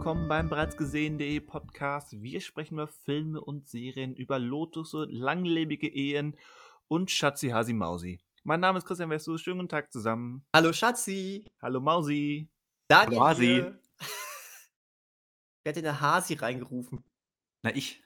[0.00, 2.22] willkommen beim bereits gesehen.de Podcast.
[2.22, 6.38] Wir sprechen über Filme und Serien, über Lotus, langlebige Ehen
[6.88, 8.18] und Schatzi Hasi Mausi.
[8.42, 9.42] Mein Name ist Christian Westus.
[9.42, 10.42] Schönen guten Tag zusammen.
[10.56, 11.44] Hallo Schatzi.
[11.60, 12.48] Hallo Mausi.
[12.88, 13.56] Daniel Hallo Hasi.
[15.64, 17.04] Wer hat denn der Hasi reingerufen?
[17.62, 18.02] Na, ich.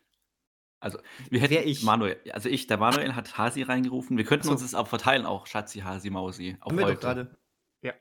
[0.81, 0.99] Also,
[1.31, 1.85] wir hätten Wer ich?
[1.85, 2.21] Manuel.
[2.33, 4.17] Also ich, der Manuel hat Hasi reingerufen.
[4.17, 4.51] Wir könnten so.
[4.51, 6.57] uns das auch verteilen, auch Schatzi, Hasi, Mausi.
[6.59, 7.01] Auf Haben wir doch heute.
[7.01, 7.39] gerade.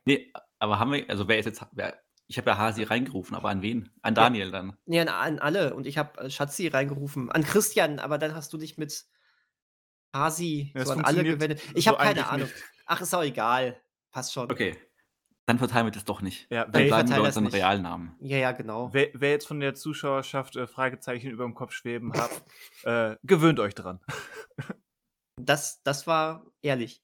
[0.05, 3.49] Nee, aber haben wir, also wer ist jetzt, wer, ich habe ja Hasi reingerufen, aber
[3.49, 3.91] an wen?
[4.01, 4.77] An Daniel dann.
[4.85, 5.73] Nee, an, an alle.
[5.75, 7.31] Und ich habe Schatzi reingerufen.
[7.31, 9.05] An Christian, aber dann hast du dich mit
[10.13, 11.61] Hasi Ja, so an alle gewendet.
[11.75, 12.47] Ich so habe keine Ahnung.
[12.47, 12.63] nicht.
[12.85, 13.79] Ach, ist auch egal.
[14.11, 14.51] Passt schon.
[14.51, 14.77] Okay.
[15.45, 16.47] Dann verteilen wir das doch nicht.
[16.49, 17.47] Ja, Dann bleiben wir unseren.
[17.47, 18.15] Realnamen.
[18.21, 18.93] Ja, ja, genau.
[18.93, 22.31] wer, wer jetzt von der Zuschauerschaft äh, Fragezeichen über dem Kopf schweben hat,
[22.83, 23.99] äh, gewöhnt euch dran.
[25.35, 27.03] Das, das war ehrlich.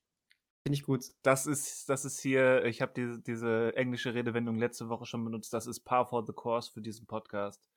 [0.66, 1.06] Finde ich gut.
[1.24, 5.54] Das ist, das ist hier, ich habe diese, diese englische Redewendung letzte Woche schon benutzt,
[5.54, 7.68] das ist par for the course für diesen Podcast.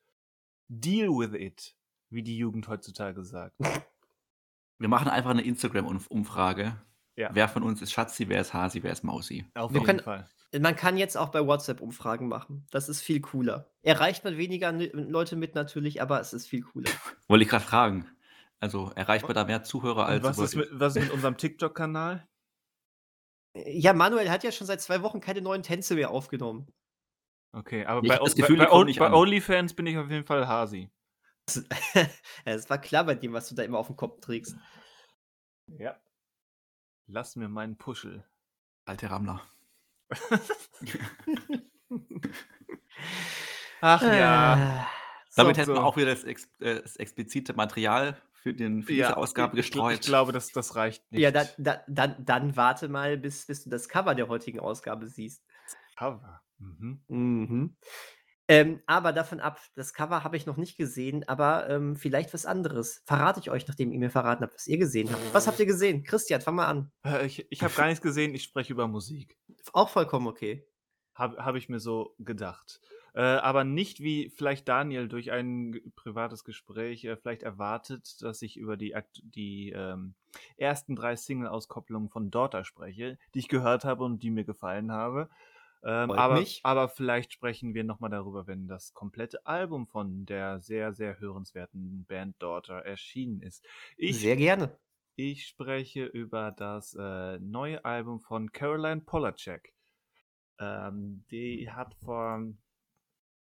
[0.67, 1.75] Deal with it,
[2.09, 3.55] wie die Jugend heutzutage sagt.
[4.79, 6.75] Wir machen einfach eine Instagram-Umfrage.
[7.15, 7.29] Ja.
[7.31, 9.45] Wer von uns ist Schatzi, wer ist Hasi, wer ist Mausi?
[9.53, 10.27] Auf Wir jeden können- Fall.
[10.59, 12.67] Man kann jetzt auch bei WhatsApp Umfragen machen.
[12.69, 13.71] Das ist viel cooler.
[13.81, 16.91] Erreicht man weniger Leute mit natürlich, aber es ist viel cooler.
[17.27, 18.07] Wollte ich gerade fragen.
[18.59, 21.11] Also erreicht man da mehr Zuhörer Und als was über- ist, mit, was ist mit
[21.11, 22.27] unserem TikTok-Kanal?
[23.55, 26.67] Ja, Manuel hat ja schon seit zwei Wochen keine neuen Tänze mehr aufgenommen.
[27.51, 29.13] Okay, aber Ich bei, das bei, Gefühl, bei, bei an.
[29.13, 30.89] OnlyFans bin ich auf jeden Fall Hasi.
[32.45, 34.55] Es war klar bei dem, was du da immer auf dem Kopf trägst.
[35.67, 35.99] Ja.
[37.07, 38.25] Lass mir meinen Puschel.
[38.85, 39.41] Alte Rammler.
[43.81, 44.53] Ach ja.
[44.55, 44.85] Äh,
[45.35, 45.81] Damit So, hätten wir so.
[45.81, 49.93] auch wieder das, ex äh, das explizite Material für, den, für diese Ausgabe ich, gestreut.
[49.95, 51.21] ich glaube, das, das reicht nicht.
[51.21, 55.07] Ja, dann, dann, dann, dann warte mal, bis, bis du das Cover der heutigen Ausgabe
[55.07, 55.45] siehst.
[55.97, 56.41] Cover.
[56.57, 57.01] Mhm.
[57.07, 57.77] Mhm.
[58.49, 62.45] Ähm, aber davon ab, das Cover habe ich noch nicht gesehen, aber ähm, vielleicht was
[62.45, 63.01] anderes.
[63.05, 65.33] Verrate ich euch, nachdem ihr mir verraten habt, was ihr gesehen habt.
[65.33, 66.03] Was habt ihr gesehen?
[66.03, 66.91] Christian, fang mal an.
[67.05, 69.37] Äh, Ich, ich habe gar nichts gesehen, ich spreche über Musik.
[69.71, 70.67] Auch vollkommen okay.
[71.15, 72.81] Habe hab ich mir so gedacht.
[73.15, 78.57] Äh, aber nicht wie vielleicht Daniel durch ein privates Gespräch äh, vielleicht erwartet, dass ich
[78.57, 80.15] über die, die ähm,
[80.57, 85.29] ersten drei Single-Auskopplungen von Daughter spreche, die ich gehört habe und die mir gefallen habe.
[85.85, 86.61] Ähm, aber, mich.
[86.63, 92.05] aber vielleicht sprechen wir nochmal darüber, wenn das komplette Album von der sehr, sehr hörenswerten
[92.05, 93.65] Band Daughter erschienen ist.
[93.97, 94.79] Ich Sehr gerne.
[95.15, 99.73] ich spreche über das äh, neue Album von Caroline Polacek.
[100.57, 102.41] Ähm, die hat vor,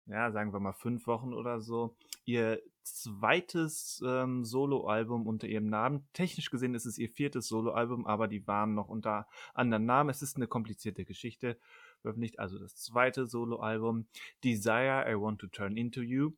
[0.08, 6.08] ja, sagen wir mal fünf Wochen oder so, ihr zweites ähm, Soloalbum unter ihrem Namen.
[6.14, 10.08] Technisch gesehen ist es ihr viertes Soloalbum, aber die waren noch unter anderen Namen.
[10.10, 11.58] Es ist eine komplizierte Geschichte.
[12.00, 14.06] Veröffentlicht also das zweite Soloalbum,
[14.42, 16.32] Desire, I Want to Turn Into You.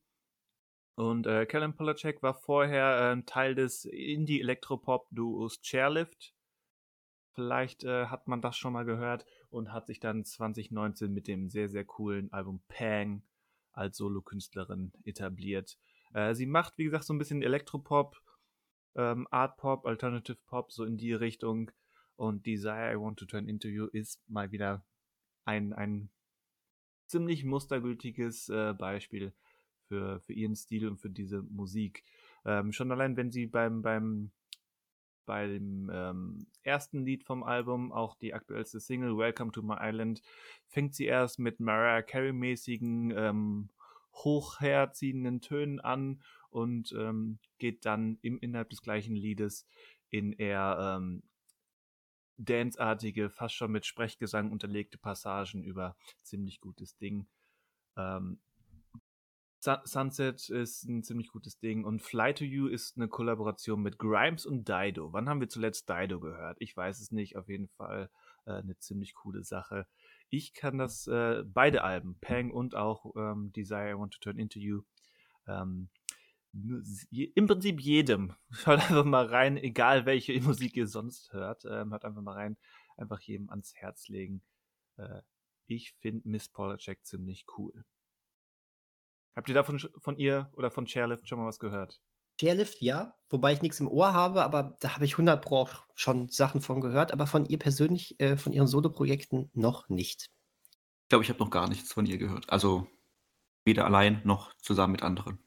[0.97, 6.35] Und äh, Callum Polacek war vorher ähm, Teil des Indie-Elektropop-Duos Chairlift.
[7.35, 11.49] Vielleicht äh, hat man das schon mal gehört und hat sich dann 2019 mit dem
[11.49, 13.23] sehr, sehr coolen Album Pang
[13.73, 15.79] als Solokünstlerin etabliert.
[16.13, 18.21] Äh, sie macht, wie gesagt, so ein bisschen Elektropop,
[18.97, 21.71] ähm, Art Alternative Pop, so in die Richtung.
[22.17, 24.85] Und Desire I Want to Turn Into You ist mal wieder
[25.47, 26.11] ein, ein
[27.07, 29.33] ziemlich mustergültiges äh, Beispiel
[29.89, 32.05] für, für ihren Stil und für diese Musik.
[32.45, 34.31] Ähm, schon allein, wenn sie beim, beim,
[35.27, 40.23] beim ähm, ersten Lied vom Album, auch die aktuellste Single, Welcome to My Island,
[40.67, 43.71] fängt sie erst mit Mariah Carey-mäßigen, ähm,
[44.13, 49.67] hochherziehenden Tönen an und ähm, geht dann im, innerhalb des gleichen Liedes
[50.11, 51.23] in eher ähm,
[52.37, 57.29] danceartige, fast schon mit Sprechgesang unterlegte Passagen über ziemlich gutes Ding.
[57.97, 58.41] Ähm,
[59.63, 63.99] Sun- Sunset ist ein ziemlich gutes Ding und Fly to You ist eine Kollaboration mit
[63.99, 65.13] Grimes und Dido.
[65.13, 66.57] Wann haben wir zuletzt Dido gehört?
[66.61, 68.11] Ich weiß es nicht, auf jeden Fall
[68.47, 69.87] äh, eine ziemlich coole Sache.
[70.31, 74.39] Ich kann das, äh, beide Alben, Pang und auch ähm, Desire I Want to Turn
[74.39, 74.83] Into You,
[75.47, 75.91] ähm,
[76.53, 78.35] im Prinzip jedem.
[78.65, 81.65] Hört einfach mal rein, egal welche Musik ihr sonst hört.
[81.67, 82.57] Ähm, hört einfach mal rein,
[82.97, 84.43] einfach jedem ans Herz legen.
[84.97, 85.21] Äh,
[85.67, 87.85] ich finde Miss Polacek ziemlich cool.
[89.37, 92.01] Habt ihr davon von ihr oder von Chairlift schon mal was gehört?
[92.39, 93.15] Chairlift, ja.
[93.29, 96.61] Wobei ich nichts im Ohr habe, aber da habe ich 100 Pro auch schon Sachen
[96.61, 97.13] von gehört.
[97.13, 100.31] Aber von ihr persönlich, äh, von ihren Soloprojekten noch nicht.
[101.03, 102.49] Ich glaube, ich habe noch gar nichts von ihr gehört.
[102.51, 102.87] Also
[103.65, 105.39] weder allein noch zusammen mit anderen.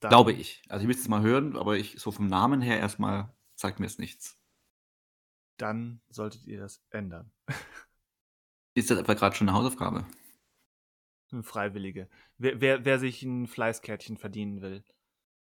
[0.00, 0.62] Dann- Glaube ich.
[0.68, 3.86] Also ich müsste es mal hören, aber ich so vom Namen her erstmal sagt mir
[3.86, 4.38] es nichts.
[5.58, 7.32] Dann solltet ihr das ändern.
[8.74, 10.04] Ist das etwa gerade schon eine Hausaufgabe?
[11.34, 12.08] Ein Freiwillige.
[12.38, 14.84] Wer, wer, wer sich ein Fleißkärtchen verdienen will.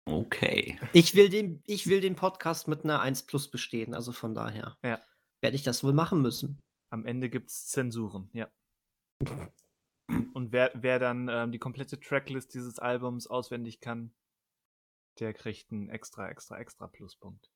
[0.06, 0.78] Okay.
[0.94, 4.78] Ich will den, ich will den Podcast mit einer 1 plus bestehen, also von daher
[4.82, 5.00] Ja.
[5.42, 6.58] werde ich das wohl machen müssen.
[6.90, 8.50] Am Ende gibt es Zensuren, ja.
[10.34, 14.14] Und wer, wer dann ähm, die komplette Tracklist dieses Albums auswendig kann,
[15.19, 17.50] der kriegt einen extra, extra, extra Pluspunkt.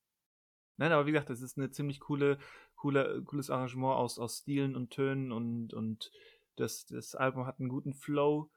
[0.78, 2.38] Nein, aber wie gesagt, das ist eine ziemlich coole,
[2.76, 6.10] coole, cooles Arrangement aus, aus Stilen und Tönen und, und
[6.60, 8.50] das, das Album hat einen guten Flow.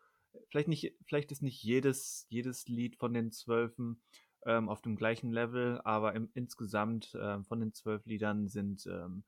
[0.49, 4.01] Vielleicht nicht, vielleicht ist nicht jedes, jedes Lied von den Zwölfen
[4.45, 9.23] ähm, auf dem gleichen Level, aber im, insgesamt ähm, von den zwölf Liedern sind, ähm,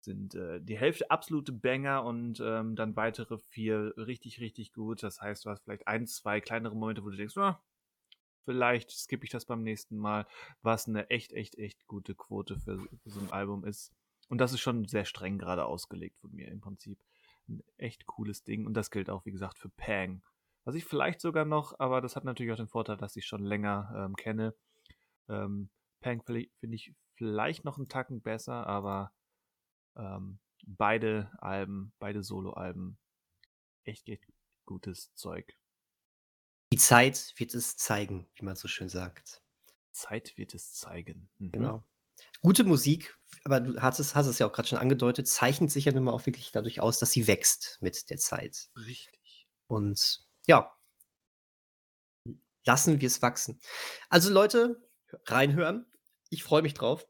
[0.00, 5.02] sind äh, die Hälfte absolute Banger und ähm, dann weitere vier richtig, richtig gut.
[5.02, 7.62] Das heißt, du hast vielleicht ein, zwei kleinere Momente, wo du denkst, ah,
[8.44, 10.26] vielleicht skippe ich das beim nächsten Mal,
[10.62, 13.92] was eine echt, echt, echt gute Quote für, für so ein Album ist.
[14.28, 16.98] Und das ist schon sehr streng gerade ausgelegt von mir im Prinzip.
[17.48, 18.66] Ein echt cooles Ding.
[18.66, 20.22] Und das gilt auch, wie gesagt, für Pang.
[20.64, 23.44] Was ich vielleicht sogar noch, aber das hat natürlich auch den Vorteil, dass ich schon
[23.44, 24.54] länger ähm, kenne.
[25.28, 25.70] Ähm,
[26.00, 29.12] Pang finde ich vielleicht noch einen Tacken besser, aber
[29.96, 32.98] ähm, beide Alben, beide Soloalben,
[33.84, 34.26] echt, echt
[34.64, 35.56] gutes Zeug.
[36.72, 39.42] Die Zeit wird es zeigen, wie man so schön sagt.
[39.92, 41.28] Zeit wird es zeigen.
[41.38, 41.52] Mhm.
[41.52, 41.84] Genau.
[42.40, 45.86] Gute Musik, aber du hast es, hast es ja auch gerade schon angedeutet, zeichnet sich
[45.86, 48.68] ja nun mal auch wirklich dadurch aus, dass sie wächst mit der Zeit.
[48.76, 49.46] Richtig.
[49.66, 50.74] Und ja,
[52.64, 53.60] lassen wir es wachsen.
[54.08, 54.88] Also Leute,
[55.26, 55.86] reinhören.
[56.30, 57.06] Ich freue mich drauf.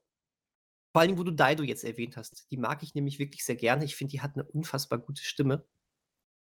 [0.92, 2.46] Vor allem, wo du Daido jetzt erwähnt hast.
[2.50, 3.84] Die mag ich nämlich wirklich sehr gerne.
[3.84, 5.66] Ich finde, die hat eine unfassbar gute Stimme.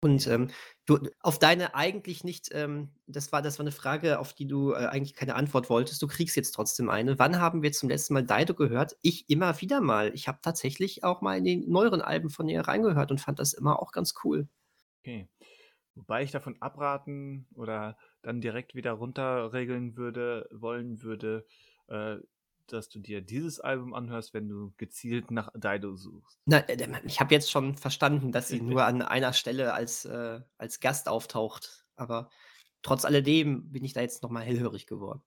[0.00, 0.48] Und ähm,
[0.86, 4.72] du, auf deine eigentlich nicht, ähm, das, war, das war eine Frage, auf die du
[4.72, 6.00] äh, eigentlich keine Antwort wolltest.
[6.00, 7.18] Du kriegst jetzt trotzdem eine.
[7.18, 8.96] Wann haben wir zum letzten Mal Daido gehört?
[9.02, 10.14] Ich immer wieder mal.
[10.14, 13.54] Ich habe tatsächlich auch mal in die neueren Alben von ihr reingehört und fand das
[13.54, 14.48] immer auch ganz cool.
[15.00, 15.28] Okay.
[15.96, 21.44] Wobei ich davon abraten oder dann direkt wieder runterregeln würde, wollen würde,
[21.88, 22.18] äh,
[22.72, 26.40] dass du dir dieses Album anhörst, wenn du gezielt nach Dido suchst.
[26.44, 30.40] Na, äh, ich habe jetzt schon verstanden, dass sie nur an einer Stelle als, äh,
[30.56, 31.84] als Gast auftaucht.
[31.96, 32.30] Aber
[32.82, 35.22] trotz alledem bin ich da jetzt nochmal hellhörig geworden.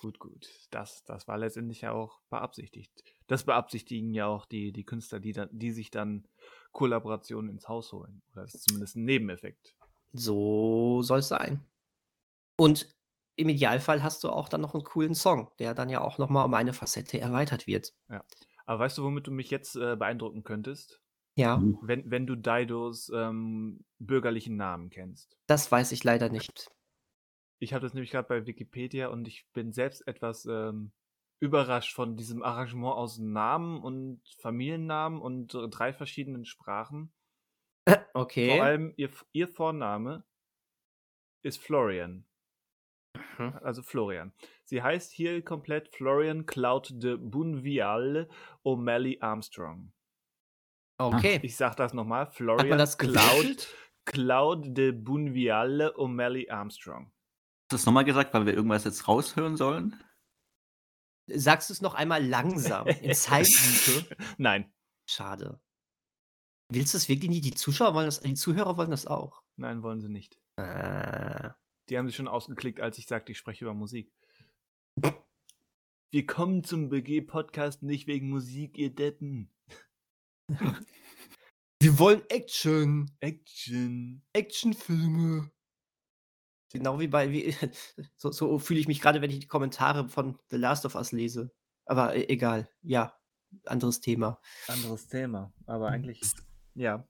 [0.00, 0.48] Gut, gut.
[0.70, 3.04] Das, das war letztendlich ja auch beabsichtigt.
[3.26, 6.26] Das beabsichtigen ja auch die, die Künstler, die, dann, die sich dann
[6.72, 8.22] Kollaborationen ins Haus holen.
[8.32, 9.74] Oder das ist zumindest ein Nebeneffekt.
[10.12, 11.64] So soll es sein.
[12.56, 12.94] Und
[13.36, 16.44] im Idealfall hast du auch dann noch einen coolen Song, der dann ja auch nochmal
[16.44, 17.94] um eine Facette erweitert wird.
[18.08, 18.24] Ja.
[18.66, 21.00] Aber weißt du, womit du mich jetzt äh, beeindrucken könntest?
[21.34, 21.62] Ja.
[21.80, 25.38] Wenn, wenn du Didos ähm, bürgerlichen Namen kennst.
[25.46, 26.70] Das weiß ich leider nicht.
[27.58, 30.92] Ich habe das nämlich gerade bei Wikipedia und ich bin selbst etwas ähm,
[31.40, 37.12] überrascht von diesem Arrangement aus Namen und Familiennamen und drei verschiedenen Sprachen.
[38.14, 38.56] Okay.
[38.56, 40.24] Vor allem ihr, ihr Vorname
[41.42, 42.26] ist Florian.
[43.38, 43.58] Mhm.
[43.62, 44.32] Also Florian.
[44.64, 48.28] Sie heißt hier komplett Florian Cloud de Bunvial
[48.64, 49.92] O'Malley Armstrong.
[50.98, 51.40] Okay.
[51.42, 52.30] Ich sag das nochmal.
[52.30, 53.68] Florian das Cloud?
[54.04, 57.06] Cloud de Bunvial O'Malley Armstrong.
[57.06, 60.02] Hast du das nochmal gesagt, weil wir irgendwas jetzt raushören sollen?
[61.28, 64.16] Sagst du es noch einmal langsam, in Zeitlupe?
[64.38, 64.72] Nein,
[65.06, 65.60] Schade.
[66.70, 67.44] Willst du es wirklich nicht?
[67.44, 69.42] Die Zuschauer wollen das, die Zuhörer wollen das auch.
[69.56, 70.38] nein, wollen sie nicht.
[70.56, 71.50] Äh,
[71.88, 74.12] Die haben sich schon ausgeklickt, als ich sagte, ich spreche über Musik.
[76.10, 79.50] Wir kommen zum BG-Podcast nicht wegen Musik, ihr Deppen.
[81.80, 83.10] wir wollen Action.
[83.20, 84.22] Action.
[84.32, 85.50] Actionfilme.
[86.72, 87.54] Genau wie bei, wie,
[88.16, 91.12] so, so fühle ich mich gerade, wenn ich die Kommentare von The Last of Us
[91.12, 91.52] lese.
[91.84, 93.18] Aber e- egal, ja,
[93.64, 94.40] anderes Thema.
[94.68, 96.20] Anderes Thema, aber eigentlich,
[96.74, 97.06] ja.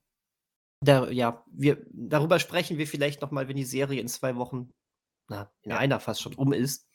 [0.82, 4.72] Da, ja, wir, darüber sprechen wir vielleicht nochmal, wenn die Serie in zwei Wochen,
[5.28, 5.78] na, in Ja.
[5.78, 6.88] einer fast schon um ist.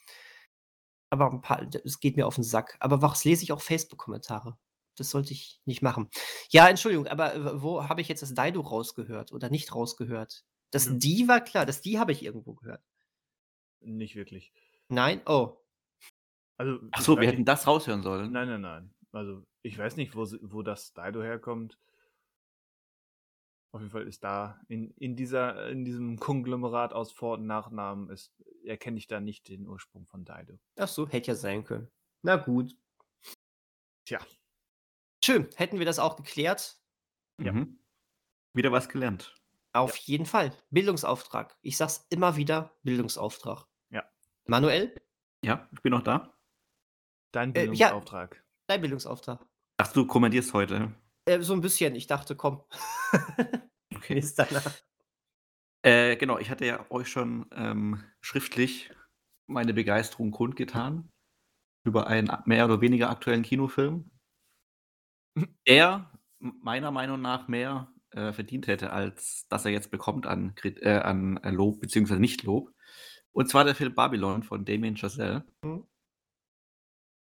[1.09, 2.75] Aber ein paar, es geht mir auf den Sack.
[2.81, 4.57] Aber was lese ich auch Facebook-Kommentare?
[4.97, 6.09] Das sollte ich nicht machen.
[6.49, 10.43] Ja, Entschuldigung, aber äh, wo habe ich jetzt das Daido rausgehört oder nicht rausgehört?
[10.71, 10.93] Das Ja.
[10.93, 12.83] Die war klar, das Die habe ich irgendwo gehört.
[13.79, 14.51] Nicht wirklich.
[14.89, 15.21] Nein?
[15.25, 15.57] Oh.
[16.57, 18.31] Also, Ach so, wir hätten das raushören sollen.
[18.31, 18.93] Nein, nein, nein.
[19.11, 21.77] Also, ich weiß nicht, wo, wo das Dido herkommt.
[23.71, 28.09] Auf jeden Fall ist da in, in, dieser, in diesem Konglomerat aus Vor- und Nachnamen
[28.09, 28.33] ist,
[28.63, 30.57] erkenne ich da nicht den Ursprung von Dido.
[30.77, 31.89] Ach so, hätte ja sein können.
[32.23, 32.75] Na gut.
[34.05, 34.19] Tja.
[35.23, 36.79] Schön, hätten wir das auch geklärt.
[37.41, 37.51] Ja.
[37.51, 37.77] Mhm.
[38.53, 39.35] Wieder was gelernt.
[39.73, 40.51] Auf jeden Fall.
[40.71, 41.55] Bildungsauftrag.
[41.61, 43.67] Ich sag's immer wieder, Bildungsauftrag.
[43.89, 44.03] Ja.
[44.45, 44.95] Manuel,
[45.43, 46.33] Ja, ich bin noch da.
[47.31, 47.89] Dein Äh, ja.
[47.89, 48.43] Bildungsauftrag.
[48.67, 49.45] dein Bildungsauftrag.
[49.77, 50.93] Ach, du kommandierst heute.
[51.27, 51.95] Äh, so ein bisschen.
[51.95, 52.61] Ich dachte, komm.
[53.95, 54.19] Okay.
[54.19, 54.71] Ist danach.
[55.81, 58.91] Äh, genau, ich hatte ja euch schon ähm, schriftlich
[59.47, 61.09] meine Begeisterung kundgetan
[61.85, 64.11] über einen mehr oder weniger aktuellen Kinofilm,
[65.67, 70.89] der meiner Meinung nach mehr äh, verdient hätte, als dass er jetzt bekommt an, äh,
[70.99, 72.19] an äh, Lob bzw.
[72.19, 72.71] Nicht-Lob.
[73.31, 75.45] Und zwar der Film Babylon von Damien Chazelle.
[75.63, 75.85] Mhm.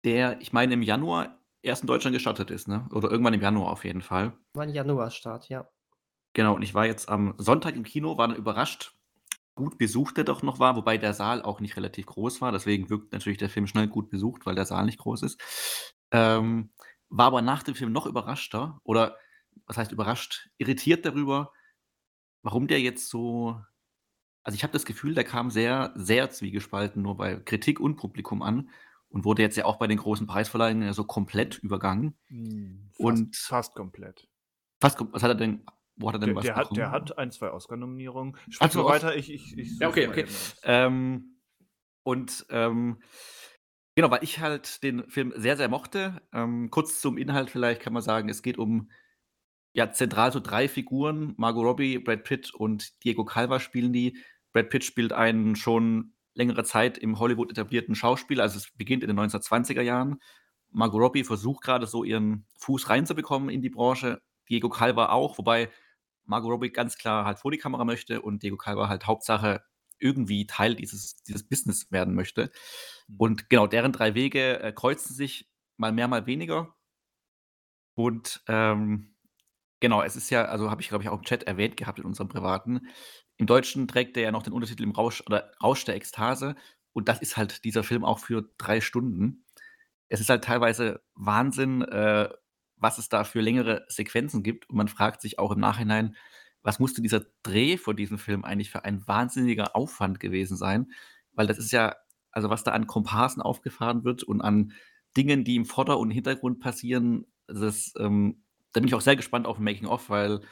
[0.05, 2.89] Der, ich meine, im Januar erst in Deutschland gestartet ist, ne?
[2.93, 4.33] Oder irgendwann im Januar auf jeden Fall.
[4.55, 5.69] War ein Januarstart, ja.
[6.33, 8.95] Genau, und ich war jetzt am Sonntag im Kino, war dann überrascht,
[9.55, 12.53] gut besucht der doch noch war, wobei der Saal auch nicht relativ groß war.
[12.53, 15.95] Deswegen wirkt natürlich der Film schnell gut besucht, weil der Saal nicht groß ist.
[16.13, 16.71] Ähm,
[17.09, 19.17] war aber nach dem Film noch überraschter oder
[19.67, 21.53] was heißt überrascht, irritiert darüber,
[22.43, 23.61] warum der jetzt so
[24.43, 28.43] also ich habe das Gefühl, der kam sehr, sehr zwiegespalten nur bei Kritik und Publikum
[28.43, 28.71] an
[29.11, 32.17] und wurde jetzt ja auch bei den großen Preisverleihungen so komplett übergangen.
[32.29, 34.29] Hm, fast, und fast komplett.
[34.81, 35.65] Fast, was hat er denn
[35.97, 38.37] wo hat er denn der, was der hat, der hat ein, zwei Oscar-Nominierungen.
[38.49, 40.25] Sprich so, weiter, ich, ich, ich Ja, okay, okay.
[40.63, 41.37] Ähm,
[42.03, 43.03] und ähm,
[43.95, 46.23] genau, weil ich halt den Film sehr, sehr mochte.
[46.33, 48.91] Ähm, kurz zum Inhalt vielleicht kann man sagen, es geht um
[49.73, 51.35] ja, zentral so drei Figuren.
[51.37, 54.17] Margot Robbie, Brad Pitt und Diego Calva spielen die.
[54.53, 59.09] Brad Pitt spielt einen schon längere Zeit im Hollywood etablierten Schauspieler, also es beginnt in
[59.09, 60.21] den 1920er Jahren.
[60.71, 64.23] Margot Robbie versucht gerade so ihren Fuß reinzubekommen in die Branche.
[64.49, 65.71] Diego Calva auch, wobei
[66.25, 69.63] Margot Robbie ganz klar halt vor die Kamera möchte und Diego Calva halt Hauptsache
[69.99, 72.51] irgendwie Teil dieses, dieses Business werden möchte.
[73.09, 73.17] Mhm.
[73.19, 76.75] Und genau, deren drei Wege äh, kreuzen sich mal mehr, mal weniger.
[77.95, 79.15] Und ähm,
[79.81, 82.05] genau, es ist ja, also habe ich, glaube ich, auch im Chat erwähnt gehabt in
[82.05, 82.89] unserem privaten.
[83.41, 86.57] Im Deutschen trägt er ja noch den Untertitel im Rausch oder Rausch der Ekstase.
[86.93, 89.47] Und das ist halt dieser Film auch für drei Stunden.
[90.09, 92.29] Es ist halt teilweise Wahnsinn, äh,
[92.77, 94.69] was es da für längere Sequenzen gibt.
[94.69, 96.17] Und man fragt sich auch im Nachhinein,
[96.61, 100.93] was musste dieser Dreh vor diesem Film eigentlich für ein wahnsinniger Aufwand gewesen sein?
[101.33, 101.97] Weil das ist ja,
[102.33, 104.73] also was da an Komparsen aufgefahren wird und an
[105.17, 108.43] Dingen, die im Vorder- und Hintergrund passieren, das, ähm,
[108.75, 110.43] da bin ich auch sehr gespannt auf Making-of, weil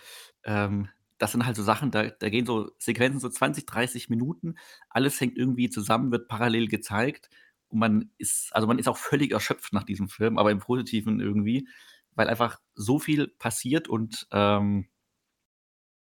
[0.44, 4.56] ähm, das sind halt so Sachen, da, da gehen so Sequenzen so 20, 30 Minuten,
[4.88, 7.28] alles hängt irgendwie zusammen, wird parallel gezeigt
[7.68, 11.20] und man ist, also man ist auch völlig erschöpft nach diesem Film, aber im Positiven
[11.20, 11.68] irgendwie
[12.18, 14.88] weil einfach so viel passiert und ähm,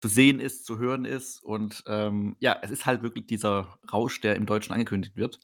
[0.02, 1.44] zu sehen ist, zu hören ist.
[1.44, 5.40] Und ähm, ja, es ist halt wirklich dieser Rausch, der im Deutschen angekündigt wird.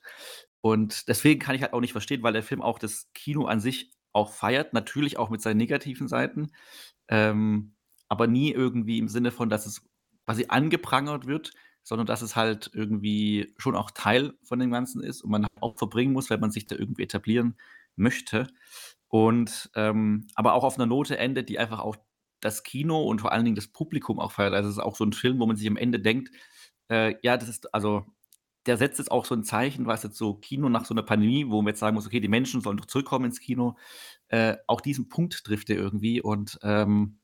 [0.62, 3.60] Und deswegen kann ich halt auch nicht verstehen, weil der Film auch das Kino an
[3.60, 6.52] sich auch feiert, natürlich auch mit seinen negativen Seiten,
[7.08, 7.76] ähm,
[8.10, 9.82] aber nie irgendwie im Sinne von, dass es
[10.26, 15.22] quasi angeprangert wird, sondern dass es halt irgendwie schon auch Teil von dem Ganzen ist
[15.24, 17.58] und man auch verbringen muss, wenn man sich da irgendwie etablieren
[17.96, 18.48] möchte.
[19.08, 21.96] Und ähm, aber auch auf einer Note endet, die einfach auch
[22.42, 24.54] das Kino und vor allen Dingen das Publikum auch feiert.
[24.54, 26.30] Also, es ist auch so ein Film, wo man sich am Ende denkt,
[26.90, 28.06] äh, ja, das ist also
[28.66, 31.48] der setzt jetzt auch so ein Zeichen, was jetzt so Kino nach so einer Pandemie,
[31.50, 33.78] wo man jetzt sagen muss: „Okay, die Menschen sollen doch zurückkommen ins Kino.“
[34.30, 37.20] Äh, auch diesen Punkt trifft er irgendwie und, ähm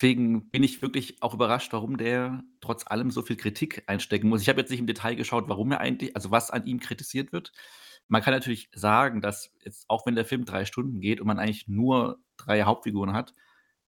[0.00, 4.42] deswegen bin ich wirklich auch überrascht, warum der trotz allem so viel Kritik einstecken muss.
[4.42, 7.32] Ich habe jetzt nicht im Detail geschaut, warum er eigentlich also, was an ihm kritisiert
[7.32, 7.52] wird.
[8.08, 11.38] Man kann natürlich sagen, dass jetzt, auch wenn der Film drei Stunden geht und man
[11.38, 13.34] eigentlich nur drei Hauptfiguren hat,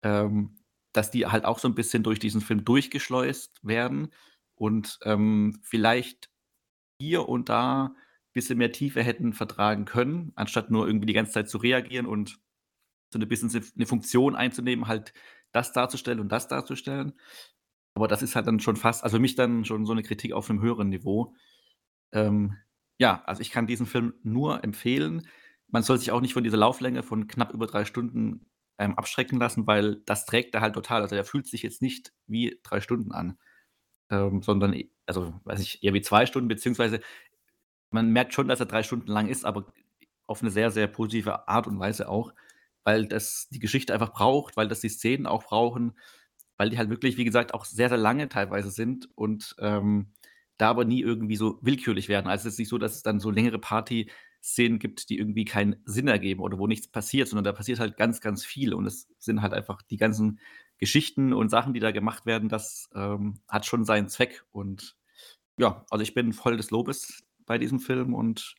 [0.03, 0.57] ähm,
[0.93, 4.09] dass die halt auch so ein bisschen durch diesen Film durchgeschleust werden
[4.55, 6.29] und, ähm, vielleicht
[7.01, 7.95] hier und da ein
[8.33, 12.39] bisschen mehr Tiefe hätten vertragen können, anstatt nur irgendwie die ganze Zeit zu reagieren und
[13.13, 15.13] so 'ne bisschen eine Funktion einzunehmen, halt
[15.51, 17.13] das darzustellen und das darzustellen.
[17.95, 20.33] Aber das ist halt dann schon fast also, für mich dann schon so eine Kritik
[20.33, 21.33] auf einem höheren Niveau.
[22.11, 22.55] Ähm,
[22.99, 25.27] ja, also ich kann diesen Film nur empfehlen.
[25.67, 28.47] Man soll sich auch nicht von dieser Lauflänge von knapp über drei Stunden,
[28.79, 31.01] ähm, abschrecken lassen, weil das trägt er halt total.
[31.01, 33.37] Also, er fühlt sich jetzt nicht wie drei Stunden an,
[34.09, 34.75] ähm, sondern
[35.05, 37.01] also, weiß ich, eher wie zwei Stunden, beziehungsweise
[37.91, 39.65] man merkt schon, dass er drei Stunden lang ist, aber
[40.27, 42.33] auf eine sehr, sehr positive Art und Weise auch,
[42.87, 45.97] weil das die Geschichte einfach braucht, weil das die Szenen auch brauchen,
[46.57, 50.13] weil die halt wirklich, wie gesagt, auch sehr, sehr lange teilweise sind und, ähm
[50.59, 52.27] da aber nie irgendwie so willkürlich werden.
[52.27, 55.75] Also, es ist nicht so, dass es dann so längere Party-Szenen gibt, die irgendwie keinen
[55.85, 59.07] Sinn ergeben oder wo nichts passiert, sondern da passiert halt ganz, ganz viel und es
[59.19, 60.39] sind halt einfach die ganzen
[60.79, 64.95] Geschichten und Sachen, die da gemacht werden, das, ähm, hat schon seinen Zweck und
[65.59, 68.55] ja, also, ich bin voll des Lobes bei diesem Film und,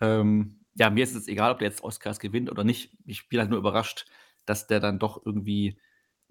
[0.00, 2.96] ähm, ja, mir ist es egal, ob der jetzt Oscars gewinnt oder nicht.
[3.06, 4.06] Ich bin halt nur überrascht,
[4.46, 5.80] dass der dann doch irgendwie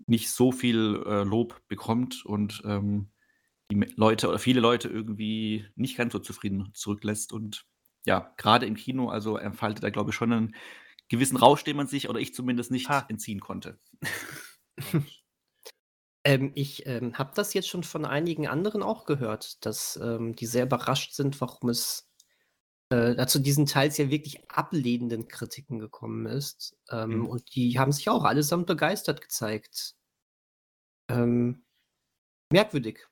[0.07, 3.09] nicht so viel, äh, Lob bekommt und, ähm
[3.71, 7.33] die Leute oder viele Leute irgendwie nicht ganz so zufrieden zurücklässt.
[7.33, 7.65] Und
[8.05, 10.55] ja, gerade im Kino, also entfaltet er, glaube ich, schon einen
[11.09, 13.05] gewissen Rausch, den man sich oder ich zumindest nicht Ha.
[13.09, 13.79] entziehen konnte.
[16.23, 20.47] Ähm, ich, ähm, habe das jetzt schon von einigen anderen auch gehört, dass, ähm, die
[20.47, 22.04] sehr überrascht sind, warum es,
[22.89, 26.77] äh, da zu diesen teils ja wirklich ablehnenden Kritiken gekommen ist.
[26.91, 27.27] Ähm, Mhm.
[27.27, 29.95] und die haben sich auch allesamt begeistert gezeigt.
[31.09, 31.65] Ähm,
[32.51, 33.07] merkwürdig.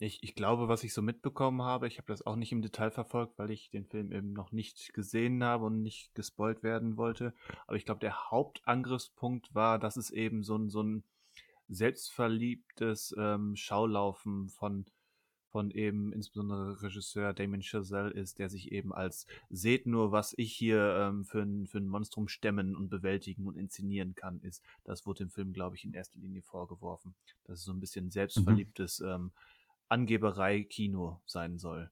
[0.00, 2.90] Ich, ich glaube, was ich so mitbekommen habe, ich habe das auch nicht im Detail
[2.92, 7.34] verfolgt, weil ich den Film eben noch nicht gesehen habe und nicht gespoilt werden wollte.
[7.66, 11.02] Aber ich glaube, der Hauptangriffspunkt war, dass es eben so ein, so ein
[11.68, 14.86] selbstverliebtes ähm, Schaulaufen von,
[15.50, 20.52] von eben insbesondere Regisseur Damien Chazelle ist, der sich eben als seht nur, was ich
[20.52, 24.62] hier ähm, für, ein, für ein Monstrum stemmen und bewältigen und inszenieren kann, ist.
[24.84, 27.14] Das wurde dem Film, glaube ich, in erster Linie vorgeworfen.
[27.44, 29.32] Dass es so ein bisschen selbstverliebtes ähm,
[29.88, 31.90] Angeberei-Kino sein soll.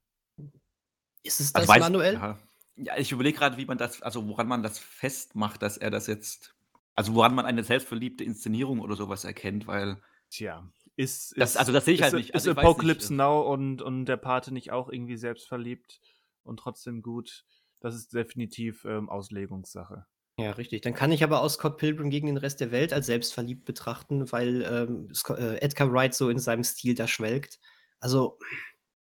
[1.23, 2.15] Ist es Also das, weiß Manuel?
[2.15, 2.39] ja.
[2.79, 6.07] Ja, ich überlege gerade, wie man das also woran man das festmacht, dass er das
[6.07, 6.55] jetzt
[6.95, 9.97] also woran man eine selbstverliebte Inszenierung oder sowas erkennt, weil
[10.31, 12.31] Tja, ist, Das ist also das sehe ich ist, halt nicht.
[12.31, 15.17] Ist Also ich weiß nicht, Apocalypse äh Now und, und der Pate nicht auch irgendwie
[15.17, 16.01] selbstverliebt
[16.43, 17.45] und trotzdem gut?
[17.81, 20.07] Das ist definitiv ähm, Auslegungssache.
[20.39, 20.83] Ja, richtig.
[20.83, 24.31] Dann kann ich aber auch Scott Pilgrim gegen den Rest der Welt als selbstverliebt betrachten,
[24.33, 27.59] weil, ähm, Sco äh, Edgar Wright so in seinem Stil da schwelgt.
[28.01, 28.39] Also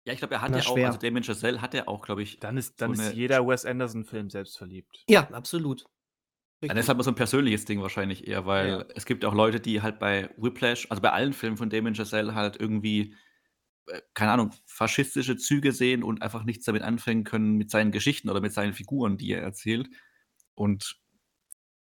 [0.06, 0.86] Ja, ich glaube, er hat ja auch schwer.
[0.88, 3.66] also Damien Chazelle hat ja auch, glaube ich Dann ist, dann so ist jeder Wes
[3.66, 5.04] Anderson-Film selbstverliebt.
[5.08, 5.84] ja, absolut.
[6.68, 8.90] Dann ist halt mal so ein persönliches Ding wahrscheinlich eher, weil Ja.
[8.94, 12.34] es gibt auch Leute, die halt bei Whiplash also bei allen Filmen von Damien Chazelle
[12.34, 13.14] halt irgendwie,
[13.88, 18.30] äh, keine Ahnung, faschistische Züge sehen und einfach nichts damit anfangen können mit seinen Geschichten
[18.30, 19.88] oder mit seinen Figuren, die er erzählt.
[20.54, 20.96] Und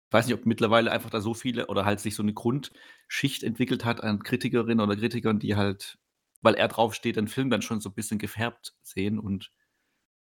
[0.09, 3.43] ich weiß nicht, ob mittlerweile einfach da so viele oder halt sich so 'ne Grundschicht
[3.43, 5.99] entwickelt hat an Kritikerinnen oder Kritikern, die halt,
[6.41, 9.51] weil er draufsteht, den Film dann schon so 'n bisschen gefärbt sehen und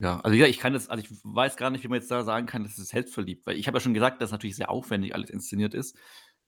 [0.00, 2.24] ja, also ja, ich kann das also ich weiß gar nicht, wie man jetzt da
[2.24, 5.14] sagen kann, das ist selbstverliebt, weil ich habe ja schon gesagt, dass natürlich sehr aufwendig
[5.14, 5.96] alles inszeniert ist.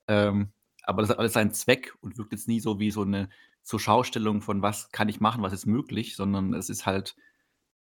[0.07, 0.51] Ähm,
[0.83, 3.29] aber das hat alles seinen Zweck und wirkt jetzt nie so wie so 'ne
[3.63, 7.15] Zur-Schaustellung von: „Was kann ich machen, was ist möglich?“, sondern es ist halt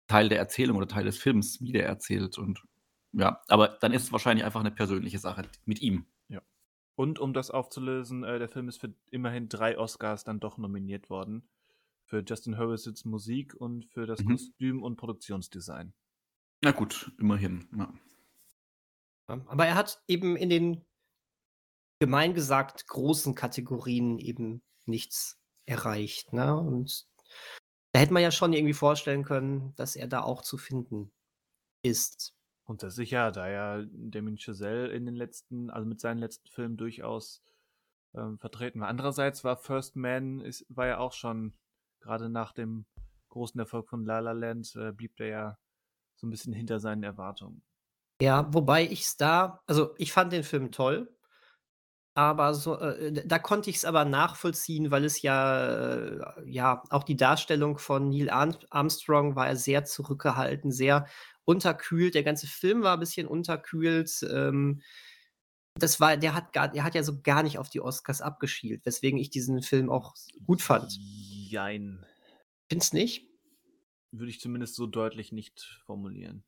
[0.08, 2.62] Teil der Erzählung oder Teil des Films, wie der erzählt und
[3.12, 6.06] ja, aber dann ist es wahrscheinlich einfach 'ne persönliche Sache mit ihm.
[6.28, 6.42] Ja.
[6.96, 11.10] Und um das aufzulösen, äh, der Film ist für immerhin 3 Oscars dann doch nominiert
[11.10, 11.48] worden.
[12.08, 14.30] Für Justin Hurwitz's Musik und für das Mhm.
[14.30, 15.92] Kostüm und Produktionsdesign.
[16.62, 17.92] Na gut, immerhin, ja.
[19.26, 20.86] Aber er hat eben in den
[22.00, 26.56] gemein gesagt großen Kategorien eben nichts erreicht, ne?
[26.56, 27.06] Und
[27.92, 31.12] da hätte man ja schon irgendwie vorstellen können, dass er da auch zu finden
[31.82, 32.34] ist.
[32.64, 36.78] Und das sicher, da ja Damien Chazelle in den letzten also mit seinen letzten Filmen
[36.78, 37.42] durchaus,
[38.14, 38.88] ähm, vertreten war.
[38.88, 41.54] Andererseits war First Man ist war ja auch schon
[42.00, 42.86] grade nach dem
[43.30, 45.58] großen Erfolg von La La Land, äh, blieb der ja
[46.16, 47.62] so 'n bisschen hinter seinen Erwartungen.
[48.20, 51.14] Ja, wobei ich's da also, ich fand den Film toll,
[52.14, 57.16] aber so, äh, da konnte ich's aber nachvollziehen, weil es ja äh, ja, auch die
[57.16, 61.06] Darstellung von Neil Arm Armstrong war ja sehr zurückgehalten, sehr
[61.44, 62.14] unterkühlt.
[62.14, 64.22] Der ganze Film war 'n bisschen unterkühlt.
[64.30, 64.82] Ähm,
[65.76, 68.86] das war der hat gar der hat ja so gar nicht auf die Oscars abgeschielt,
[68.86, 70.14] weswegen ich diesen Film auch
[70.46, 71.00] gut fand.
[71.50, 72.04] Jein.
[72.70, 73.26] Findest nicht?
[74.10, 76.44] Würde ich zumindest so deutlich nicht formulieren.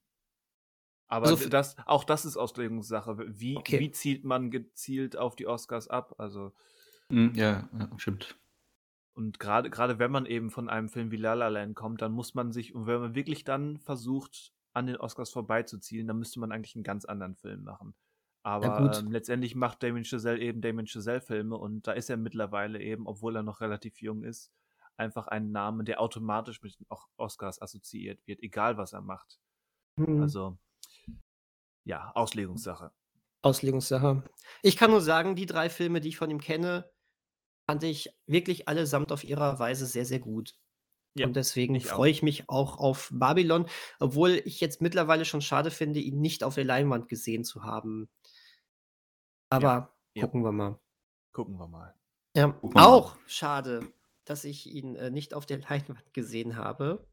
[1.09, 3.17] Aber Also das auch das ist Auslegungssache.
[3.29, 3.79] Wie Okay.
[3.79, 6.15] wie zielt man gezielt auf die Oscars ab?
[6.19, 6.53] Also
[7.11, 8.41] Mhm, ja, ja, stimmt.
[9.17, 12.13] Und grade grade wenn man eben von einem Film wie La La Land kommt, dann
[12.13, 16.39] muss man sich und wenn man wirklich dann versucht, an den Oscars vorbeizuzielen, dann müsste
[16.41, 17.95] man eigentlich 'n ganz anderen Film machen.
[18.61, 19.03] Ja Aber, gut.
[19.03, 23.37] ähm, letztendlich macht Damien Chazelle eben Damien Chazelle-Filme und da ist er mittlerweile eben, obwohl
[23.37, 24.53] er noch relativ jung ist,
[25.01, 26.87] einfach ein Name, der automatisch mit den
[27.17, 29.41] Oscars assoziiert wird, egal was er macht.
[29.97, 30.23] Mhm.
[30.23, 30.57] Also
[31.85, 32.93] ja, Auslegungssache.
[33.43, 34.23] Auslegungssache.
[34.63, 36.91] Ich kann nur sagen, die 3 Filme, die ich von ihm kenne,
[37.69, 40.55] fand ich wirklich allesamt auf ihrer Weise sehr, sehr gut.
[41.15, 41.97] Ja, Und deswegen ich auch.
[41.97, 43.67] freue ich mich auch auf Babylon,
[43.99, 48.09] obwohl ich jetzt mittlerweile schon schade finde, ihn nicht auf der Leinwand gesehen zu haben.
[49.53, 50.23] Ja, Aber ja.
[50.25, 50.79] gucken wir mal.
[51.33, 51.95] Gucken wir mal.
[52.37, 52.87] Ja, Gucken wir mal.
[52.87, 53.91] auch schade,
[54.31, 57.07] dass ich ihn, äh, nicht auf der Leinwand gesehen habe,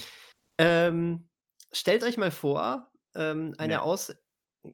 [0.59, 1.29] Ähm,
[1.73, 3.83] stellt euch mal vor, ähm, eine Ne.
[3.83, 4.15] aus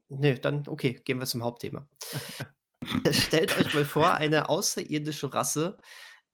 [0.09, 1.89] ne, dann okay, gehen wir zum Hauptthema.
[3.11, 5.79] Stellt euch mal vor, eine außerirdische Rasse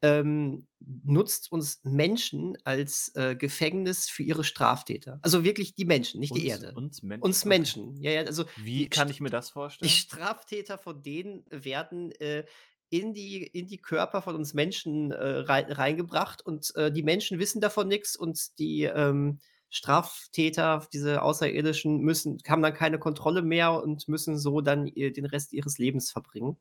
[0.02, 0.66] ähm,
[1.04, 5.18] nutzt uns Menschen als äh, Gefängnis für ihre Straftäter.
[5.22, 6.74] Also wirklich die Menschen, nicht die Uns, Erde.
[6.74, 7.22] uns Menschen.
[7.22, 7.44] Uns.
[7.44, 8.02] Menschen.
[8.02, 9.90] Ja, ja, also Wie die, kann ich mir das die vorstellen?
[9.90, 12.44] Straftäter von denen werden äh,
[12.90, 17.38] in, die, in die Körper von uns Menschen äh, rein, reingebracht und äh, die Menschen
[17.38, 19.40] wissen davon nichts und die ähm,
[19.76, 25.52] Straftäter, diese Außerirdischen, müssen, haben dann keine Kontrolle mehr und müssen so dann den Rest
[25.52, 26.56] ihres Lebens verbringen.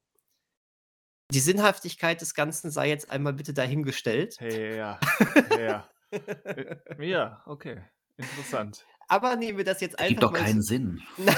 [1.32, 4.36] Die Sinnhaftigkeit des Ganzen sei jetzt einmal bitte dahingestellt.
[4.40, 5.00] Hey, ja.
[5.58, 5.90] Ja.
[6.12, 7.82] Äh, ja, okay.
[8.18, 8.86] Interessant.
[9.08, 10.68] Aber nehmen wir das jetzt Gibt einfach doch mal keinen so.
[10.68, 11.02] Sinn.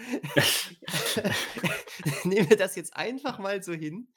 [2.24, 4.08] Nehmen wir das jetzt einfach mal so hin.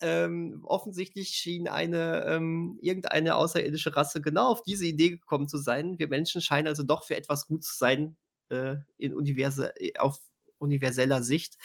[0.00, 5.98] Ähm, offensichtlich schien eine ähm, irgendeine außerirdische Rasse genau auf diese Idee gekommen zu sein.
[5.98, 8.16] Wir Menschen scheinen also doch für etwas gut zu sein
[8.50, 10.18] äh, in universe, äh, auf
[10.58, 11.56] universeller Sicht.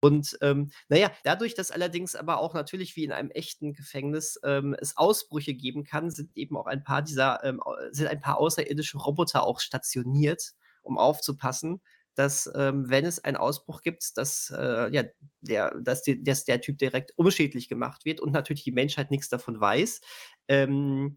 [0.00, 4.74] Und ähm, naja, dadurch, dass allerdings aber auch natürlich wie in einem echten Gefängnis ähm,
[4.80, 8.96] es Ausbrüche geben kann, sind eben auch ein paar dieser, ähm, sind ein paar außerirdische
[8.98, 11.82] Roboter auch stationiert, um aufzupassen,
[12.14, 15.04] dass ähm, wenn es einen Ausbruch gibt, dass, äh, ja,
[15.40, 19.28] der, dass, die, dass der Typ direkt unschädlich gemacht wird und natürlich die Menschheit nichts
[19.28, 20.00] davon weiß.
[20.48, 21.16] Ähm,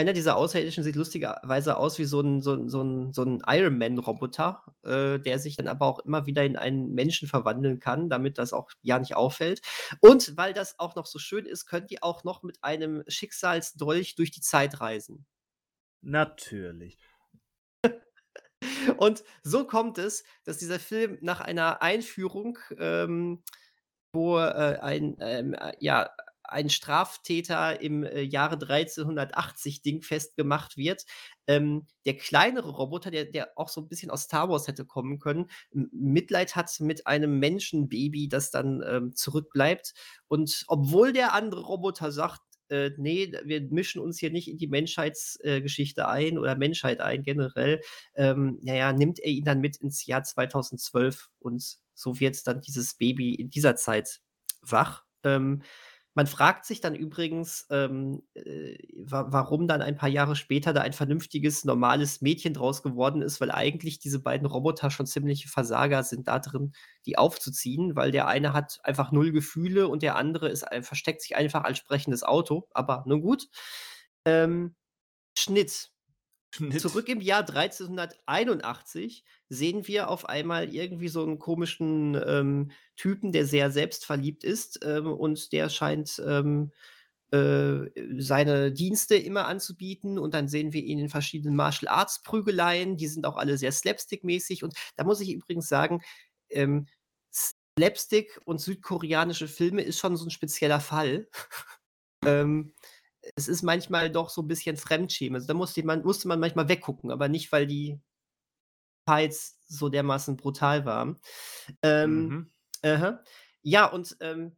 [0.00, 3.78] einer dieser Außerirdischen sieht lustigerweise aus wie so ein, so so ein, so ein Iron
[3.78, 8.38] Man-Roboter, äh, der sich dann aber auch immer wieder in einen Menschen verwandeln kann, damit
[8.38, 9.60] das auch ja nicht auffällt.
[10.00, 14.14] Und weil das auch noch so schön ist, könnt ihr auch noch mit einem Schicksalsdolch
[14.14, 15.26] durch die Zeit reisen.
[16.02, 16.98] Natürlich.
[18.96, 23.42] Und so kommt es, dass dieser Film nach einer Einführung, ähm,
[24.12, 26.10] wo äh, ein, ähm, äh, ja,
[26.48, 31.04] ein Straftäter im äh, Jahre 1380 Ding festgemacht wird.
[31.46, 35.18] Ähm, der kleinere Roboter, der, der auch so ein bisschen aus Star Wars hätte kommen
[35.18, 39.92] können, Mitleid hat mit einem Menschenbaby, das dann ähm, zurückbleibt.
[40.26, 44.66] Und obwohl der andere Roboter sagt, äh, nee, wir mischen uns hier nicht in die
[44.66, 47.80] Menschheitsgeschichte äh, ein oder Menschheit ein generell,
[48.14, 52.94] ähm, naja, nimmt er ihn dann mit ins Jahr 2012 und so wird dann dieses
[52.94, 54.20] Baby in dieser Zeit
[54.62, 55.04] wach.
[55.24, 55.62] Ähm,
[56.18, 60.80] man fragt sich dann übrigens, ähm, äh, wa warum dann ein paar Jahre später da
[60.80, 66.02] ein vernünftiges, normales Mädchen draus geworden ist, weil eigentlich diese beiden Roboter schon ziemliche Versager
[66.02, 66.72] sind da drin,
[67.06, 71.36] die aufzuziehen, weil der eine hat einfach null Gefühle und der andere ist versteckt sich
[71.36, 73.46] einfach als sprechendes Auto, aber nun gut.
[74.24, 74.74] Ähm,
[75.38, 75.92] Schnitt.
[76.50, 76.80] Schnitt.
[76.80, 83.46] Zurück im Jahr 1381 sehen wir auf einmal irgendwie so einen komischen, ähm, Typen, der
[83.46, 86.72] sehr selbstverliebt ist, ähm, und der scheint, ähm,
[87.32, 92.96] äh, seine Dienste immer anzubieten und dann sehen wir ihn in verschiedenen Martial Arts Prügeleien,
[92.96, 96.02] die sind auch alle sehr slapstick-mäßig und da muss ich übrigens sagen,
[96.50, 96.86] ähm,
[97.78, 101.28] Slapstick und südkoreanische Filme ist schon so 'n spezieller Fall.
[102.26, 102.74] Ähm,
[103.36, 105.36] es ist manchmal doch so 'n bisschen Fremdschämen.
[105.36, 108.00] Also, da musste man musste man manchmal weggucken, aber nicht, weil die
[109.06, 111.20] Fights so dermaßen brutal waren.
[111.82, 112.36] Ähm,
[112.84, 113.18] Mhm.
[113.62, 114.56] Ja, und, ähm,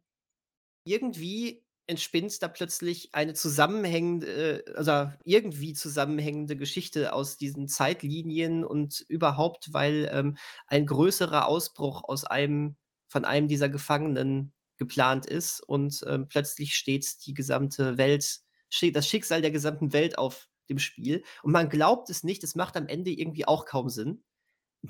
[0.85, 9.01] irgendwie entspinnt da plötzlich eine zusammenhängende äh, also, irgendwie zusammenhängende Geschichte aus diesen Zeitlinien und
[9.09, 12.77] überhaupt, weil, ähm, ein größerer Ausbruch aus einem
[13.09, 18.39] von einem dieser Gefangenen geplant ist und, ähm, plötzlich steht die gesamte Welt
[18.71, 22.55] steht das Schicksal der gesamten Welt auf dem Spiel und man glaubt es nicht, es
[22.55, 24.23] macht am Ende irgendwie auch kaum Sinn.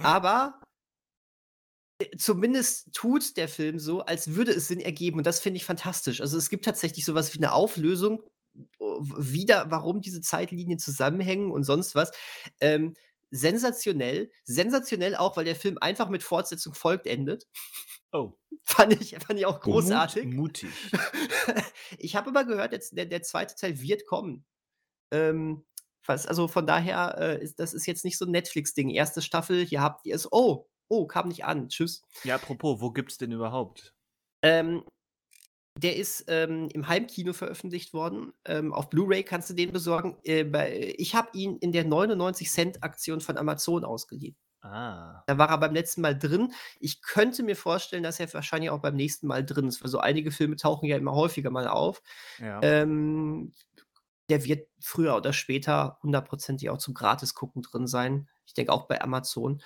[0.02, 0.62] Aber
[2.00, 5.66] äh, zumindest tut der Film so, als würde es Sinn ergeben und das finde ich
[5.66, 6.22] fantastisch.
[6.22, 8.24] Also, es gibt tatsächlich so was wie 'ne Auflösung,
[8.80, 12.12] w wieder, warum diese Zeitlinien zusammenhängen und sonst was.
[12.62, 12.96] Ähm,
[13.32, 14.32] sensationell.
[14.46, 17.48] Sensationell auch, weil der Film einfach mit Fortsetzung folgt endet.
[18.14, 18.34] Oh.
[18.64, 20.26] Fand ich fand ich auch Mut großartig.
[20.26, 20.70] mutig.
[21.98, 23.46] Ich habe aber gehört, jetzt der der 2.
[23.46, 24.46] Teil wird kommen.
[25.12, 25.66] Ähm,
[26.06, 28.98] was also, von daher, äh, ist das ist jetzt nicht so 'n Netflix-Ding.
[28.98, 29.24] 1.
[29.24, 30.32] Staffel, hier habt ihr es.
[30.32, 31.70] Oh, oh, kam nicht an.
[31.70, 32.02] Tschüss.
[32.24, 33.94] Ja, apropos, wo gibt's den überhaupt?
[34.44, 34.84] Ähm,
[35.78, 38.34] der ist, ähm, im Heimkino veröffentlicht worden.
[38.46, 40.18] Ähm, auf Blu-ray kannst du den besorgen.
[40.26, 40.44] Äh,
[40.98, 44.36] ich habe ihn in der 99 Cent Aktion von Amazon ausgeliehen.
[44.62, 45.24] Ah.
[45.26, 46.54] Da war er beim letzten Mal drin.
[46.80, 50.00] Ich könnte mir vorstellen, dass er wahrscheinlich auch beim nächsten Mal drin ist, weil so
[50.00, 52.02] einige Filme tauchen ja immer häufiger mal auf.
[52.40, 52.62] Ja.
[52.62, 53.54] Ähm,
[54.30, 58.30] der wird früher oder später hundertprozentig auch zum Gratis-Gucken drin sein.
[58.46, 59.62] Ich denke auch bei Amazon.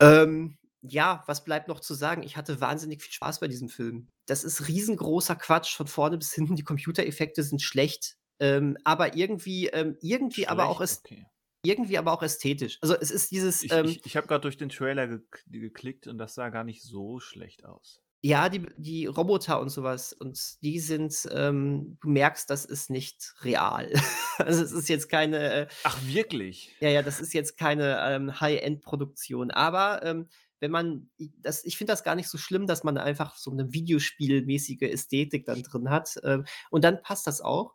[0.00, 2.22] Ähm, ja, was bleibt noch zu sagen?
[2.22, 4.08] Ich hatte wahnsinnig viel Spaß bei diesem Film.
[4.26, 6.56] Das ist riesengroßer Quatsch von vorne bis hinten.
[6.56, 11.26] Die Computereffekte sind schlecht, ähm, aber irgendwie ähm, irgendwie aber auch Schlecht, äst okay.
[11.64, 12.78] Irgendwie aber auch ästhetisch.
[12.82, 16.06] Also, es ist dieses, Ich ähm ich ich habe grad durch den Trailer gek geklickt
[16.06, 17.98] und das sah gar nicht so schlecht aus.
[18.26, 23.34] Ja, die die Roboter und sowas und die sind ähm, du merkst, das ist nicht
[23.42, 23.92] real.
[24.38, 26.74] Also, es ist jetzt keine, äh Ach, wirklich?
[26.82, 29.50] Ja, ja, das ist jetzt keine, ähm, High-End-Produktion.
[29.50, 30.28] Aber, ähm,
[30.60, 33.72] wenn man das ich finde das gar nicht so schlimm, dass man einfach so 'ne
[33.72, 37.74] Videospielmäßige Ästhetik dann drin hat, ähm, und dann passt das auch.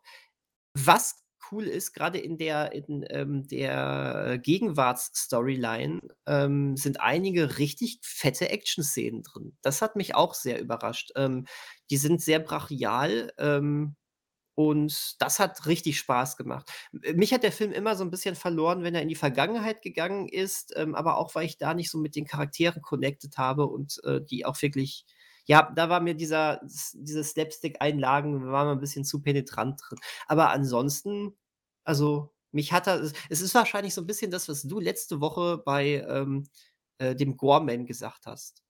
[0.74, 8.48] Was cool ist, grade in der in, ähm, der Gegenwarts-Storyline, ähm, sind einige richtig fette
[8.50, 9.56] Action-Szenen drin.
[9.62, 11.12] Das hat mich auch sehr überrascht.
[11.16, 11.46] Ähm,
[11.90, 13.96] die sind sehr brachial, ähm,
[14.56, 16.70] und das hat richtig Spaß gemacht.
[16.92, 20.28] Mich hat der Film immer so 'n bisschen verloren, wenn er in die Vergangenheit gegangen
[20.28, 24.00] ist, ähm, aber auch, weil ich da nicht so mit den Charakteren connected habe und,
[24.04, 25.06] äh, die auch wirklich
[25.46, 26.60] ja, da war mir dieser
[26.94, 29.98] diese Slapstick-Einlagen waren mir 'n bisschen zu penetrant drin.
[30.28, 31.34] Aber ansonsten
[31.90, 35.58] also, mich hat er es ist wahrscheinlich so 'n bisschen das, was du letzte Woche
[35.64, 36.48] bei, ähm,
[36.98, 38.62] äh, dem Gore-Man gesagt hast.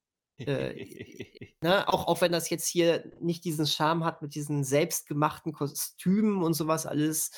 [0.47, 0.75] Äh,
[1.63, 6.43] ne, auch auch wenn das jetzt hier nicht diesen Charme hat mit diesen selbstgemachten Kostümen
[6.45, 7.31] und so was alles.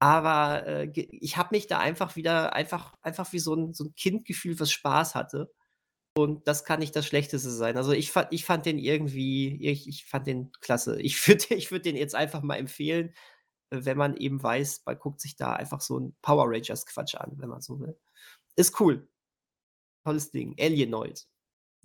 [0.00, 3.94] Aber, äh, ich habe mich da einfach wieder einfach einfach wie so 'n so 'n
[3.96, 5.52] Kind gefühlt, was Spaß hatte.
[6.16, 7.76] Und das kann nicht das Schlechteste sein.
[7.78, 11.00] Also, ich fand ich fand den irgendwie ich ich fand den klasse.
[11.02, 13.14] Ich würde ich würde den jetzt einfach mal empfehlen,
[13.84, 17.48] wenn man eben weiß, man guckt sich da einfach so 'n Power Rangers-Quatsch an, wenn
[17.48, 17.98] man so will.
[18.56, 19.08] Ist cool.
[20.04, 20.56] Tolles Ding.
[20.60, 21.26] Alienoid.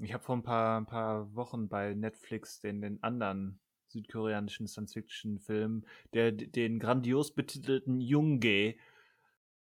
[0.02, 5.86] Ich habe vor 'n paar 'n paar Wochen bei Netflix den den anderen südkoreanischen Science-Fiction-Film,
[6.14, 8.78] der den grandios betitelten Younghae,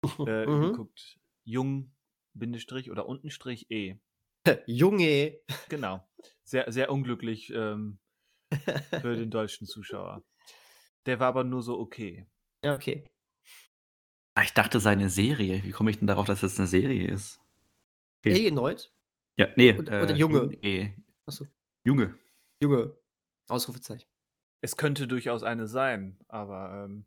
[0.26, 0.56] äh, Mhm.
[0.58, 1.20] geguckt.
[1.44, 1.94] Jung
[2.34, 3.98] Bindestrich oder Untenstrich E.
[4.68, 5.40] Junge.
[5.70, 6.08] Genau.
[6.48, 8.00] Sehr sehr unglücklich, ähm,
[9.02, 10.24] für den deutschen Zuschauer.
[11.06, 12.26] Der war aber nur so okay.
[12.64, 13.06] Ja, okay.
[14.38, 15.64] Ah, ich dachte, sei 'ne Serie.
[15.64, 17.40] Wie komme ich denn darauf, dass das 'ne Serie ist?
[18.24, 18.34] Okay.
[18.34, 18.92] Alienoid?
[19.38, 20.58] Ja, ne, Oder äh, oder Junge?
[20.64, 20.96] Junge.
[21.28, 21.48] Ach so.
[21.86, 22.16] Junge.
[22.62, 22.98] Junge.
[23.50, 24.08] Ausrufezeichen.
[24.62, 27.06] Es könnte durchaus eine sein, aber, ähm,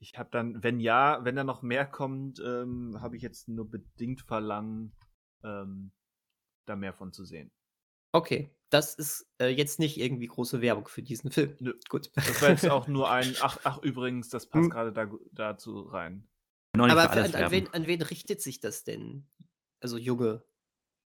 [0.00, 3.70] ich habe dann wenn ja wenn da noch mehr kommt, ähm, habe ich jetzt nur
[3.70, 4.96] bedingt Verlangen,
[5.44, 5.92] ähm,
[6.66, 7.50] da mehr von zu sehen.
[8.14, 11.56] Okay, das ist, äh, jetzt nicht irgendwie große Werbung für diesen Film.
[11.60, 11.74] Nö.
[11.88, 12.10] Gut.
[12.24, 14.72] Das war jetzt auch nur ein ach ach übrigens, das passt Hm.
[14.72, 16.28] grade da dazu rein.
[16.86, 19.26] Aber für an an wen an wen richtet sich das denn?
[19.80, 20.44] Also, Junge.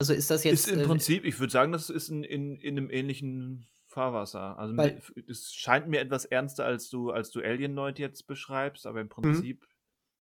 [0.00, 2.56] Also, ist das Ist jetzt, im äh Prinzip ich würde sagen, das ist in in
[2.60, 4.58] in 'nem ähnlichen Fahrwasser.
[4.58, 9.00] Also, Weil es scheint mir etwas ernster, als du als du Alienoid jetzt beschreibst, aber
[9.00, 9.40] im Mhm.
[9.40, 9.68] Prinzip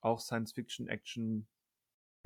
[0.01, 1.47] auch Science-Fiction, Action.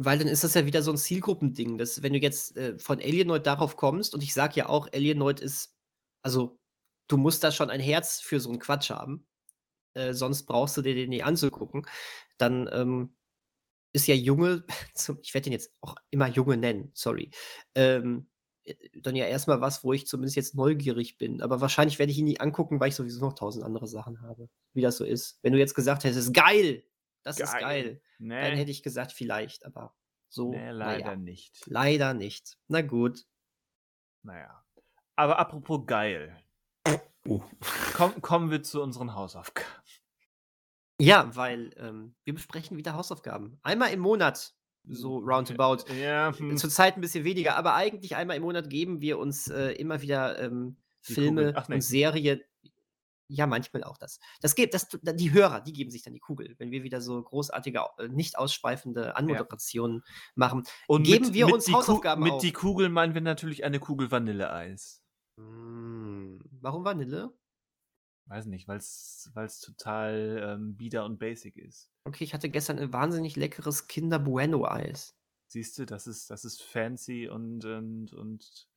[0.06, 3.00] Weil dann ist das ja wieder so 'n Zielgruppending, dass wenn du jetzt, äh, von
[3.00, 5.76] Alienoid darauf kommst und ich sage ja auch, Alienoid ist
[6.24, 6.60] also,
[7.08, 9.28] du musst da schon ein Herz für so 'n Quatsch haben,
[9.96, 11.86] äh, sonst brauchst du dir den nicht anzugucken.
[12.40, 13.16] Dann, ähm,
[13.94, 17.32] ist ja Junge zum ich werde den jetzt auch immer Junge nennen, sorry.
[17.76, 18.30] Ähm,
[18.66, 21.42] äh, dann ja erst mal was, wo ich zumindest jetzt neugierig bin.
[21.44, 24.50] Aber wahrscheinlich werde ich ihn nie angucken, weil ich sowieso noch 1.000 andere Sachen habe,
[24.74, 25.40] wie das so ist.
[25.44, 26.84] Wenn du jetzt gesagt hättest: „Geil,
[27.24, 27.60] das ist Geil.
[27.60, 28.02] geil“,
[28.40, 28.56] dann Ne.
[28.56, 29.96] hätte ich gesagt: „Vielleicht“, aber
[30.30, 31.18] so, Ne, na leider ja.
[31.18, 31.68] nicht.
[31.68, 32.58] Leider nicht.
[32.70, 33.26] Na gut.
[34.24, 34.64] Na ja.
[35.18, 36.42] Aber apropos geil.
[37.28, 37.44] Oh.
[37.94, 39.84] Komm kommen wir zu unseren Hausaufgaben.
[41.00, 43.60] Ja, weil, ähm, wir besprechen wieder Hausaufgaben.
[43.64, 44.54] Einmal im Monat,
[44.88, 45.86] so Hm, roundabout.
[45.88, 46.58] äh, ja, hm.
[46.58, 50.40] zurzeit 'n bisschen weniger, aber eigentlich einmal im Monat geben wir uns, äh, immer wieder,
[50.40, 50.78] ähm.
[51.04, 52.42] Filme Ach und Serien
[53.34, 54.20] ja, manchmal auch das.
[54.42, 57.22] Das geht das die Hörer, die geben sich dann die Kugel, wenn wir wieder so
[57.22, 60.04] großartige, äh, nicht ausschweifende Anmoderationen
[60.36, 60.64] machen.
[60.88, 62.42] Und Geben mit wir mit uns Hausaufgaben mit auf.
[62.42, 65.02] die Kugel meinen wir natürlich eine Kugel Vanilleeis.
[65.38, 67.34] Hm, warum Vanille?
[68.28, 71.92] Weiß nicht, weil's weil's total, ähm, bieder und basic ist.
[72.06, 75.16] Okay, ich hatte gestern 'n wahnsinnig leckeres Kinder Bueno Eis.
[75.48, 78.68] Siehst du, das ist das ist fancy und und und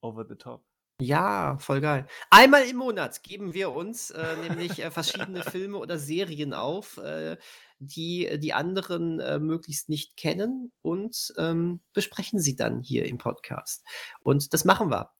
[0.00, 0.64] over the top.
[1.00, 2.08] Ja, voll geil.
[2.30, 7.36] Einmal im Monat geben wir uns, äh, nämlich, äh, verschiedene Filme oder Serien auf, äh,
[7.78, 13.18] die äh, die anderen, äh, möglichst nicht kennen und, ähm, besprechen sie dann hier im
[13.18, 13.84] Podcast.
[14.22, 15.12] Und das machen wir.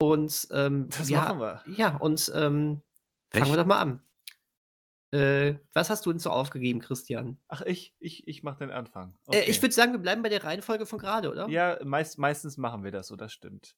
[0.00, 1.62] Und, ähm, Das wir machen wir.
[1.66, 2.82] ja, und, ähm,
[3.30, 4.02] fangen wir doch mal an.
[5.12, 7.38] Äh, was hast du denn so aufgegeben, Christian?
[7.48, 9.16] Ach, ich ich ich mache den Anfang.
[9.30, 9.62] Äh, ich Okay.
[9.62, 11.48] würde sagen, wir bleiben bei der Reihenfolge von grade, oder?
[11.48, 13.76] Ja, meist meistens machen wir das so, das stimmt.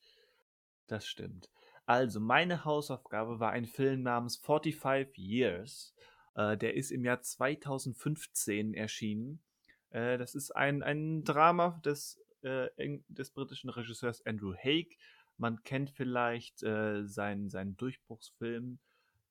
[0.89, 1.51] Das stimmt.
[1.87, 5.95] Also, meine Hausaufgabe war ein Film namens „45 Years“.
[6.35, 9.43] Äh, der ist im Jahr 2015 erschienen.
[9.91, 12.69] Äh, das ist ein ein Drama des, äh,
[13.09, 14.97] des britischen Regisseurs Andrew Haigh.
[15.37, 18.79] Man kennt vielleicht, äh, seinen seinen Durchbruchsfilm,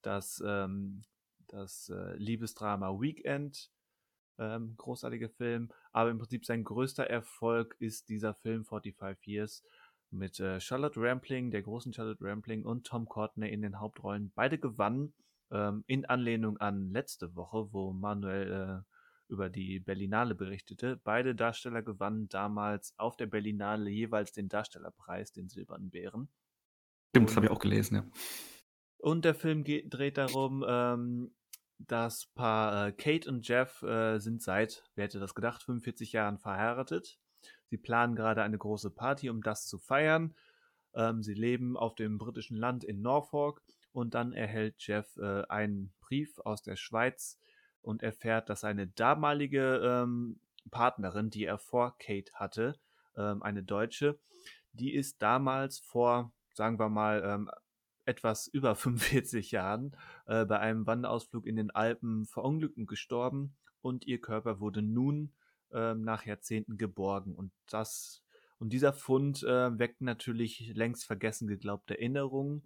[0.03, 1.01] das, ähm
[1.47, 3.71] das, äh, Liebesdrama „Weekend“.
[4.39, 9.63] Ähm, großartiger Film, aber im Prinzip sein größter Erfolg ist dieser Film „45 Years“,
[10.11, 14.31] mit äh, Charlotte Rampling, der großen Charlotte Rampling und Tom Courtney in den Hauptrollen.
[14.35, 15.13] Beide gewannen
[15.51, 18.93] ähm, in Anlehnung an letzte Woche, wo Manuel äh,
[19.29, 20.99] über die Berlinale berichtete.
[21.03, 26.29] Beide Darsteller gewannen damals auf der Berlinale jeweils den Darstellerpreis, den Silbernen Bären.
[27.09, 28.05] Stimmt, das habe ich auch gelesen, ja.
[28.99, 31.35] Und der Film geht, dreht darum, ähm,
[31.77, 36.39] das Paar äh, Kate und Jeff äh, sind seit, wer hätte das gedacht, 45 Jahren
[36.39, 37.19] verheiratet.
[37.69, 40.35] Sie planen gerade eine große Party, um das zu feiern.
[40.93, 45.93] Ähm, sie leben auf dem britischen Land in Norfolk und dann erhält Jeff äh, einen
[45.99, 47.39] Brief aus der Schweiz
[47.81, 50.39] und erfährt, dass seine damalige ähm,
[50.71, 52.79] Partnerin, die er vor Kate hatte,
[53.15, 54.19] ähm, eine Deutsche,
[54.73, 57.49] die ist damals vor, sagen wir mal, ähm,
[58.05, 64.05] etwas über 45 Jahren äh, bei einem Wanderausflug in den Alpen verunglückt und gestorben und
[64.05, 65.33] ihr Körper wurde nun
[65.71, 68.23] äh, nach Jahrzehnten geborgen und das
[68.59, 72.63] und dieser Fund äh, weckt natürlich längst vergessen geglaubte Erinnerungen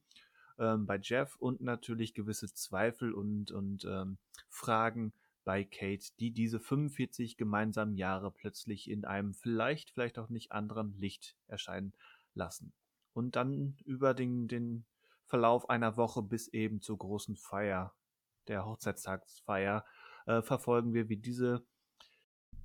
[0.58, 6.60] ähm, bei Jeff und natürlich gewisse Zweifel und, und ähm, Fragen bei Kate, die diese
[6.60, 11.94] 45 gemeinsamen Jahre plötzlich in einem vielleicht, vielleicht auch nicht anderen Licht erscheinen
[12.36, 12.74] lassen.
[13.14, 14.86] Und dann über den, den
[15.26, 17.94] Verlauf einer Woche bis eben zur großen Feier,
[18.48, 19.86] der Hochzeitstagsfeier,
[20.26, 21.66] äh, verfolgen wir, wie diese,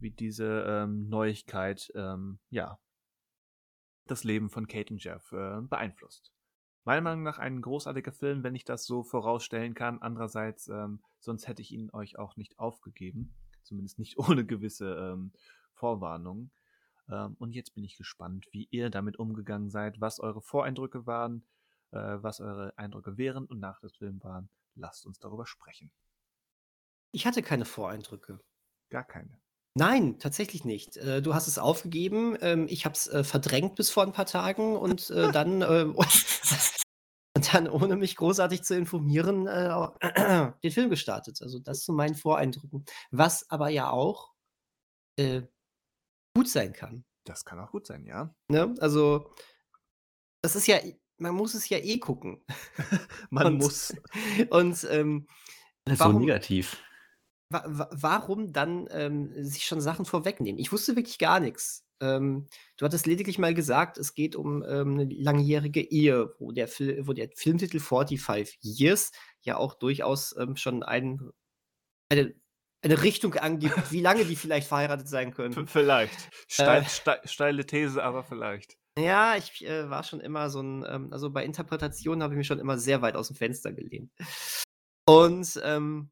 [0.01, 2.79] wie diese ähm, Neuigkeit, ähm, ja,
[4.07, 6.33] das Leben von Kate und Jeff äh, beeinflusst.
[6.85, 10.01] Meiner Meinung nach ein großartiger Film, wenn ich das so vorausstellen kann.
[10.01, 13.35] Andererseits, ähm, sonst hätte ich ihn euch auch nicht aufgegeben.
[13.65, 15.33] Zumindest nicht ohne gewisse ähm,
[15.75, 16.53] Vorwarnungen.
[17.09, 21.45] Ähm, und jetzt bin ich gespannt, wie ihr damit umgegangen seid, was eure Voreindrücke waren,
[21.91, 24.49] äh, was eure Eindrücke während und nach des Films waren.
[24.77, 25.91] Lasst uns darüber sprechen.
[27.11, 28.41] Ich hatte keine Voreindrücke.
[28.91, 29.41] Gar keine.
[29.79, 30.97] Nein, tatsächlich nicht.
[30.97, 32.35] Äh, du hast es aufgegeben.
[32.41, 35.95] Ähm, ich habe es äh, verdrängt bis vor ein paar Tagen und äh, dann, ähm,
[37.37, 39.89] und dann, ohne mich großartig zu informieren, äh,
[40.63, 41.43] den Film gestartet.
[41.43, 42.87] Also das zu meinen Voreindrücken.
[43.11, 44.33] Was aber ja auch
[45.19, 45.43] äh,
[46.35, 47.05] gut sein kann.
[47.25, 48.35] Das kann auch gut sein, ja.
[48.49, 48.75] Ne?
[48.81, 49.31] Also,
[50.43, 50.79] das ist ja
[51.19, 52.45] man muss es ja eh gucken.
[53.31, 53.95] Man Und muss.
[54.51, 55.27] und, ähm,
[55.85, 56.83] Das ist so negativ.
[57.51, 60.59] Wa wa warum dann, ähm, sich schon Sachen vorwegnehmen?
[60.61, 61.85] Ich wusste wirklich gar nichts.
[62.01, 66.69] Ähm, du hattest lediglich mal gesagt, es geht um, ähm, 'ne langjährige Ehe, wo der
[66.69, 71.21] Fil wo der Filmtitel „45 Years“ ja auch durchaus, ähm, schon ein
[72.11, 72.35] eine
[72.85, 75.67] eine Richtung angibt, wie lange die vielleicht verheiratet sein können.
[75.67, 76.31] vielleicht.
[76.49, 76.89] Steil Äh.
[76.89, 78.77] stei steile These, aber vielleicht.
[78.99, 82.47] Ja, ich, äh, war schon immer so 'n ähm, also, bei Interpretationen habe ich mich
[82.47, 84.11] schon immer sehr weit aus'm Fenster gelehnt.
[85.07, 86.11] Und, ähm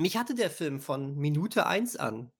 [0.00, 2.32] mich hatte der Film von Minute 1 an.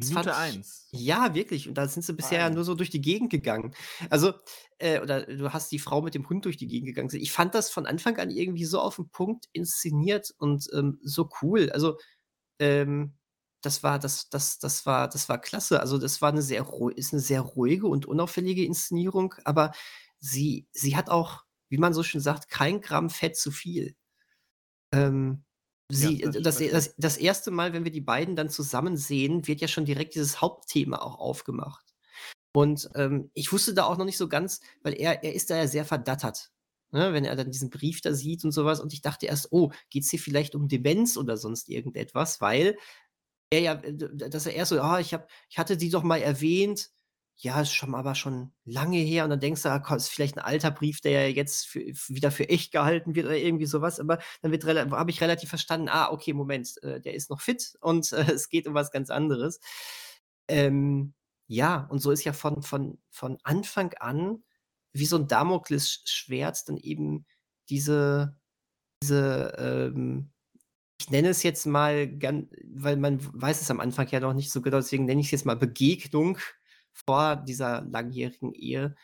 [0.00, 0.94] Das Minute ich 1.
[0.94, 1.68] ja, wirklich.
[1.68, 2.52] Und da sind sie bisher ja Fein.
[2.52, 3.74] nur so durch die Gegend gegangen.
[4.10, 4.34] Also,
[4.78, 7.10] äh, oder du hast die Frau mit dem Hund durch die Gegend gegangen.
[7.14, 11.28] Ich fand das von Anfang an irgendwie so auf 'n Punkt inszeniert und, ähm, so
[11.42, 11.70] cool.
[11.72, 11.98] Also,
[12.60, 13.16] ähm,
[13.62, 15.80] das war das das das war das war klasse.
[15.80, 19.72] Also, das war 'ne sehr ist 'ne sehr ruhige und unauffällige Inszenierung, aber
[20.20, 23.96] sie sie hat auch, wie man so schön sagt, kein Gramm Fett zu viel.
[24.92, 25.44] Ähm,
[25.96, 26.70] Ja, sie das das stimmt.
[26.70, 30.14] das das erste Mal, wenn wir die beiden dann zusammen sehen, wird ja schon direkt
[30.14, 31.94] dieses Hauptthema auch aufgemacht.
[32.54, 35.56] Und, ähm, ich wusste da auch noch nicht so ganz weil er er ist da
[35.56, 36.50] ja sehr verdattert,
[36.92, 38.80] ne, wenn er dann diesen Brief da sieht und so was.
[38.80, 42.76] Und ich dachte erst: „Oh, geht's hier vielleicht um Demenz oder sonst irgendetwas?“ Weil
[43.50, 46.90] er ja dass er erst so: „Ah, ich habe ich hatte die doch mal erwähnt.“
[47.44, 49.24] Ja, ist schon aber schon lange her.
[49.24, 51.80] Und dann denkst du: „Ah, ko ist vielleicht 'n alter Brief, der ja jetzt für
[52.06, 53.98] wieder für echt gehalten wird“ oder irgendwie so was.
[53.98, 57.76] Aber dann wird habe ich relativ verstanden: „Ah, okay, Moment, äh, der ist noch fit
[57.80, 59.58] und, äh, es geht um was ganz anderes.“
[60.48, 61.14] Ähm,
[61.48, 64.44] ja, und so ist ja von von von Anfang an
[64.92, 67.26] wie so 'n Damoklesschwert dann eben
[67.70, 68.36] diese
[69.02, 70.30] diese, ähm
[71.00, 72.08] ich nenne es jetzt mal
[72.74, 75.46] weil man weiß es am Anfang ja noch nicht so genau, deswegen nenne ich's jetzt
[75.46, 76.38] mal Begegnung
[76.94, 78.94] vor dieser langjährigen Ehe,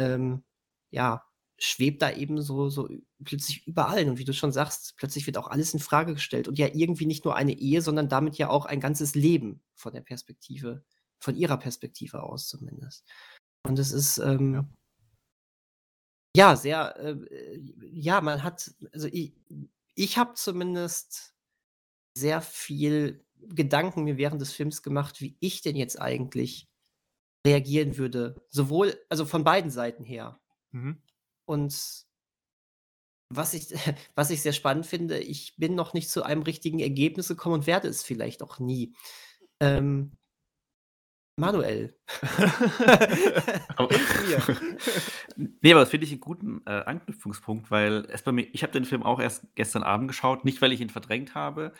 [0.00, 0.44] ähm,
[0.90, 1.24] ja,
[1.58, 2.88] schwebt da eben so so
[3.24, 4.10] plötzlich über allen.
[4.10, 7.24] Und wie du schon sagst, plötzlich wird auch alles infrage gestellt und ja irgendwie nicht
[7.24, 10.84] nur eine Ehe, sondern damit ja auch ein ganzes Leben von der Perspektive
[11.20, 13.06] von ihrer Perspektive aus zumindest.
[13.64, 14.18] Und es ist,
[14.52, 14.60] Ja.
[14.60, 14.72] ähm
[16.36, 19.34] ja, sehr, äh, ja, man hat also i
[19.94, 21.34] ich habe zumindest
[22.16, 26.68] sehr viel Gedanken mir während des Films gemacht, wie ich denn jetzt eigentlich
[27.46, 28.34] reagieren würde.
[28.50, 30.38] Sowohl also von beiden Seiten her.
[30.72, 31.00] Mhm.
[31.46, 32.04] Und
[33.32, 33.68] was ich
[34.14, 37.66] was ich sehr spannend finde, ich bin noch nicht zu einem richtigen Ergebnis gekommen und
[37.66, 38.94] werde es vielleicht auch nie.
[39.60, 40.12] Ähm
[41.38, 41.94] Manuel.
[43.76, 44.56] Aber- Hilf mir.
[45.60, 48.72] Nee, aber das finde ich einen guten äh, Anknüpfungspunkt, weil es bei mir, ich habe
[48.72, 51.74] den Film auch erst gestern Abend geschaut, nicht weil ich ihn verdrängt habe,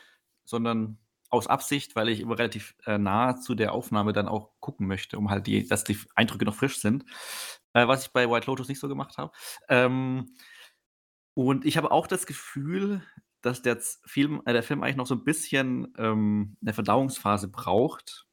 [0.44, 0.98] sondern
[1.30, 5.18] aus Absicht, weil ich immer relativ äh, nah zu der Aufnahme dann auch gucken möchte,
[5.18, 7.04] um halt die, dass die Eindrücke noch frisch sind.
[7.72, 9.32] Äh, was ich bei White Lotus nicht so gemacht habe.
[9.68, 10.34] Ähm,
[11.34, 13.02] und ich habe auch das Gefühl,
[13.42, 18.26] dass der Film, äh, der Film eigentlich noch so ein bisschen ähm, eine Verdauungsphase braucht,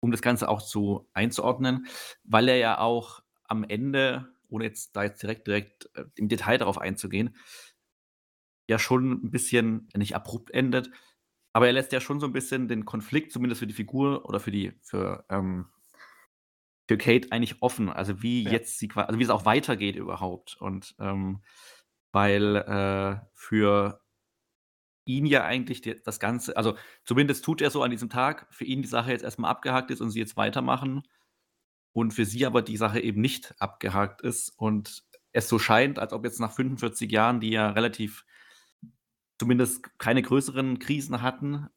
[0.00, 1.86] um das Ganze auch zu einzuordnen,
[2.22, 6.56] weil er ja auch am Ende, ohne jetzt da jetzt direkt, direkt äh, im Detail
[6.56, 7.36] darauf einzugehen,
[8.66, 10.90] ja schon ein bisschen nicht abrupt endet,
[11.54, 14.40] aber er lässt ja schon so ein bisschen den Konflikt, zumindest für die Figur oder
[14.40, 15.66] für die, für, ähm,
[16.88, 17.88] für Kate eigentlich offen.
[17.88, 18.52] Also wie Ja.
[18.52, 20.56] jetzt sie also wie es auch weitergeht überhaupt.
[20.60, 21.42] Und ähm,
[22.12, 24.00] weil äh, für
[25.06, 28.64] ihn ja eigentlich die, das Ganze, also zumindest tut er so an diesem Tag, für
[28.64, 31.02] ihn die Sache jetzt erstmal abgehakt ist und sie jetzt weitermachen
[31.92, 36.12] und für sie aber die Sache eben nicht abgehakt ist und es so scheint, als
[36.12, 38.24] ob jetzt nach 45 Jahren, die ja relativ
[39.38, 41.68] zumindest keine größeren Krisen hatten,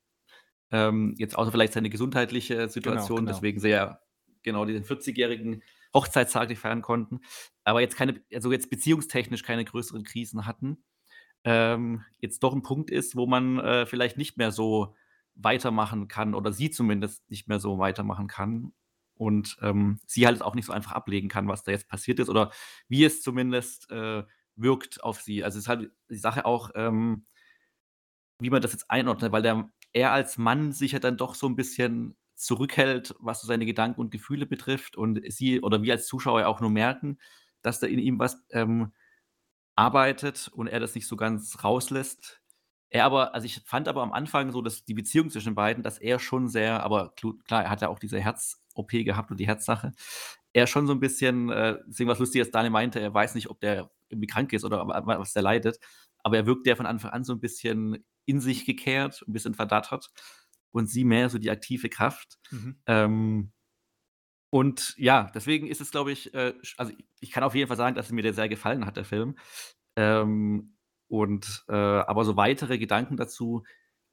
[0.72, 3.32] ähm, jetzt außer vielleicht seine gesundheitliche Situation, genau.
[3.32, 4.00] deswegen sie ja
[4.44, 7.22] genau diesen 40-jährigen Hochzeitstag nicht feiern konnten,
[7.64, 10.84] aber jetzt keine, also jetzt beziehungstechnisch keine größeren Krisen hatten,
[11.44, 14.96] ähm, jetzt doch ein Punkt ist, wo man äh, vielleicht nicht mehr so
[15.36, 18.74] weitermachen kann oder sie zumindest nicht mehr so weitermachen kann
[19.16, 22.30] und ähm, sie halt auch nicht so einfach ablegen kann, was da jetzt passiert ist
[22.30, 22.52] oder
[22.88, 24.24] wie es zumindest äh,
[24.56, 25.44] wirkt auf sie.
[25.44, 27.26] Also es ist halt die Sache auch, ähm,
[28.40, 31.48] wie man das jetzt einordnet, weil der, er als Mann sich ja dann doch so
[31.48, 36.08] ein bisschen zurückhält, was so seine Gedanken und Gefühle betrifft und sie oder wir als
[36.08, 37.18] Zuschauer auch nur merken,
[37.64, 38.94] dass da in ihm was ähm,
[39.76, 42.42] arbeitet und er das nicht so ganz rauslässt.
[42.90, 45.84] Er aber, also ich fand aber am Anfang so, dass die Beziehung zwischen den beiden,
[45.84, 47.14] dass er schon sehr, aber
[47.46, 49.92] klar, er hat ja auch diese Herz-OP gehabt und die Herzsache.
[50.54, 53.60] Er schon so ein bisschen, äh, deswegen was dass Daniel meinte, er weiß nicht, ob
[53.60, 55.80] der irgendwie krank ist oder wa- wa- was der leidet,
[56.24, 59.56] aber er wirkt ja von Anfang an so ein bisschen in sich gekehrt, ein bisschen
[59.56, 60.12] verdattert
[60.72, 62.40] und sie mehr so die aktive Kraft.
[62.52, 62.82] Mhm.
[62.88, 63.54] Ähm,
[64.50, 67.96] und ja, deswegen ist es, glaube ich, äh, also ich- kann auf jeden Fall sagen,
[67.96, 69.36] dass es mir der sehr gefallen hat, der Film.
[69.96, 70.76] Ähm,
[71.10, 73.64] und äh, aber so weitere Gedanken dazu,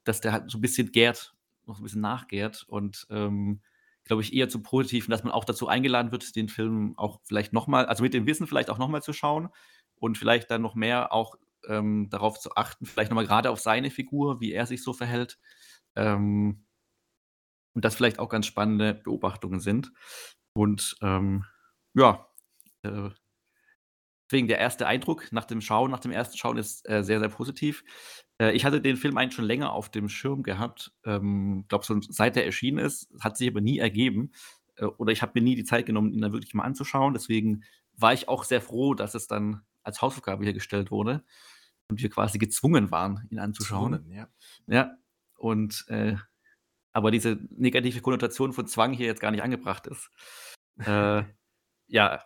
[0.03, 1.35] dass der halt so ein bisschen gärt,
[1.65, 3.61] noch so ein bisschen nachgärt und ähm,
[4.05, 7.53] glaube ich eher zum Positiven, dass man auch dazu eingeladen wird, den Film auch vielleicht
[7.53, 9.49] nochmal, also mit dem Wissen vielleicht auch nochmal zu schauen
[9.95, 11.35] und vielleicht dann noch mehr auch
[11.67, 15.39] ähm, darauf zu achten, vielleicht nochmal gerade auf seine Figur, wie er sich so verhält.
[15.95, 16.65] Ähm,
[17.73, 19.91] und das vielleicht auch ganz spannende Beobachtungen sind.
[20.53, 21.45] Und ähm,
[21.93, 22.27] ja,
[22.83, 23.09] äh,
[24.29, 27.29] deswegen der erste Eindruck nach dem Schauen, nach dem ersten Schauen ist äh, sehr, sehr
[27.29, 27.83] positiv.
[28.39, 30.93] Äh, ich hatte den Film eigentlich schon länger auf dem Schirm gehabt.
[31.03, 34.31] Ähm, glaube schon seit er erschienen ist, hat sich aber nie ergeben.
[34.77, 37.13] Äh, oder ich habe mir nie die Zeit genommen, ihn dann wirklich mal anzuschauen.
[37.13, 37.63] Deswegen
[37.93, 41.23] war ich auch sehr froh, dass es dann als Hausaufgabe hier gestellt wurde
[41.89, 43.93] und wir quasi gezwungen waren, ihn anzuschauen.
[43.93, 44.27] Gezwungen, ja.
[44.67, 44.97] Ja,
[45.37, 46.15] und äh,
[46.91, 50.09] aber diese negative Konnotation von Zwang hier jetzt gar nicht angebracht ist.
[50.77, 51.23] Äh,
[51.87, 52.21] ja,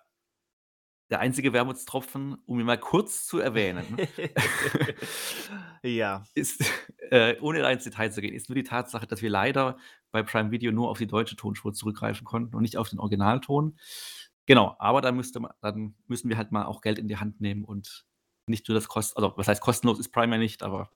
[1.10, 3.86] der einzige Wermutstropfen, um ihn mal kurz zu erwähnen,
[5.84, 6.24] ja.
[6.36, 6.64] ist,
[7.12, 9.78] äh, ohne da ins Detail zu gehen, ist nur die Tatsache, dass wir leider
[10.12, 13.78] bei Prime Video nur auf die deutsche Tonspur zurückgreifen konnten und nicht auf den Originalton.
[14.46, 17.42] Genau, aber dann, müsste man, dann müssen wir halt mal auch Geld in die Hand
[17.42, 18.06] nehmen und
[18.50, 20.92] nicht nur das kost, also was heißt kostenlos ist Prime ja nicht, aber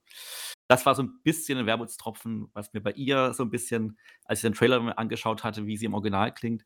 [0.68, 4.38] das war so ein bisschen ein Wermutstropfen, was mir bei ihr so ein bisschen, als
[4.38, 6.64] ich den Trailer angeschaut hatte, wie sie im Original klingt,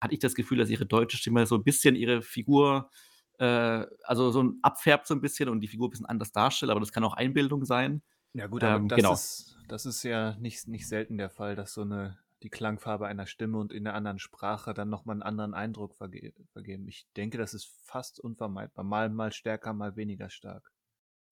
[0.00, 2.90] hatte ich das Gefühl, dass ihre deutsche Stimme so ein bisschen ihre Figur,
[3.38, 6.70] äh, also so ein abfärbt so ein bisschen und die Figur ein bisschen anders darstellt,
[6.70, 8.02] aber das kann auch Einbildung sein.
[8.34, 9.12] Ja gut, aber Ähm, das, genau.
[9.12, 13.26] ist, das ist ja nicht, nicht selten der Fall, dass so eine die Klangfarbe einer
[13.26, 16.88] Stimme und in einer anderen Sprache dann nochmal einen anderen Eindruck verge vergeben.
[16.88, 18.84] Ich denke, das ist fast unvermeidbar.
[18.84, 20.72] Mal, mal stärker, mal weniger stark.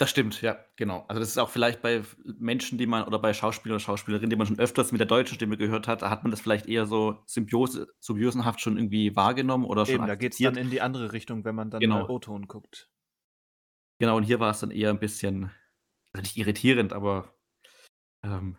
[0.00, 1.04] Das stimmt, ja, genau.
[1.08, 4.36] Also das ist auch vielleicht bei Menschen, die man oder bei Schauspieler oder Schauspielerinnen, die
[4.36, 6.86] man schon öfters mit der deutschen Stimme gehört hat, da hat man das vielleicht eher
[6.86, 10.80] so symbiose, symbiosenhaft schon irgendwie wahrgenommen oder schon Eben, da geht es dann in die
[10.80, 12.08] andere Richtung, wenn man dann Genau.
[12.08, 12.90] O-Ton guckt.
[13.98, 15.50] Genau, und hier war es dann eher ein bisschen,
[16.14, 17.34] also nicht irritierend, aber
[18.22, 18.56] ähm,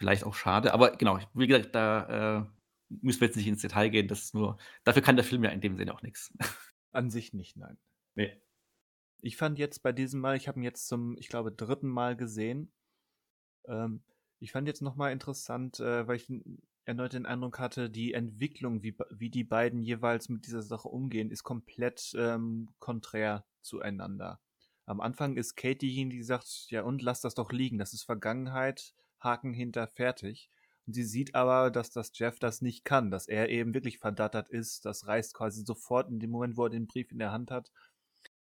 [0.00, 0.72] vielleicht auch schade.
[0.72, 2.46] Aber genau, wie gesagt, da äh,
[2.88, 4.08] müssen wir jetzt nicht ins Detail gehen.
[4.08, 6.32] Das ist nur, dafür kann der Film ja in dem Sinne auch nichts.
[6.92, 7.76] An sich nicht, nein.
[8.14, 8.40] Nee.
[9.20, 12.16] Ich fand jetzt bei diesem Mal, ich habe ihn jetzt zum, ich glaube, dritten Mal
[12.16, 12.72] gesehen.
[13.68, 14.02] Ähm,
[14.38, 16.32] ich fand jetzt nochmal interessant, äh, weil ich
[16.86, 21.30] erneut den Eindruck hatte, die Entwicklung, wie, wie die beiden jeweils mit dieser Sache umgehen,
[21.30, 24.40] ist komplett ähm, konträr zueinander.
[24.86, 28.04] Am Anfang ist Kate diejenige, die sagt, ja und lass das doch liegen, das ist
[28.04, 30.50] Vergangenheit, Haken hinter, fertig.
[30.86, 34.48] Und sie sieht aber, dass das Jeff das nicht kann, dass er eben wirklich verdattert
[34.48, 34.84] ist.
[34.84, 37.70] Das reißt quasi sofort in dem Moment, wo er den Brief in der Hand hat,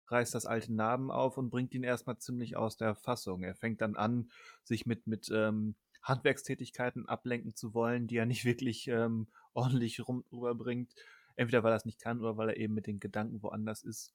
[0.07, 3.43] reißt das alte Narben auf und bringt ihn erstmal ziemlich aus der Fassung.
[3.43, 4.29] Er fängt dann an,
[4.63, 10.23] sich mit, mit ähm, Handwerkstätigkeiten ablenken zu wollen, die er nicht wirklich ähm, ordentlich rum,
[10.31, 10.93] rüberbringt.
[11.35, 14.13] Entweder weil er es nicht kann oder weil er eben mit den Gedanken woanders ist.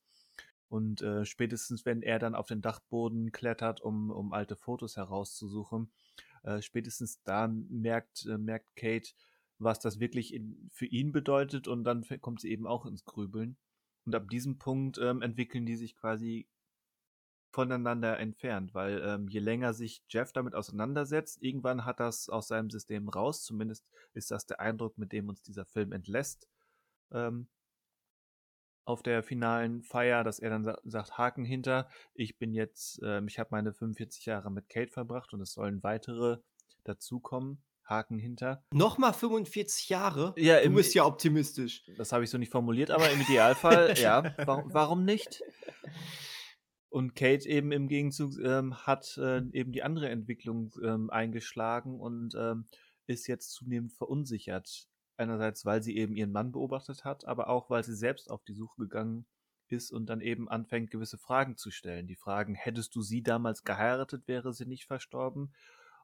[0.69, 5.93] Und äh, spätestens, wenn er dann auf den Dachboden klettert, um, um alte Fotos herauszusuchen,
[6.43, 9.11] äh, spätestens da merkt, äh, merkt Kate,
[9.59, 13.57] was das wirklich in, für ihn bedeutet und dann kommt sie eben auch ins Grübeln.
[14.05, 16.49] Und ab diesem Punkt ähm, entwickeln die sich quasi
[17.53, 22.71] voneinander entfernt, weil ähm, je länger sich Jeff damit auseinandersetzt, irgendwann hat das aus seinem
[22.71, 26.49] System raus, zumindest ist das der Eindruck, mit dem uns dieser Film entlässt.
[27.13, 27.47] Ähm,
[28.85, 33.29] auf der finalen Feier, dass er dann sa sagt, Haken hinter, ich bin jetzt, ähm,
[33.29, 36.39] ich habe meine 45 Jahre mit Kate verbracht und es sollen weitere
[36.85, 37.63] dazukommen.
[37.85, 38.65] Haken hinter.
[38.73, 40.35] Nochmal 45 Jahre?
[40.37, 41.85] Ja, du bist ja optimistisch.
[41.97, 45.43] Das habe ich so nicht formuliert, aber im Idealfall, ja, warum, warum nicht?
[46.89, 52.35] Und Kate eben im Gegenzug ähm, hat äh, eben die andere Entwicklung ähm, eingeschlagen und
[52.39, 52.67] ähm,
[53.07, 54.87] ist jetzt zunehmend verunsichert.
[55.23, 58.55] Einerseits, weil sie eben ihren Mann beobachtet hat, aber auch, weil sie selbst auf die
[58.55, 59.27] Suche gegangen
[59.69, 62.07] ist und dann eben anfängt, gewisse Fragen zu stellen.
[62.07, 65.55] Die Fragen, hättest du sie damals geheiratet, wäre sie nicht verstorben?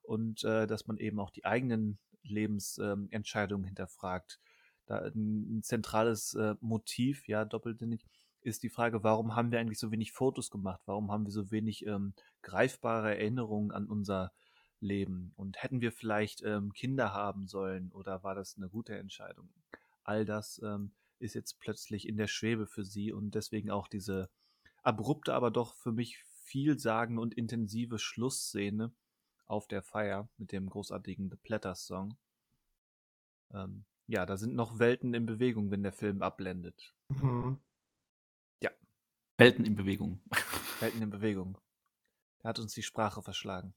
[0.02, 4.40] Und äh, dass man eben auch die eigenen Lebensentscheidungen ähm, hinterfragt.
[4.86, 8.04] Da ein, ein zentrales äh, Motiv, ja, doppelsinnig,
[8.40, 10.80] ist die Frage, warum haben wir eigentlich so wenig Fotos gemacht?
[10.86, 14.32] Warum haben wir so wenig ähm, greifbare Erinnerungen an unser
[14.80, 15.32] leben?
[15.36, 19.48] Und hätten wir vielleicht ähm, Kinder haben sollen oder war das eine gute Entscheidung?
[20.04, 24.30] All das ähm, ist jetzt plötzlich in der Schwebe für sie und deswegen auch diese
[24.82, 28.92] abrupte, aber doch für mich vielsagende und intensive Schlussszene
[29.46, 32.16] auf der Feier mit dem großartigen The Platters Song.
[33.52, 36.94] Ähm, ja, da sind noch Welten in Bewegung, wenn der Film abblendet.
[37.08, 37.58] Mhm.
[38.62, 38.70] Ja.
[39.36, 40.20] Welten in Bewegung.
[40.80, 41.58] Welten in Bewegung.
[42.42, 43.74] Er hat uns die Sprache verschlagen.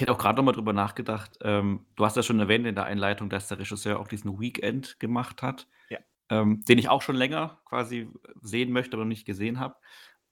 [0.00, 1.36] Ich hätte auch gerade noch mal drüber nachgedacht.
[1.42, 4.98] Ähm, du hast ja schon erwähnt in der Einleitung, dass der Regisseur auch diesen Weekend
[4.98, 5.98] gemacht hat, Ja.
[6.30, 8.08] ähm, den ich auch schon länger quasi
[8.40, 9.74] sehen möchte, aber noch nicht gesehen habe.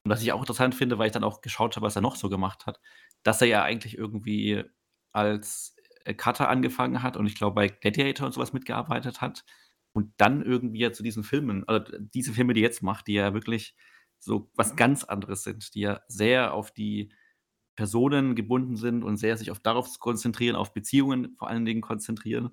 [0.05, 2.17] Und was ich auch interessant finde, weil ich dann auch geschaut habe, was er noch
[2.17, 2.81] so gemacht hat,
[3.25, 4.65] dass er ja eigentlich irgendwie
[5.13, 9.45] als äh, Cutter angefangen hat und ich glaube bei Gladiator und sowas mitgearbeitet hat
[9.93, 13.13] und dann irgendwie ja zu diesen Filmen, also diese Filme, die er jetzt macht, die
[13.13, 13.77] ja wirklich
[14.19, 17.13] so was ganz anderes sind, die ja sehr auf die
[17.79, 22.51] Personen gebunden sind und sehr sich auf darauf konzentrieren, auf Beziehungen vor allen Dingen konzentrieren.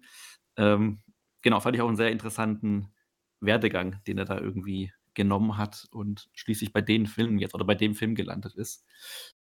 [0.55, 0.99] Ähm,
[1.41, 2.93] genau, fand ich auch einen sehr interessanten
[3.39, 7.73] Werdegang, den er da irgendwie genommen hat und schließlich bei den Filmen jetzt oder bei
[7.73, 8.85] dem Film gelandet ist.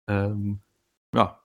[0.06, 0.60] Ähm,
[1.14, 1.42] ja.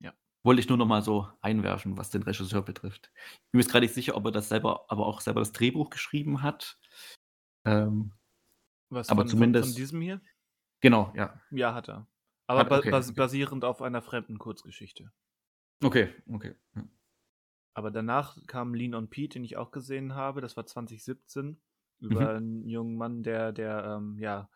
[0.00, 0.12] ja.
[0.42, 3.12] Wollte ich nur noch mal so einwerfen, was den Regisseur betrifft.
[3.14, 5.90] Ich bin mir gerade nicht sicher, ob er das selber, aber auch selber das Drehbuch
[5.90, 6.80] geschrieben hat.
[7.64, 8.10] Ähm,
[8.90, 9.68] was aber von, zumindest.
[9.68, 10.20] Von diesem hier?
[10.80, 11.40] Genau, ja.
[11.52, 12.08] Ja, hat er.
[12.48, 13.14] Aber okay, bas okay.
[13.14, 15.12] basierend auf einer fremden Kurzgeschichte.
[15.84, 16.54] Okay, okay.
[16.74, 16.88] Ja.
[17.74, 20.40] Aber danach kam Lean on Pete, den ich auch gesehen habe.
[20.40, 21.60] Das war 2017
[22.10, 22.28] Mhm.
[22.28, 24.50] über einen jungen Mann, der, der ähm, ja,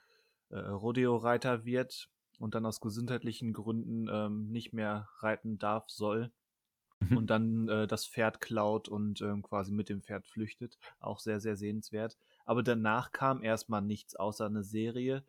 [0.51, 6.32] äh, Rodeo-Reiter wird und dann aus gesundheitlichen Gründen ähm, nicht mehr reiten darf, soll
[7.01, 7.16] Mhm.
[7.16, 10.78] und dann äh, das Pferd klaut und ähm, quasi mit dem Pferd flüchtet.
[11.01, 12.18] Auch sehr, sehr sehenswert.
[12.47, 15.24] Aber danach kam erstmal nichts außer eine Serie,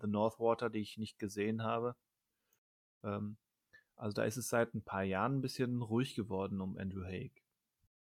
[0.00, 1.96] The Northwater, die ich nicht gesehen habe.
[3.04, 3.36] Ähm,
[3.96, 7.44] also da ist es seit ein paar Jahren ein bisschen ruhig geworden um Andrew Haig.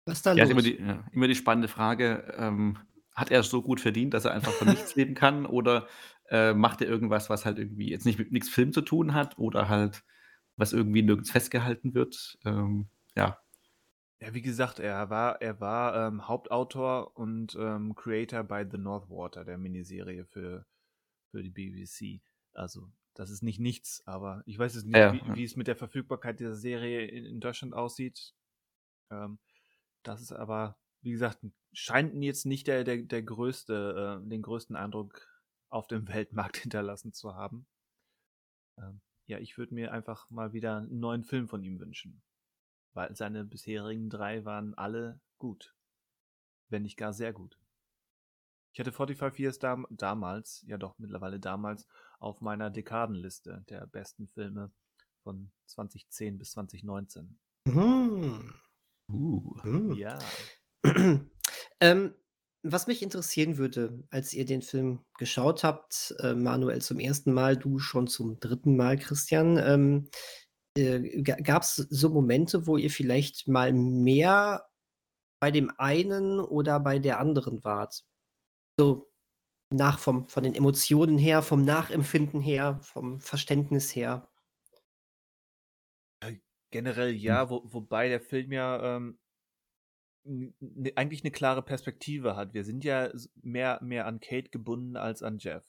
[0.06, 0.50] Was ist da Ja, ist los?
[0.50, 2.78] immer die, ja, immer die spannende Frage, ähm,
[3.14, 5.88] hat er es so gut verdient, dass er einfach von nichts leben kann oder
[6.28, 9.38] äh, macht er irgendwas, was halt irgendwie jetzt nicht mit nichts Film zu tun hat
[9.38, 10.04] oder halt
[10.56, 12.38] was irgendwie nirgends festgehalten wird?
[12.44, 13.38] Ähm, ja.
[14.20, 19.44] Ja, wie gesagt, er war, er war ähm, Hauptautor und ähm, Creator bei The Northwater,
[19.44, 20.66] der Miniserie für,
[21.36, 22.22] für die BBC.
[22.54, 25.66] Also, das ist nicht nichts, aber ich weiß jetzt nicht, Ja, wie, wie es mit
[25.66, 28.34] der Verfügbarkeit dieser Serie in, in Deutschland aussieht.
[29.10, 29.38] Ähm,
[30.02, 34.76] das ist aber, wie gesagt, scheint jetzt nicht der, der, der größte, äh, den größten
[34.76, 35.28] Eindruck
[35.68, 37.66] auf dem Weltmarkt hinterlassen zu haben.
[38.78, 42.22] Ähm, ja, ich würde mir einfach mal wieder einen neuen Film von ihm wünschen.
[42.94, 45.74] Weil seine bisherigen drei waren alle gut.
[46.70, 47.58] Wenn nicht gar sehr gut.
[48.76, 51.86] Ich hatte 45 Years dam damals, ja doch mittlerweile damals,
[52.18, 54.70] auf meiner Dekadenliste der besten Filme
[55.22, 57.38] von 2010 bis 2019.
[57.64, 58.52] Mhm.
[59.10, 59.54] Uh.
[59.64, 59.94] Mhm.
[59.94, 60.18] Ja.
[61.80, 62.14] ähm,
[62.62, 67.56] was mich interessieren würde, als ihr den Film geschaut habt, äh, Manuel zum ersten Mal,
[67.56, 70.10] du schon zum dritten Mal, Christian, ähm,
[70.76, 74.68] äh, gab es so Momente, wo ihr vielleicht mal mehr
[75.40, 78.04] bei dem einen oder bei der anderen wart.
[78.78, 79.10] So
[79.72, 84.28] nach vom von den Emotionen her, vom Nachempfinden her, vom Verständnis her.
[86.22, 86.36] Äh,
[86.70, 87.36] generell Hm.
[87.36, 89.18] ja, wo wobei der Film ja, ähm,
[90.26, 92.52] n n eigentlich 'ne klare Perspektive hat.
[92.54, 93.10] Wir sind ja
[93.42, 95.64] mehr mehr an Kate gebunden als an Jeff.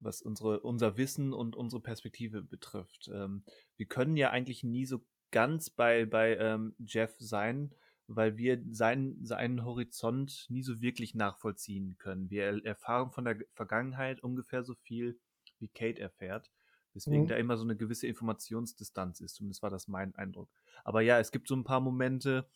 [0.00, 3.08] Was unsere unser Wissen und unsere Perspektive betrifft.
[3.12, 3.44] Ähm,
[3.76, 7.72] wir können ja eigentlich nie so ganz bei bei, ähm, Jeff sein,
[8.08, 12.30] weil wir seinen seinen Horizont nie so wirklich nachvollziehen können.
[12.30, 15.20] Wir er erfahren von der Vergangenheit ungefähr so viel,
[15.58, 16.50] wie Kate erfährt,
[16.94, 17.28] weswegen Mhm.
[17.28, 20.50] da immer so 'ne gewisse Informationsdistanz ist, zumindest war das mein Eindruck.
[20.84, 22.48] Aber ja, es gibt so 'n paar Momente,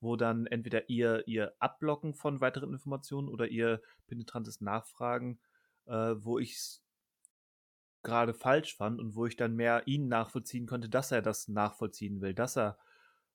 [0.00, 5.40] wo dann entweder ihr ihr Abblocken von weiteren Informationen oder ihr penetrantes Nachfragen,
[5.86, 6.82] äh, wo ich's
[8.02, 12.20] grade falsch fand und wo ich dann mehr ihn nachvollziehen konnte, dass er das nachvollziehen
[12.20, 12.78] will, dass er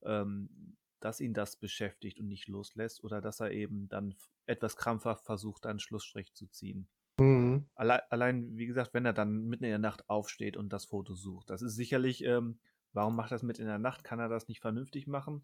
[0.03, 5.25] ähm, dass ihn das beschäftigt und nicht loslässt oder dass er eben dann etwas krampfhaft
[5.25, 6.89] versucht, einen Schlussstrich zu ziehen.
[7.19, 7.65] Mhm.
[7.75, 11.15] Allei allein, wie gesagt, wenn er dann mitten in der Nacht aufsteht und das Foto
[11.15, 11.49] sucht.
[11.49, 12.59] Das ist sicherlich ähm,
[12.93, 14.03] warum macht er's mitten in der Nacht?
[14.03, 15.43] Kann er das nicht vernünftig machen?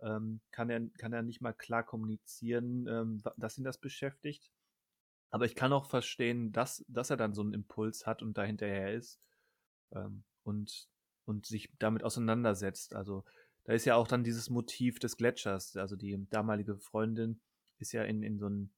[0.00, 4.52] Ähm, kann er kann er nicht mal klar kommunizieren, ähm, dass ihn das beschäftigt?
[5.30, 8.44] Aber ich kann auch verstehen, dass dass er dann so 'n Impuls hat und da
[8.44, 9.20] hinterher ist,
[9.92, 10.88] ähm, und
[11.24, 12.94] und sich damit auseinandersetzt.
[12.94, 13.24] Also,
[13.64, 15.76] da ist ja auch dann dieses Motiv des Gletschers.
[15.76, 17.40] Also, die damalige Freundin
[17.78, 18.72] ist ja in in so 'n,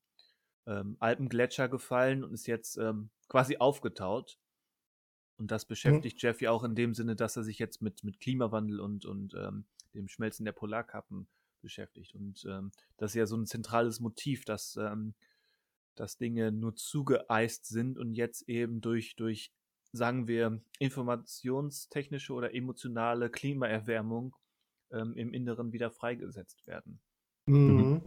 [0.67, 4.39] ähm, Alpengletscher gefallen und ist jetzt, ähm, quasi aufgetaut.
[5.37, 6.05] Und das Mhm.
[6.05, 9.05] beschäftigt Jeff ja auch in dem Sinne, dass er sich jetzt mit mit Klimawandel und
[9.05, 11.29] und, ähm, dem Schmelzen der Polarkappen
[11.61, 12.15] beschäftigt.
[12.15, 15.15] Und, ähm, das ist ja so 'n zentrales Motiv, dass, ähm
[15.97, 19.53] dass Dinge nur zugeeist sind und jetzt eben durch durch,
[19.93, 24.37] sagen wir, informationstechnische oder emotionale Klimaerwärmung,
[24.93, 27.01] ähm, im Inneren wieder freigesetzt werden.
[27.49, 28.05] Mhm.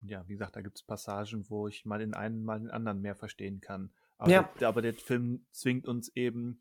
[0.00, 3.14] Ja, wie gesagt, da gibt's Passagen, wo ich mal den einen, mal den anderen mehr
[3.16, 3.92] verstehen kann.
[4.16, 4.50] Aber Ja.
[4.60, 6.58] der aber der Film zwingt uns eben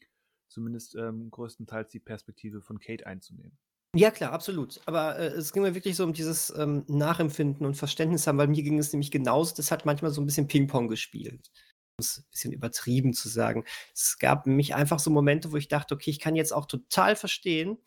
[0.48, 3.58] zumindest, ähm, größtenteils die Perspektive von Kate einzunehmen.
[3.96, 4.82] Ja klar, absolut.
[4.86, 8.48] Aber, äh, es ging mir wirklich so um dieses, ähm, Nachempfinden und Verständnis haben, weil
[8.48, 9.56] mir ging es nämlich genauso.
[9.56, 11.52] Das hat manchmal so 'n bisschen Pingpong gespielt.
[12.00, 13.64] Um's bisschen übertrieben zu sagen.
[13.96, 17.16] Es gab nämlich einfach so Momente, wo ich dachte: „Okay, ich kann jetzt auch total
[17.16, 17.78] verstehen,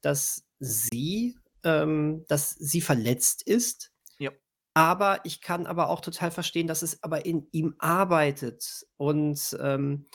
[0.00, 4.30] dass sie ähm, dass sie verletzt ist.“ Ja.
[4.74, 10.06] Aber ich kann aber auch total verstehen, dass es aber in ihm arbeitet und, ähm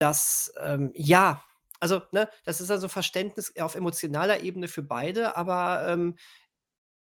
[0.00, 1.42] dass, ähm ja,
[1.80, 6.16] also, ne, das ist also Verständnis auf emotionaler Ebene für beide, aber, ähm,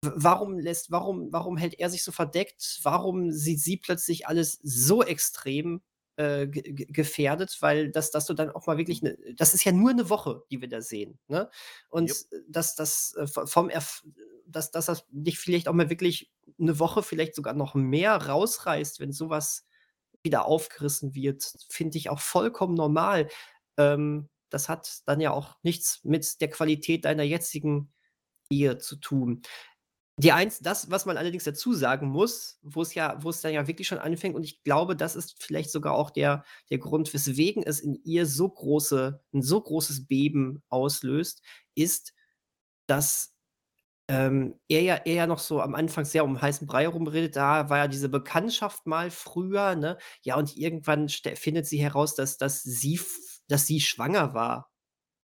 [0.04, 2.80] warum lässt warum warum hält er sich so verdeckt?
[2.84, 5.82] Warum sieht sie plötzlich alles so extrem,
[6.20, 7.56] äh, ge ge gefährdet?
[7.60, 10.42] Weil dass dass du dann auch mal wirklich 'ne das ist ja nur 'ne Woche,
[10.50, 11.50] die wir da sehen, ne?
[11.90, 12.20] Und Jup.
[12.48, 14.04] dass das, äh, vom Erf
[14.46, 19.00] dass dass das dich vielleicht auch mal wirklich 'ne Woche, vielleicht sogar noch mehr rausreißt,
[19.00, 19.66] wenn so was
[20.24, 23.28] wieder aufgerissen wird, finde ich auch vollkommen normal.
[23.78, 27.92] Ähm, das hat dann ja auch nichts mit der Qualität deiner jetzigen
[28.50, 29.42] Ehe zu tun.
[30.22, 33.88] Die eins das, was man allerdings dazu sagen muss, wo's ja wo's dann ja wirklich
[33.88, 37.80] schon anfängt und ich glaube, das ist vielleicht sogar auch der der Grund, weswegen es
[37.80, 41.42] in ihr so große 'n so großes Beben auslöst,
[41.74, 42.12] ist,
[42.86, 43.34] dass,
[44.08, 47.36] ähm, er ja er ja noch so am Anfang sehr um heißen Brei rumredet.
[47.36, 49.98] Da war ja diese Bekanntschaft mal früher, ne?
[50.22, 53.00] Ja, und irgendwann findet sie heraus, dass dass sie
[53.48, 54.70] dass sie schwanger war.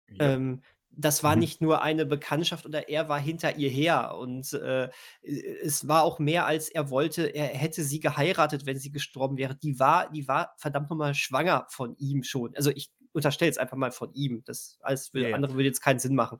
[0.07, 0.35] Ja.
[0.35, 1.37] Ähm, das war Mhm.
[1.37, 4.89] nicht nur eine Bekanntschaft oder er war hinter ihr her und, äh,
[5.21, 7.27] es war auch mehr, als er wollte.
[7.35, 9.55] Er hätte sie geheiratet, wenn sie gestorben wäre.
[9.55, 12.55] Die war die war verdammt noch mal schwanger von ihm schon.
[12.55, 14.43] Also, ich unterstelle jetzt einfach mal von ihm.
[14.45, 15.39] Das alles Ja, will ja.
[15.39, 16.39] andere würde jetzt keinen Sinn machen.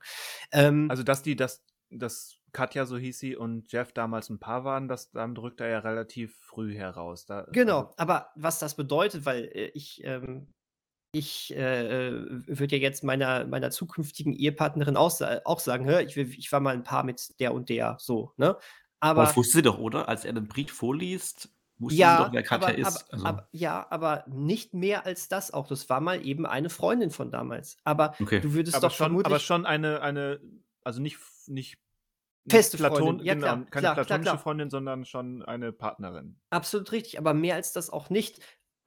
[0.52, 4.64] Ähm Also, dass die dass dass Katja, so hieß sie, und Jeff damals 'n Paar
[4.64, 7.26] waren, das dann drückt er ja relativ früh heraus.
[7.26, 10.52] Da also Genau, aber was das bedeutet, weil, äh, ich, ähm
[11.12, 12.12] ich, äh,
[12.46, 16.74] würde ja jetzt meiner meiner zukünftigen Ehepartnerin auch auch sagen: „Hör, ich ich war mal
[16.76, 18.56] 'n Paar mit der und der“, so, ne?
[19.00, 20.08] Aber das Aber wusste sie doch, oder?
[20.08, 23.04] Als er den Brief vorliest, wusste sie doch, Ja, wer Katja aber ist.
[23.08, 25.66] aber Also aber ja, aber nicht mehr als das auch.
[25.66, 27.76] Das war mal eben eine Freundin von damals.
[27.84, 28.42] Aber Okay.
[28.42, 30.40] du würdest Aber doch schon aber vermutlich schon eine eine
[30.84, 31.78] also nicht nicht
[32.44, 34.38] nicht Feste Platon Freundin, ja genau, klar, keine klar, klar, platonische klar.
[34.38, 36.40] Freundin, sondern schon eine Partnerin.
[36.52, 38.40] Absolut richtig, aber mehr als das auch nicht.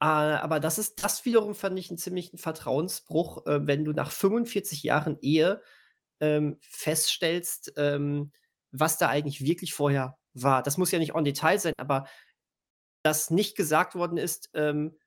[0.04, 4.12] Äh, aber das ist das wiederum fand ich 'n ziemlichen Vertrauensbruch, äh, wenn du nach
[4.12, 5.62] 45 Jahren Ehe,
[6.22, 8.34] ähm, feststellst, ähm,
[8.72, 10.64] was da eigentlich wirklich vorher war.
[10.64, 12.06] Das muss ja nicht en Detail sein, aber
[13.04, 14.98] dass nicht gesagt worden ist, ähm: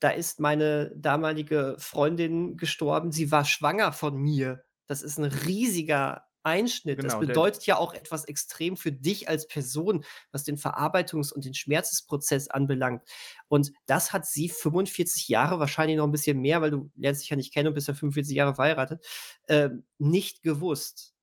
[0.00, 6.26] „Da ist meine damalige Freundin gestorben, sie war schwanger von mir.“ Das ist 'n riesiger
[6.44, 7.02] Einschnitt.
[7.02, 11.32] Das Genau, der bedeutet ja auch etwas extrem für dich als Person, was den Verarbeitungs
[11.32, 13.02] und den Schmerzensprozess anbelangt.
[13.48, 17.30] Und das hat sie 45 Jahre, wahrscheinlich noch ein bisschen mehr, weil du lernst dich
[17.30, 19.04] ja nicht kennen und bist ja 45 Jahre verheiratet,
[19.48, 21.14] ähm, nicht gewusst.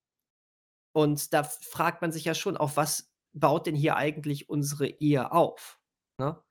[0.93, 5.31] Und da fragt man sich ja schon, auf was baut denn hier eigentlich unsere Ehe
[5.31, 5.79] auf,
[6.17, 6.41] ne?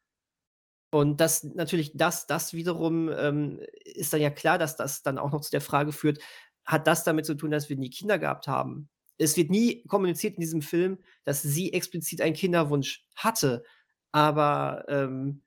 [0.93, 5.31] Und das natürlich das das wiederum, ähm, ist dann ja klar, dass das dann auch
[5.31, 6.19] noch zu der Frage führt,
[6.65, 8.91] hat das damit zu tun, dass wir nie Kinder gehabt haben?
[9.19, 13.65] Es wird nie kommuniziert in diesem Film, dass sie explizit einen Kinderwunsch hatte,
[14.13, 15.43] aber, ähm,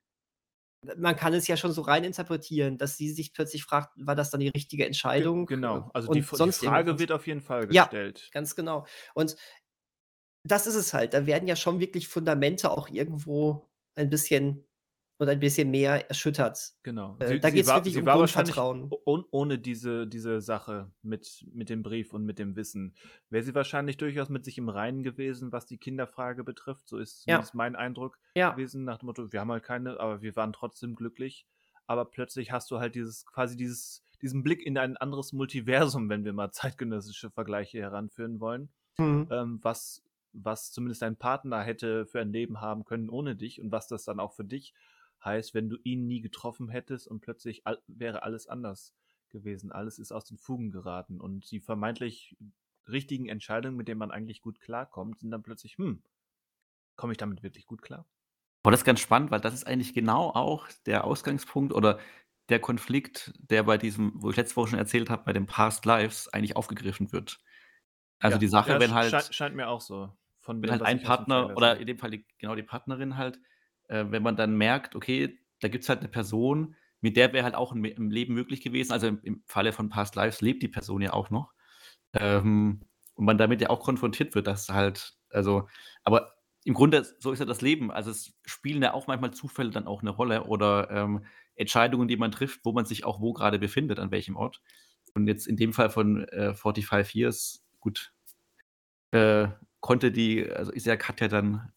[0.96, 4.40] man kann es ja schon so reininterpretieren, dass sie sich plötzlich fragt: „War das dann
[4.40, 4.86] die richtige
[5.16, 5.90] Ge Entscheidung?“ genau.
[5.92, 7.00] Also, die die Frage irgendwas.
[7.00, 8.32] wird auf jeden Fall Ja, gestellt.
[8.32, 8.86] ganz genau.
[9.14, 9.36] Und
[10.44, 11.14] das ist es halt.
[11.14, 14.66] Da werden ja schon wirklich Fundamente auch irgendwo ein bisschen
[15.18, 16.74] und ein bisschen mehr erschüttert.
[16.82, 17.20] Genau.
[17.20, 18.94] Äh, Sie da sie geht's war wirklich um Grundvertrauen.
[19.06, 22.94] o ohne diese diese Sache mit mit dem Brief und mit dem Wissen,
[23.30, 26.88] wäre sie wahrscheinlich durchaus mit sich im Reinen gewesen, was die Kinderfrage betrifft.
[26.88, 27.54] So ist Ja.
[27.54, 28.56] mein Eindruck Ja.
[28.56, 31.46] gewesen, nach dem Motto: „Wir haben halt keine, aber wir waren trotzdem glücklich.“
[31.86, 36.24] Aber plötzlich hast du halt dieses quasi dieses diesen Blick in ein anderes Multiversum, wenn
[36.24, 39.30] wir mal zeitgenössische Vergleiche heranführen wollen, Mhm.
[39.30, 40.02] ähm, was
[40.32, 44.04] was zumindest dein Partner hätte für ein Leben haben können ohne dich und was das
[44.04, 44.74] dann auch für dich
[45.24, 48.94] heißt, wenn du ihn nie getroffen hättest und plötzlich all wäre alles anders
[49.30, 49.72] gewesen.
[49.72, 52.36] Alles ist aus den Fugen geraten und die vermeintlich
[52.88, 56.02] richtigen Entscheidungen, mit denen man eigentlich gut klarkommt, sind dann plötzlich: „Hm,
[56.96, 58.06] komme ich damit wirklich gut klar?“
[58.62, 61.98] Boah, das ist ganz spannend, weil das ist eigentlich genau auch der Ausgangspunkt oder
[62.48, 65.84] der Konflikt, der bei diesem wo ich letzte Woche schon erzählt habe, bei den Past
[65.84, 67.40] Lives eigentlich aufgegriffen wird.
[68.20, 70.80] Also, Ja, die Sache, ja, wenn halt schei scheint mir auch so, von wenn dem,
[70.80, 73.40] halt ein dem Partner oder in dem Fall die genau die Partnerin halt
[73.88, 77.54] äh, wenn man dann merkt, okay, da gibt's halt 'ne Person, mit der wäre halt
[77.56, 78.92] auch 'n Me 'n Leben möglich gewesen.
[78.92, 81.52] Also, im im Falle von Past Lives lebt die Person ja auch noch.
[82.14, 82.82] Ähm,
[83.16, 85.68] und man damit ja auch konfrontiert wird, dass halt also
[86.04, 87.90] aber im Grunde so ist ja das Leben.
[87.92, 91.24] Also, es spielen ja auch manchmal Zufälle dann auch 'ne Rolle oder, ähm,
[91.56, 94.62] Entscheidungen, die man trifft, wo man sich auch wo grade befindet, an welchem Ort.
[95.14, 98.12] Und jetzt in dem Fall von, äh, 45 Years, gut,
[99.12, 99.48] äh,
[99.80, 101.72] konnte die also, ist ja Katja dann,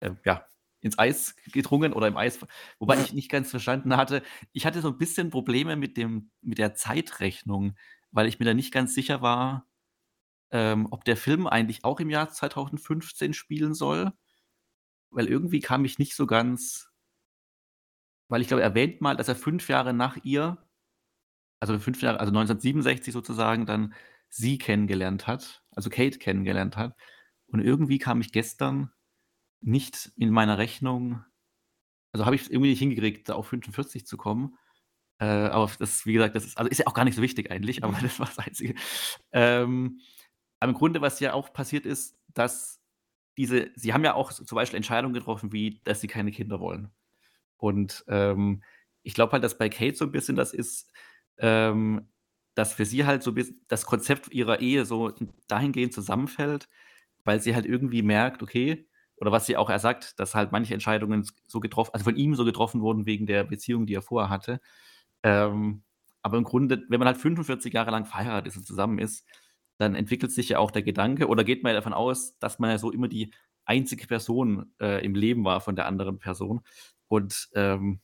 [0.00, 0.46] äh, ja,
[0.84, 2.40] ins Eis gedrungen oder im Eis
[2.80, 4.22] wobei ich nicht ganz verstanden hatte
[4.52, 7.76] ich hatte so 'n bisschen Probleme mit dem mit der Zeitrechnung,
[8.12, 9.66] weil ich mir da nicht ganz sicher war,
[10.52, 14.12] ähm, ob der Film eigentlich auch im Jahr 2015 spielen soll.
[15.10, 16.88] Weil irgendwie kam ich nicht so ganz
[18.30, 20.58] weil ich glaube, er erwähnt mal, dass er 5 Jahre nach ihr
[21.62, 23.94] also 5 Jahre also 1967 sozusagen dann
[24.28, 26.96] sie kennengelernt hat, also Kate kennengelernt hat.
[27.46, 28.90] Und irgendwie kam ich gestern
[29.64, 31.24] nicht in meiner Rechnung
[32.12, 34.56] also, habe ich's irgendwie nicht hingekriegt, da auf 45 zu kommen.
[35.20, 37.50] Äh, aber das wie gesagt, das ist also, ist ja auch gar nicht so wichtig
[37.50, 38.74] eigentlich, aber das war das Einzige.
[39.32, 40.00] Ähm,
[40.60, 42.80] aber im Grunde, was ja auch passiert ist, dass
[43.38, 46.90] diese sie haben ja auch zum Beispiel Entscheidungen getroffen, wie dass sie keine Kinder wollen.
[47.58, 48.62] Und, ähm,
[49.02, 50.90] ich glaube halt, dass bei Kate so 'n bisschen das ist,
[51.38, 52.08] ähm,
[52.54, 55.12] dass für sie halt so biss das Konzept ihrer Ehe so
[55.48, 56.68] dahingehend zusammenfällt,
[57.24, 60.74] weil sie halt irgendwie merkt, okay oder was sie auch er sagt, dass halt manche
[60.74, 64.30] Entscheidungen so getroff also, von ihm so getroffen wurden wegen der Beziehung, die er vorher
[64.30, 64.60] hatte.
[65.22, 65.82] Ähm,
[66.22, 69.26] aber im Grunde, wenn man halt 45 Jahre lang verheiratet ist und zusammen ist,
[69.78, 72.70] dann entwickelt sich ja auch der Gedanke oder geht man ja davon aus, dass man
[72.70, 73.32] ja so immer die
[73.64, 76.60] einzige Person, äh, im Leben war von der anderen Person.
[77.08, 78.00] Und, ähm,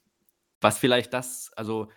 [0.61, 1.91] was vielleicht das also,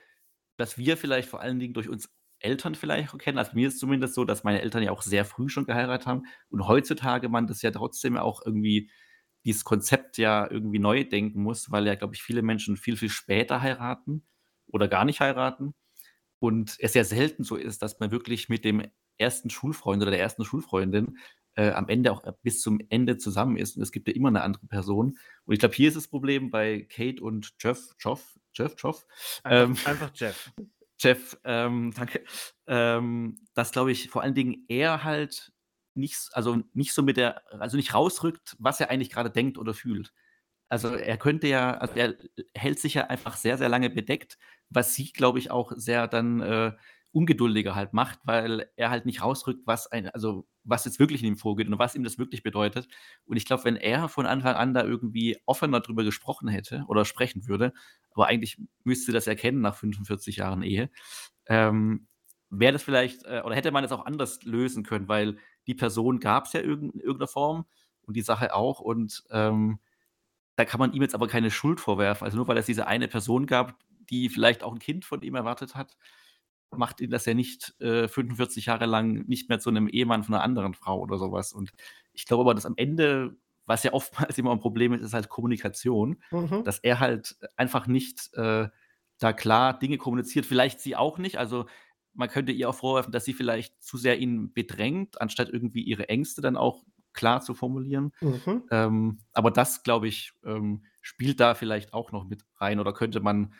[0.57, 2.09] dass wir vielleicht vor allen Dingen durch uns
[2.39, 5.01] Eltern vielleicht auch kennen also, mir ist es zumindest so, dass meine Eltern ja auch
[5.01, 8.91] sehr früh schon geheiratet haben und heutzutage man das ja trotzdem auch irgendwie
[9.45, 13.09] dieses Konzept ja irgendwie neu denken muss, weil ja, glaube ich, viele Menschen viel, viel
[13.09, 14.23] später heiraten
[14.67, 15.73] oder gar nicht heiraten.
[16.39, 18.83] Und es ja selten so ist, dass man wirklich mit dem
[19.17, 19.49] 1.
[19.49, 20.45] Schulfreund oder der 1.
[20.45, 21.17] Schulfreundin,
[21.55, 24.41] äh, am Ende auch bis zum Ende zusammen ist und es gibt ja immer 'ne
[24.43, 25.17] andere Person.
[25.45, 29.05] Und ich glaube, hier ist das Problem bei Kate und Jeff Joff Jeff Joff?
[29.45, 30.51] Ähm, Einfach einfach Jeff.
[30.99, 32.23] Jeff, ähm, danke.
[32.67, 35.52] Ähm, dass, glaube ich, vor allen Dingen er halt
[35.95, 39.73] nicht also, nicht so mit der also, nicht rausrückt, was er eigentlich grade denkt oder
[39.73, 40.13] fühlt.
[40.69, 42.15] Also, er könnte ja also, er
[42.55, 44.37] hält sich ja einfach sehr, sehr lange bedeckt,
[44.69, 46.73] was sie, glaube ich, auch sehr dann, äh,
[47.13, 51.27] ungeduldiger halt macht, weil er halt nicht rausrückt, was ein also, was jetzt wirklich in
[51.27, 52.87] ihm vorgeht und was ihm das wirklich bedeutet.
[53.25, 57.05] Und ich glaube, wenn er von Anfang an da irgendwie offener drüber gesprochen hätte oder
[57.05, 57.71] sprechen würde,
[58.11, 60.89] aber eigentlich müsste das ja kennen nach 45 Jahren Ehe,
[61.45, 62.07] ähm,
[62.59, 65.37] wäre das vielleicht äh, oder hätte man das auch anders lösen können, weil
[65.67, 67.65] die Person gab's ja irgend in irgend 'ner Form
[68.03, 69.79] und die Sache auch und, ähm,
[70.55, 72.25] da kann man ihm jetzt aber keine Schuld vorwerfen.
[72.25, 73.79] Also, nur weil es diese eine Person gab,
[74.09, 75.97] die vielleicht auch 'n Kind von ihm erwartet hat.
[76.75, 80.33] macht ihn das ja nicht äh, 45 Jahre lang nicht mehr zu einem Ehemann von
[80.35, 81.53] einer anderen Frau oder sowas.
[81.53, 81.71] Und
[82.13, 85.29] ich glaube aber, dass am Ende, was ja oftmals immer ein Problem ist, ist halt
[85.29, 86.63] Kommunikation, Mhm.
[86.63, 88.69] dass er halt einfach nicht äh,
[89.19, 90.45] da klar Dinge kommuniziert.
[90.47, 91.37] Vielleicht sie auch nicht.
[91.37, 91.67] Also
[92.13, 96.09] man könnte ihr auch vorwerfen, dass sie vielleicht zu sehr ihn bedrängt, anstatt irgendwie ihre
[96.09, 96.83] Ängste dann auch
[97.13, 98.11] klar zu formulieren.
[98.21, 98.63] Mhm.
[98.71, 103.19] Ähm, aber das, glaube ich, ähm, spielt da vielleicht auch noch mit rein oder könnte
[103.19, 103.53] man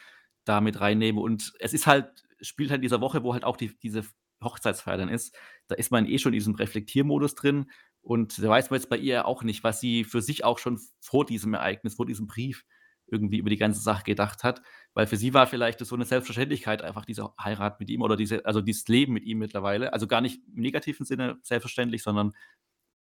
[0.44, 1.22] da mit reinnehmen.
[1.22, 4.04] Und es ist halt, spielt halt in dieser Woche, wo halt auch die, diese
[4.44, 5.36] Hochzeitsfeier dann ist,
[5.68, 7.72] da ist man eh schon in diesem Reflektiermodus drin.
[8.02, 10.80] Und da weiß man jetzt bei ihr auch nicht, was sie für sich auch schon
[11.00, 12.66] vor diesem Ereignis, vor diesem Brief
[13.14, 14.62] irgendwie über die ganze Sache gedacht hat.
[14.94, 18.46] Weil für sie war vielleicht so eine Selbstverständlichkeit, einfach diese Heirat mit ihm oder diese,
[18.46, 19.94] also dieses Leben mit ihm mittlerweile.
[19.94, 22.34] Also gar nicht im negativen Sinne selbstverständlich, sondern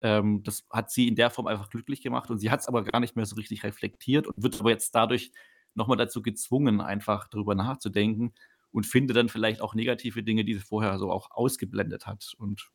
[0.02, 2.84] ähm, das hat sie in der Form einfach glücklich gemacht und sie hat es aber
[2.84, 5.32] gar nicht mehr so richtig reflektiert und wird aber jetzt dadurch
[5.74, 8.34] nochmal dazu gezwungen, einfach darüber nachzudenken
[8.72, 12.34] und finde dann vielleicht auch negative Dinge, die sie vorher so auch ausgeblendet hat.
[12.38, 12.70] Und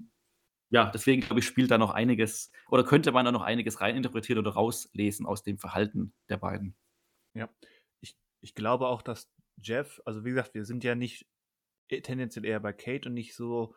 [0.69, 4.39] ja, deswegen glaube ich, spielt da noch einiges oder könnte man da noch einiges reininterpretieren
[4.39, 6.75] oder rauslesen aus dem Verhalten der beiden.
[7.36, 7.49] Ja,
[8.01, 9.31] ich, ich glaube auch, dass
[9.61, 11.27] Jeff, also wie gesagt, wir sind ja nicht
[11.89, 13.75] äh, tendenziell eher bei Kate und nicht so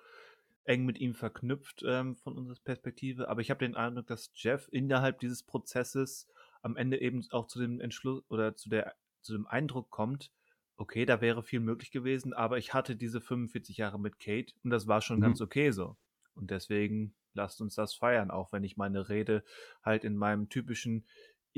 [0.64, 4.68] eng mit ihm verknüpft ähm, von unserer Perspektive, aber ich habe den Eindruck, dass Jeff
[4.70, 6.28] innerhalb dieses Prozesses
[6.62, 10.32] am Ende eben auch zu dem Entschluss oder zu der zu dem Eindruck kommt,
[10.76, 14.70] okay, da wäre viel möglich gewesen, aber ich hatte diese 45 Jahre mit Kate und
[14.70, 15.20] das war schon Mhm.
[15.20, 15.96] ganz okay so.
[16.34, 19.44] Und deswegen lasst uns das feiern, auch wenn ich meine Rede
[19.82, 21.06] halt in meinem typischen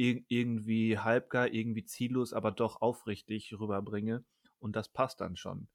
[0.00, 4.24] ir irgendwie halbgar, irgendwie ziellos, aber doch aufrichtig rüberbringe
[4.58, 5.68] und das passt dann schon.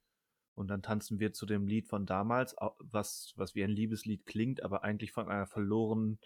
[0.55, 4.63] Und dann tanzen wir zu dem Lied von damals, was, was wie ein Liebeslied klingt,
[4.63, 6.19] aber eigentlich von einer verlorenen,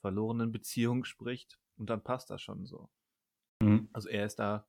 [0.00, 1.58] verlorenen Beziehung spricht.
[1.76, 2.90] Und dann passt das schon so.
[3.60, 3.88] Mhm.
[3.92, 4.68] Also er ist da,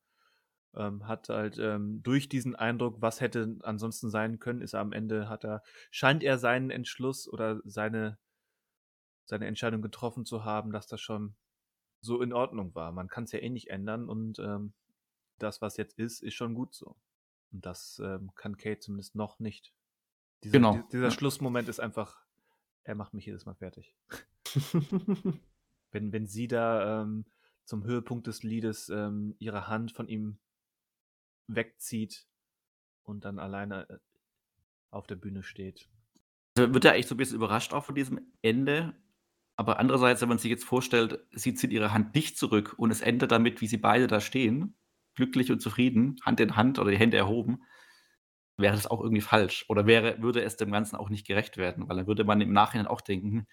[0.74, 4.92] ähm, hat halt ähm, durch diesen Eindruck, was hätte ansonsten sein können, ist er am
[4.92, 8.18] Ende, hat er, scheint er seinen Entschluss oder seine,
[9.26, 11.36] seine Entscheidung getroffen zu haben, dass das schon
[12.02, 12.92] so in Ordnung war.
[12.92, 14.72] Man kann es ja eh nicht ändern und ähm,
[15.38, 16.96] das, was jetzt ist, ist schon gut so.
[17.52, 19.72] Und das ähm, kann Kate zumindest noch nicht.
[20.42, 21.10] Dieser, Genau, di- dieser ja.
[21.10, 22.24] Schlussmoment ist einfach,
[22.84, 23.96] er macht mich jedes Mal fertig.
[25.94, 27.26] Wenn, wenn sie da ähm,
[27.64, 30.38] zum Höhepunkt des Liedes ähm, ihre Hand von ihm
[31.48, 32.26] wegzieht
[33.02, 33.98] und dann alleine äh,
[34.90, 35.90] auf der Bühne steht.
[36.56, 38.94] Also wird er eigentlich so ein bisschen überrascht auch von diesem Ende.
[39.62, 43.00] Aber andererseits, wenn man sich jetzt vorstellt, sie zieht ihre Hand nicht zurück und es
[43.00, 44.74] endet damit, wie sie beide da stehen,
[45.14, 47.62] glücklich und zufrieden, Hand in Hand oder die Hände erhoben,
[48.56, 49.64] wäre das auch irgendwie falsch.
[49.68, 52.52] Oder wäre, würde es dem Ganzen auch nicht gerecht werden, weil dann würde man im
[52.52, 53.46] Nachhinein auch denken,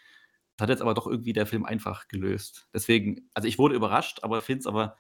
[0.58, 2.68] das hat jetzt aber doch irgendwie der Film einfach gelöst.
[2.74, 4.98] Deswegen, also ich wurde überrascht, aber finde es aber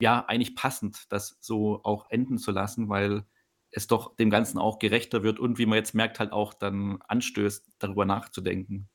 [0.00, 3.24] ja eigentlich passend, das so auch enden zu lassen, weil
[3.70, 7.00] es doch dem Ganzen auch gerechter wird und wie man jetzt merkt, halt auch dann
[7.06, 8.88] anstößt, darüber nachzudenken.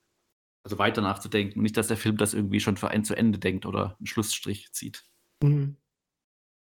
[0.64, 3.38] Also weiter nachzudenken und nicht, dass der Film das irgendwie schon für ein zu Ende
[3.38, 5.04] denkt oder einen Schlussstrich zieht.
[5.42, 5.76] Mhm.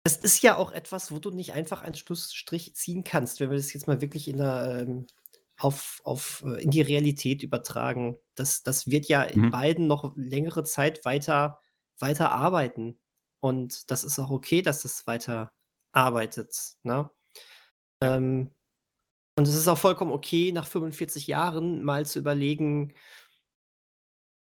[0.05, 3.57] Das ist ja auch etwas, wo du nicht einfach einen Schlussstrich ziehen kannst, wenn wir
[3.57, 5.07] das jetzt mal wirklich in der, ähm,
[5.59, 8.17] auf, auf, äh, in die Realität übertragen.
[8.35, 9.51] Das, das wird ja in Mhm.
[9.51, 11.59] beiden noch längere Zeit weiter,
[11.99, 13.01] weiter arbeiten.
[13.41, 15.53] Und das ist auch okay, dass das weiter
[15.93, 16.77] arbeitet.
[16.83, 17.11] Ne?
[18.01, 18.51] Ähm,
[19.39, 22.95] und es ist auch vollkommen okay, nach 45 Jahren mal zu überlegen,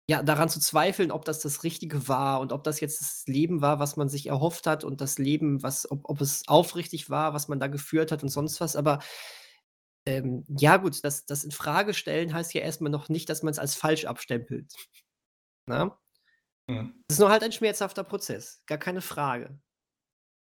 [0.09, 3.63] ja, daran zu zweifeln, ob das das Richtige war und ob das jetzt das Leben
[3.63, 7.33] war, was man sich erhofft hat und das Leben, was, ob, ob es aufrichtig war,
[7.33, 8.77] was man da geführt hat und sonst was.
[8.77, 8.99] Aber
[10.07, 13.53] ähm, ja, gut, das, das in Frage stellen heißt ja erstmal noch nicht, dass man
[13.53, 14.75] es als falsch abstempelt.
[15.67, 15.99] Na?
[17.09, 19.59] Das ist nur halt ein schmerzhafter Prozess, gar keine Frage.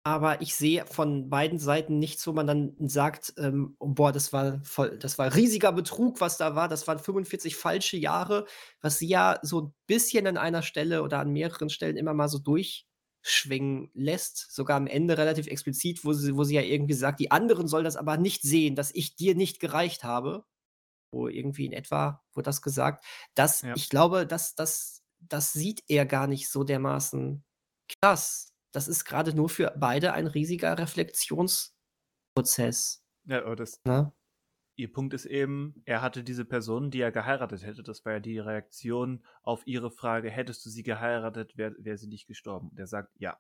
[0.03, 4.33] Aber ich sehe von beiden Seiten nichts, wo man dann sagt, ähm, oh, boah, das
[4.33, 6.69] war voll, das war riesiger Betrug, was da war.
[6.69, 8.47] Das waren 45 falsche Jahre,
[8.81, 12.29] was sie ja so ein bisschen an einer Stelle oder an mehreren Stellen immer mal
[12.29, 14.51] so durchschwingen lässt.
[14.51, 17.85] Sogar am Ende relativ explizit, wo sie, wo sie ja irgendwie sagt, die anderen sollen
[17.85, 20.45] das aber nicht sehen, dass ich dir nicht gereicht habe.
[21.13, 23.05] Wo irgendwie in etwa wurde das gesagt.
[23.35, 23.75] Das, Ja.
[23.77, 27.45] ich glaube, das, das, das sieht er gar nicht so dermaßen
[28.03, 28.50] krass.
[28.73, 33.05] Das ist gerade nur für beide ein riesiger Reflexionsprozess.
[33.25, 34.13] Ja, aber das, Ne?
[34.81, 37.83] ihr Punkt ist eben, er hatte diese Person, die er geheiratet hätte.
[37.83, 42.09] Das war ja die Reaktion auf ihre Frage, hättest du sie geheiratet, wäre wär sie
[42.09, 42.75] nicht gestorben.
[42.75, 43.39] Der sagt ja.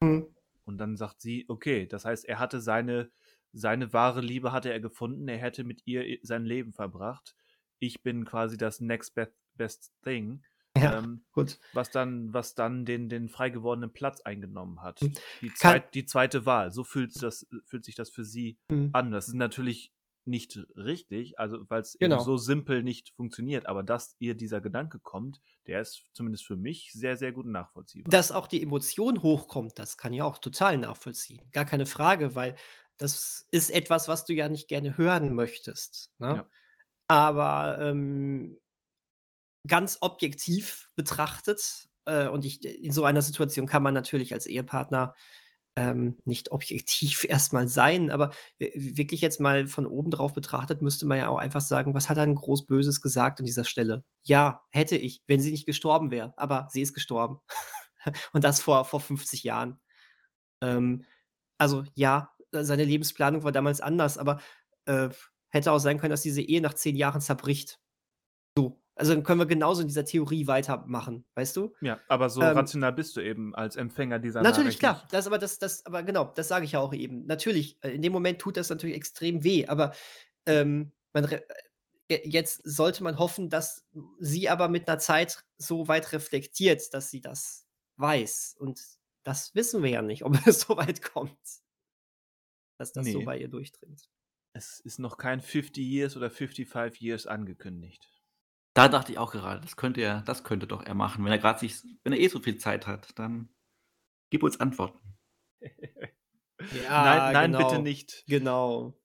[0.00, 0.34] Mhm.
[0.64, 3.10] Und dann sagt sie, okay, das heißt, er hatte seine,
[3.52, 7.34] seine wahre Liebe hatte er gefunden, er hätte mit ihr sein Leben verbracht.
[7.78, 10.42] Ich bin quasi das next best, best thing,
[10.82, 11.58] Ja, ähm, gut.
[11.72, 15.02] was dann, was dann den, den frei gewordenen Platz eingenommen hat.
[15.02, 15.14] Mhm.
[15.42, 16.70] Die, Kann- zweit, die zweite Wahl.
[16.72, 18.90] So fühlt, das, fühlt sich das für sie Mhm.
[18.92, 19.10] an.
[19.10, 19.92] Das ist natürlich
[20.28, 22.18] nicht richtig, also weil es Genau.
[22.18, 26.90] so simpel nicht funktioniert, aber dass ihr dieser Gedanke kommt, der ist zumindest für mich
[26.92, 28.10] sehr, sehr gut nachvollziehbar.
[28.10, 31.48] Dass auch die Emotion hochkommt, das kann ich auch total nachvollziehen.
[31.52, 32.56] Gar keine Frage, weil
[32.96, 36.28] das ist etwas, was du ja nicht gerne hören möchtest, ne?
[36.28, 36.46] Ja.
[37.08, 38.58] Aber, ähm
[39.66, 45.14] ganz objektiv betrachtet, äh, und ich in so einer Situation kann man natürlich als Ehepartner,
[45.76, 51.06] ähm, nicht objektiv erst mal sein, aber wirklich jetzt mal von oben drauf betrachtet, müsste
[51.06, 54.04] man ja auch einfach sagen: „Was hat er 'n groß Böses gesagt an dieser Stelle?“
[54.24, 57.40] Ja, hätte ich, wenn sie nicht gestorben wäre, aber sie ist gestorben.
[58.32, 59.80] Und das vor vor 50 Jahren.
[60.62, 61.04] Ähm,
[61.58, 64.40] also ja, seine Lebensplanung war damals anders, aber,
[64.86, 65.10] äh,
[65.50, 67.80] hätte auch sein können, dass diese Ehe nach 10 Jahren zerbricht.
[68.58, 71.74] So, also dann können wir genauso in dieser Theorie weitermachen, weißt du?
[71.80, 75.08] Ja, aber so Ähm rational bist du eben als Empfänger dieser Natürlich, Nachricht klar.
[75.10, 77.24] Das aber das das aber genau, das sage ich ja auch eben.
[77.26, 79.92] Natürlich, äh, in dem Moment tut das natürlich extrem weh, aber,
[80.46, 81.24] ähm, man
[82.08, 83.86] äh, jetzt sollte man hoffen, dass
[84.20, 87.66] sie aber mit 'ner Zeit so weit reflektiert, dass sie das
[87.96, 88.56] weiß.
[88.58, 88.80] Und
[89.24, 91.38] das wissen wir ja nicht, ob es so weit kommt.
[92.80, 93.22] Dass das so Ne.
[93.22, 94.08] bei ihr durchdringt.
[94.54, 98.10] Es ist noch kein 50 Years oder 55 Years angekündigt.
[98.76, 101.24] Da dachte ich auch gerade, das könnte er das könnte doch er machen.
[101.24, 103.48] Wenn er grad sich wenn er eh so viel Zeit hat, dann
[104.30, 105.00] gib uns Antworten.
[106.72, 107.82] Ja, Nein, nein, bitte genau.
[107.82, 108.24] nicht.
[108.26, 108.98] Genau.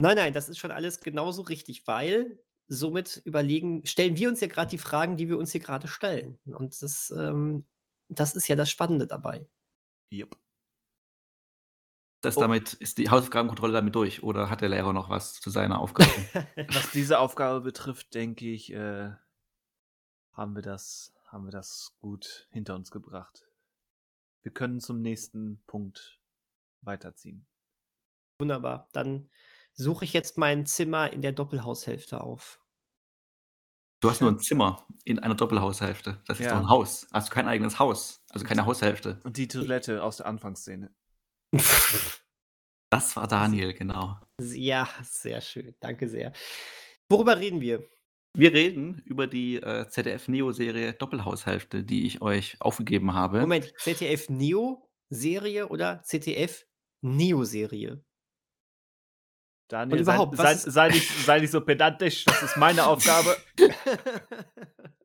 [0.00, 4.48] Nein, nein, das ist schon alles genauso richtig, weil somit überlegen stellen wir uns ja
[4.48, 6.38] grad die Fragen, die wir uns hier grade stellen.
[6.46, 7.66] Und das, ähm
[8.08, 9.46] das ist ja das Spannende dabei.
[10.10, 10.36] Jep.
[12.24, 12.40] Das Oh.
[12.40, 16.10] damit ist die Hausaufgabenkontrolle damit durch oder hat der Lehrer noch was zu seiner Aufgabe?
[16.68, 19.12] Was diese Aufgabe betrifft, denke ich, äh,
[20.32, 23.46] haben wir das haben wir das gut hinter uns gebracht.
[24.42, 26.20] Wir können zum nächsten Punkt
[26.82, 27.46] weiterziehen.
[28.40, 28.88] Wunderbar.
[28.92, 29.30] Dann
[29.74, 32.60] suche ich jetzt mein Zimmer in der Doppelhaushälfte auf.
[34.02, 36.22] Du hast nur 'n Zimmer in einer Doppelhaushälfte.
[36.26, 36.60] Das ist doch Ja.
[36.60, 37.06] 'n Haus.
[37.12, 39.20] Hast du kein eigenes Haus, also keine Haushälfte.
[39.24, 40.90] Und die Toilette aus der Anfangsszene.
[42.92, 44.16] Das war Daniel, genau.
[44.40, 45.74] Ja, sehr schön.
[45.80, 46.32] Danke sehr.
[47.08, 47.88] Worüber reden wir?
[48.36, 53.40] Wir reden über die, äh, ZDF-Neo-Serie Doppelhaushälfte, die ich euch aufgegeben habe.
[53.40, 57.92] Moment, ZDF-Neo-Serie oder ZDF-Neo-Serie?
[57.92, 58.04] Und
[59.68, 63.36] Daniel, sei überhaupt, sei ist sei nicht sei nicht so pedantisch, das ist meine Aufgabe.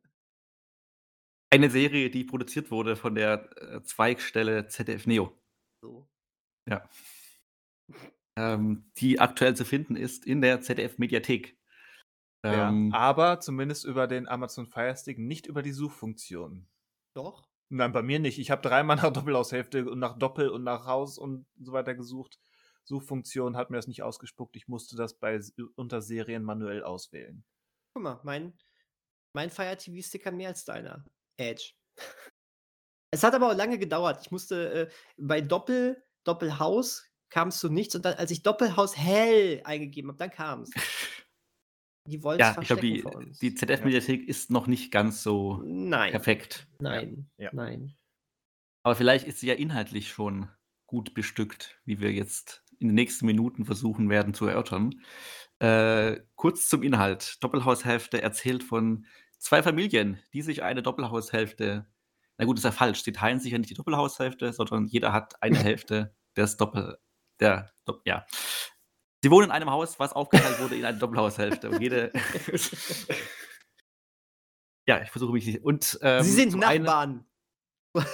[1.51, 5.31] Eine Serie, die produziert wurde von der, äh, Zweigstelle ZDF-Neo.
[5.81, 6.09] So.
[6.67, 6.87] Ja.
[8.37, 11.57] Ähm, die aktuell zu finden ist in der ZDF-Mediathek.
[12.43, 16.67] Ja, Ähm aber zumindest über den Amazon Fire Stick, nicht über die Suchfunktion.
[17.13, 17.47] Doch?
[17.69, 18.39] Nein, bei mir nicht.
[18.39, 22.39] Ich habe dreimal nach Doppelhaushälfte und nach Doppel und nach Haus und so weiter gesucht.
[22.83, 24.55] Suchfunktion hat mir das nicht ausgespuckt.
[24.55, 25.39] Ich musste das bei
[25.75, 27.43] unter Serien manuell auswählen.
[27.93, 28.53] Guck mal, mein
[29.33, 31.05] mein Fire TV Stick kann mehr als deiner.
[31.37, 31.73] Edge.
[33.11, 34.19] Es hat aber auch lange gedauert.
[34.23, 39.61] Ich musste, äh, bei Doppel Doppelhaus kam's zu nichts und dann, als ich Doppelhaus hell
[39.63, 40.71] eingegeben habe, dann kam's.
[42.07, 43.03] Die wollen's Ja, ich glaube, die
[43.41, 46.11] die ZDF-Mediathek ist noch nicht ganz so Nein.
[46.11, 46.67] perfekt.
[46.79, 47.49] Nein, Ja.
[47.53, 47.95] nein.
[48.83, 50.49] Aber vielleicht ist sie ja inhaltlich schon
[50.85, 55.01] gut bestückt, wie wir jetzt in den nächsten Minuten versuchen werden zu erörtern.
[55.59, 57.43] Äh, kurz zum Inhalt.
[57.43, 59.07] Doppelhaushälfte erzählt von
[59.39, 61.87] 2 Familien, die sich eine Doppelhaushälfte
[62.37, 63.03] na gut, ist ja falsch.
[63.03, 66.97] Sie teilen sich ja nicht die Doppelhaushälfte, sondern jeder hat eine Hälfte des Doppel
[67.39, 67.71] der
[68.05, 68.25] ja.
[69.23, 72.11] Sie wohnen in einem Haus, was aufgeteilt wurde in eine Doppelhaushälfte und jede
[74.87, 77.25] Ja, ich versuche mich nicht und, ähm, Sie sind einen Nachbarn.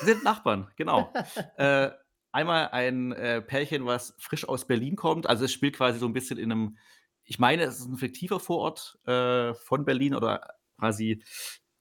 [0.02, 1.14] Sie sind Nachbarn, genau.
[1.58, 1.92] Äh,
[2.32, 5.28] einmal ein, äh, Pärchen, was frisch aus Berlin kommt.
[5.28, 6.78] Also, es spielt quasi so 'n bisschen in 'nem
[7.26, 11.24] ich meine, es ist 'n fiktiver Vorort, äh, von Berlin oder quasi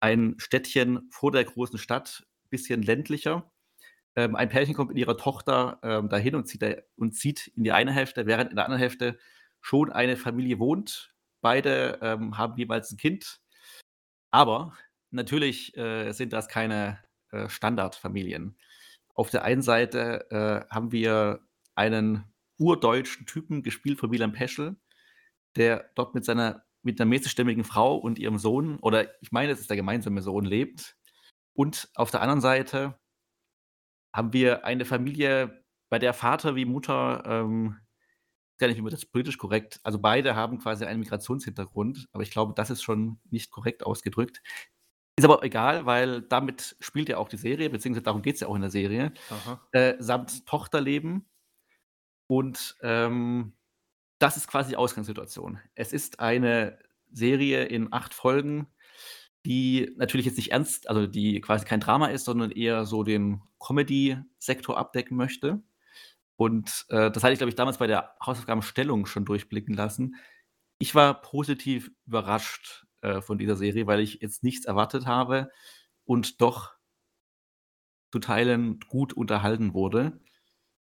[0.01, 3.51] ein Städtchen vor der großen Stadt, bisschen ländlicher.
[4.16, 7.64] Ähm, ein Pärchen kommt mit ihrer Tochter, ähm, dahin und zieht da und zieht in
[7.64, 9.18] die eine Hälfte, während in der anderen Hälfte
[9.62, 11.14] schon eine Familie wohnt.
[11.42, 13.40] Beide, ähm, haben jeweils 'n Kind.
[14.32, 14.74] Aber
[15.11, 17.01] natürlich, äh, sind das keine,
[17.32, 18.57] äh, Standardfamilien.
[19.14, 21.40] Auf der einen Seite, äh, haben wir
[21.76, 22.24] einen
[22.59, 24.76] urdeutschen Typen, gespielt von Milan Peschel,
[25.57, 29.61] der dort mit seiner mit 'ner mäßigstämmigen Frau und ihrem Sohn oder ich meine, es
[29.61, 30.94] ist der gemeinsame Sohn, lebt.
[31.55, 32.98] Und auf der anderen Seite
[34.14, 37.76] haben wir eine Familie, bei der Vater wie Mutter, ähm
[38.59, 42.30] gar nicht, wie man das politisch korrekt also, beide haben quasi einen Migrationshintergrund, aber ich
[42.30, 44.42] glaube, das ist schon nicht korrekt ausgedrückt.
[45.16, 48.55] Ist aber egal, weil damit spielt ja auch die Serie, beziehungsweise darum geht's ja auch
[48.55, 49.12] in der Serie,
[49.72, 51.26] äh, samt Tochterleben.
[52.28, 53.55] Und, ähm
[54.20, 55.59] das ist quasi die Ausgangssituation.
[55.74, 56.78] Es ist eine
[57.11, 58.66] Serie in acht Folgen,
[59.47, 63.41] die natürlich jetzt nicht ernst, also die quasi kein Drama ist, sondern eher so den
[63.59, 65.62] Comedy-Sektor abdecken möchte.
[66.36, 70.16] Und äh, das hatte ich, glaube ich, damals bei der Hausaufgabenstellung schon durchblicken lassen.
[70.78, 75.51] Ich war positiv überrascht äh, von dieser Serie, weil ich jetzt nichts erwartet habe
[76.05, 76.74] und doch
[78.12, 80.20] zu Teilen gut unterhalten wurde.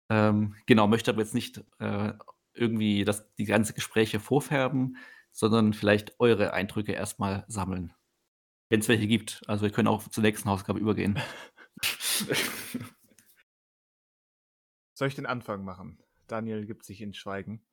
[0.10, 2.14] Ähm, genau, möchte aber jetzt nicht äh,
[2.54, 4.98] irgendwie das, die ganze Gespräche vorfärben,
[5.32, 7.94] sondern vielleicht eure Eindrücke erstmal sammeln.
[8.70, 9.42] Wenn es welche gibt.
[9.48, 11.20] Also wir können auch zur nächsten Hausaufgabe übergehen.
[14.94, 15.98] Soll ich den Anfang machen?
[16.28, 17.66] Daniel gibt sich in Schweigen.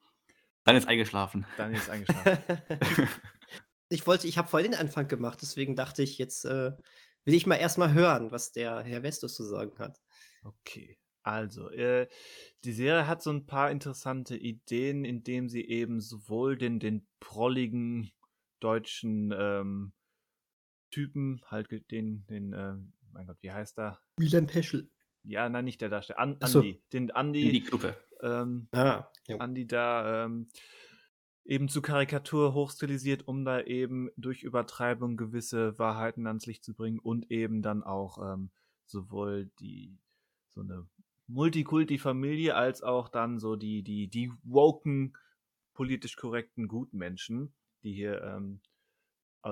[0.65, 1.47] Daniel ist eingeschlafen.
[1.57, 2.39] Daniel ist eingeschlafen.
[3.89, 6.73] ich wollte, ich habe voll den Anfang gemacht, deswegen dachte ich, jetzt äh,
[7.25, 10.01] will ich mal erstmal hören, was der Herr Westus zu sagen hat.
[10.43, 10.99] Okay.
[11.23, 12.07] Also, äh,
[12.63, 18.13] die Serie hat so ein paar interessante Ideen, indem sie eben sowohl den, den prolligen
[18.61, 19.93] deutschen ähm,
[20.91, 22.75] Typen, halt den, den, äh,
[23.13, 24.01] mein Gott, wie heißt er?
[24.19, 24.91] Milan Peschel.
[25.25, 26.21] Ja, nein, nicht der Darsteller.
[26.21, 26.61] An, Ach so.
[26.61, 26.83] Andi.
[26.93, 27.47] Den Andi.
[27.47, 27.97] In die Gruppe.
[28.23, 29.37] Ähm, Ah, ja.
[29.39, 30.49] Andi da ähm,
[31.45, 36.99] eben zu Karikatur hochstilisiert, um da eben durch Übertreibung gewisse Wahrheiten ans Licht zu bringen
[36.99, 38.51] und eben dann auch ähm,
[38.87, 39.99] sowohl die
[40.49, 40.87] so eine
[41.29, 45.17] Multikulti-Familie als auch dann so die die die woken
[45.75, 48.61] politisch korrekten Gutmenschen, die hier ähm,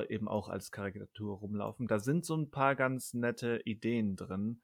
[0.02, 1.86] eben auch als Karikatur rumlaufen.
[1.86, 4.60] Da sind so ein paar ganz nette Ideen drin,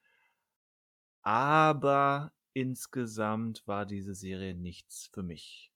[1.23, 5.73] aber insgesamt war diese Serie nichts für mich.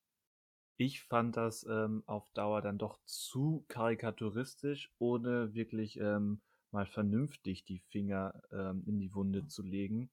[0.77, 6.41] Ich fand das ähm, auf Dauer dann doch zu karikaturistisch, ohne wirklich ähm,
[6.73, 10.11] mal vernünftig die Finger ähm, in die Wunde zu legen.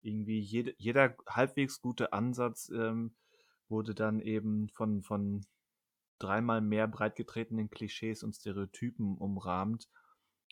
[0.00, 3.14] Irgendwie jede, jeder halbwegs gute Ansatz ähm,
[3.68, 5.44] wurde dann eben von, von
[6.22, 9.88] dreimal mehr breitgetretenen Klischees und Stereotypen umrahmt,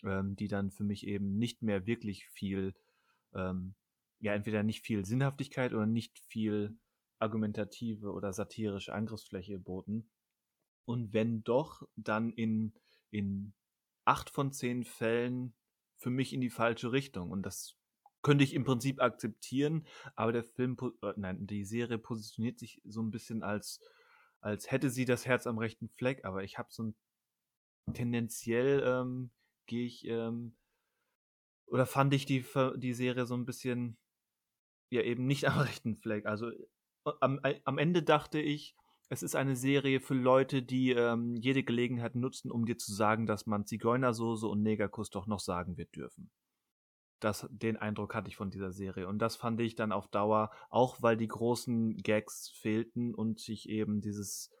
[0.03, 2.73] ähm, die dann für mich eben nicht mehr wirklich viel,
[3.33, 3.75] ähm,
[4.19, 6.77] ja, entweder nicht viel Sinnhaftigkeit oder nicht viel
[7.19, 10.09] argumentative oder satirische Angriffsfläche boten.
[10.85, 12.73] Und wenn doch, dann in,
[13.11, 13.53] in
[14.05, 15.53] acht von zehn Fällen
[15.95, 17.31] für mich in die falsche Richtung.
[17.31, 17.77] Und das
[18.21, 23.01] könnte ich im Prinzip akzeptieren, aber der Film, äh, nein, die Serie positioniert sich so
[23.01, 23.79] ein bisschen als,
[24.41, 26.95] als hätte sie das Herz am rechten Fleck, aber ich habe so ein
[27.93, 29.31] tendenziell ähm,
[29.65, 30.55] gehe ich ähm,
[31.67, 33.97] oder fand ich die die Serie so ein bisschen
[34.91, 36.25] ja eben nicht am rechten Fleck.
[36.25, 38.75] Also äh, am, äh, am Ende dachte ich,
[39.09, 43.25] es ist eine Serie für Leute, die ähm, jede Gelegenheit nutzen, um dir zu sagen,
[43.25, 46.31] dass man Zigeunersoße und Negerkuss doch noch sagen wird dürfen.
[47.21, 49.07] Das, den Eindruck hatte ich von dieser Serie.
[49.07, 53.69] Und das fand ich dann auf Dauer, auch weil die großen Gags fehlten und sich
[53.69, 54.51] eben dieses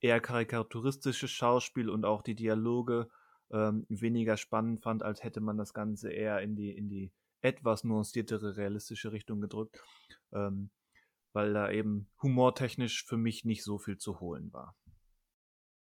[0.00, 3.08] eher karikaturistische Schauspiel und auch die Dialoge
[3.50, 7.12] ähm, weniger spannend fand, als hätte man das Ganze eher in die, in die
[7.42, 9.80] etwas nuanciertere, realistische Richtung gedrückt,
[10.32, 10.70] ähm,
[11.32, 14.74] weil da eben humortechnisch für mich nicht so viel zu holen war.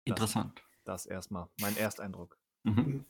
[0.05, 0.63] Interessant.
[0.85, 2.39] Das erstmal, mein Ersteindruck.
[2.65, 3.05] Mhm.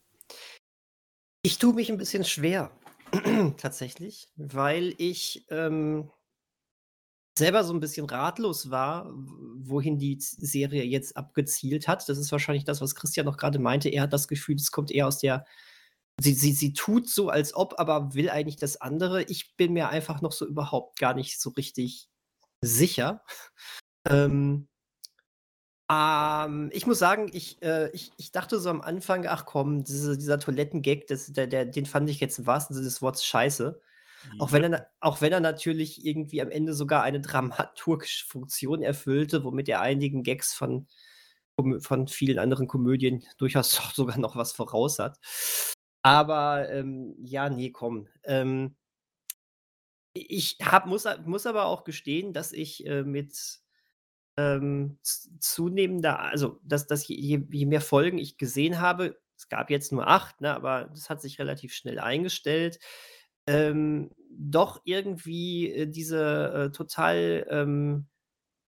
[1.45, 2.71] Ich tue mich ein bisschen schwer,
[3.57, 6.09] tatsächlich, weil ich ähm,
[7.37, 12.09] selber so ein bisschen ratlos war, wohin die Serie jetzt abgezielt hat.
[12.09, 13.89] Das ist wahrscheinlich das, was Christian noch gerade meinte.
[13.89, 15.45] Er hat das Gefühl, es kommt eher aus der.
[16.21, 19.25] Sie, sie, sie tut so, als ob, aber will eigentlich das andere.
[19.25, 22.09] Ich bin mir einfach noch so überhaupt gar nicht so richtig
[22.61, 23.25] sicher.
[24.09, 24.69] Ähm,
[25.93, 30.17] ähm, ich muss sagen, ich, äh, ich, ich dachte so am Anfang, ach komm, diese,
[30.17, 33.81] dieser Toilettengag, das, der, der, den fand ich jetzt im wahrsten Sinne des Wortes scheiße.
[34.39, 39.43] Auch wenn, er, auch wenn er natürlich irgendwie am Ende sogar eine dramaturgische Funktion erfüllte,
[39.45, 40.87] womit er einigen Gags von,
[41.81, 45.19] von vielen anderen Komödien durchaus sogar noch was voraus hat.
[46.03, 48.09] Aber ähm, ja, nee, komm.
[48.25, 48.77] Ähm,
[50.15, 53.62] ich hab, muss, muss aber auch gestehen, dass ich äh, mit
[54.37, 54.99] ähm,
[55.41, 60.07] zunehmender, also dass, dass je, je mehr Folgen ich gesehen habe, es gab jetzt nur
[60.07, 62.79] acht, ne, aber das hat sich relativ schnell eingestellt,
[63.49, 68.07] ähm, doch irgendwie äh, diese äh, total ähm,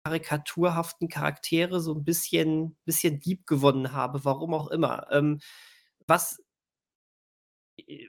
[0.05, 5.07] karikaturhaften Charaktere so ein bisschen, bisschen lieb gewonnen habe, warum auch immer.
[5.11, 5.41] Ähm,
[6.07, 6.43] was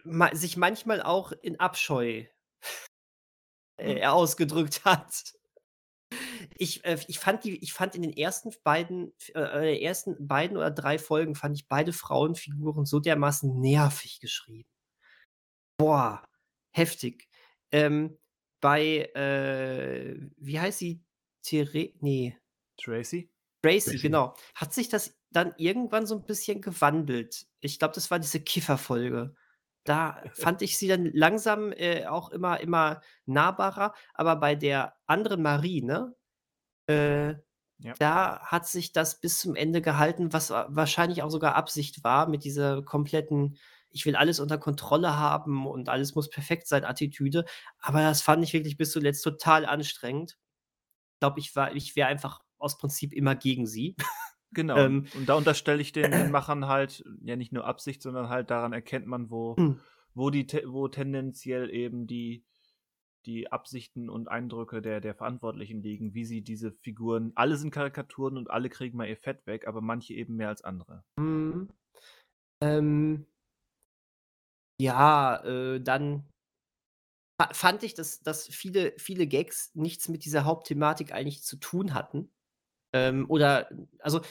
[0.03, 2.25] ma sich manchmal auch in Abscheu
[3.77, 5.33] äh, ausgedrückt hat.
[6.57, 10.71] Ich, äh, ich, fand die, ich fand in den ersten beiden, äh, ersten beiden oder
[10.71, 14.69] drei Folgen fand ich beide Frauenfiguren so dermaßen nervig geschrieben.
[15.77, 16.23] Boah,
[16.71, 17.27] heftig.
[17.71, 18.17] Ähm,
[18.61, 21.03] bei, äh, wie heißt sie?
[21.43, 22.37] There nee.
[22.77, 23.29] Tracy?
[23.61, 24.01] Tracy, Tracy.
[24.01, 24.35] genau.
[24.55, 27.47] Hat sich das dann irgendwann so ein bisschen gewandelt?
[27.59, 29.35] Ich glaube, das war diese Kifferfolge.
[29.83, 33.93] Da fand ich sie dann langsam äh, auch immer, immer nahbarer.
[34.15, 36.15] Aber bei der anderen Marie, ne?
[36.87, 37.35] Äh,
[37.79, 37.93] Ja.
[37.99, 42.27] da hat sich das bis zum Ende gehalten, was wa- wahrscheinlich auch sogar Absicht war
[42.29, 43.57] mit dieser kompletten,
[43.91, 47.45] ich will alles unter Kontrolle haben und alles muss perfekt sein, Attitüde.
[47.79, 50.37] Aber das fand ich wirklich bis zuletzt total anstrengend.
[51.15, 53.95] Ich glaube, ich war, ich wäre einfach aus Prinzip immer gegen sie.
[54.51, 54.77] Genau.
[54.77, 58.49] Ähm, und da unterstelle ich den, den Machern halt ja nicht nur Absicht, sondern halt
[58.51, 59.81] daran erkennt man, wo, Hm.
[60.13, 62.45] wo die wo tendenziell eben die
[63.25, 68.37] die Absichten und Eindrücke der, der Verantwortlichen liegen, wie sie diese Figuren, alle sind Karikaturen
[68.37, 71.03] und alle kriegen mal ihr Fett weg, aber manche eben mehr als andere.
[71.17, 71.69] Mhm.
[72.61, 73.25] Ähm,
[74.79, 76.25] ja, äh, dann
[77.41, 81.93] fa fand ich, dass dass viele viele Gags nichts mit dieser Hauptthematik eigentlich zu tun
[81.93, 82.31] hatten.
[82.93, 83.69] Ähm, oder
[83.99, 84.21] also,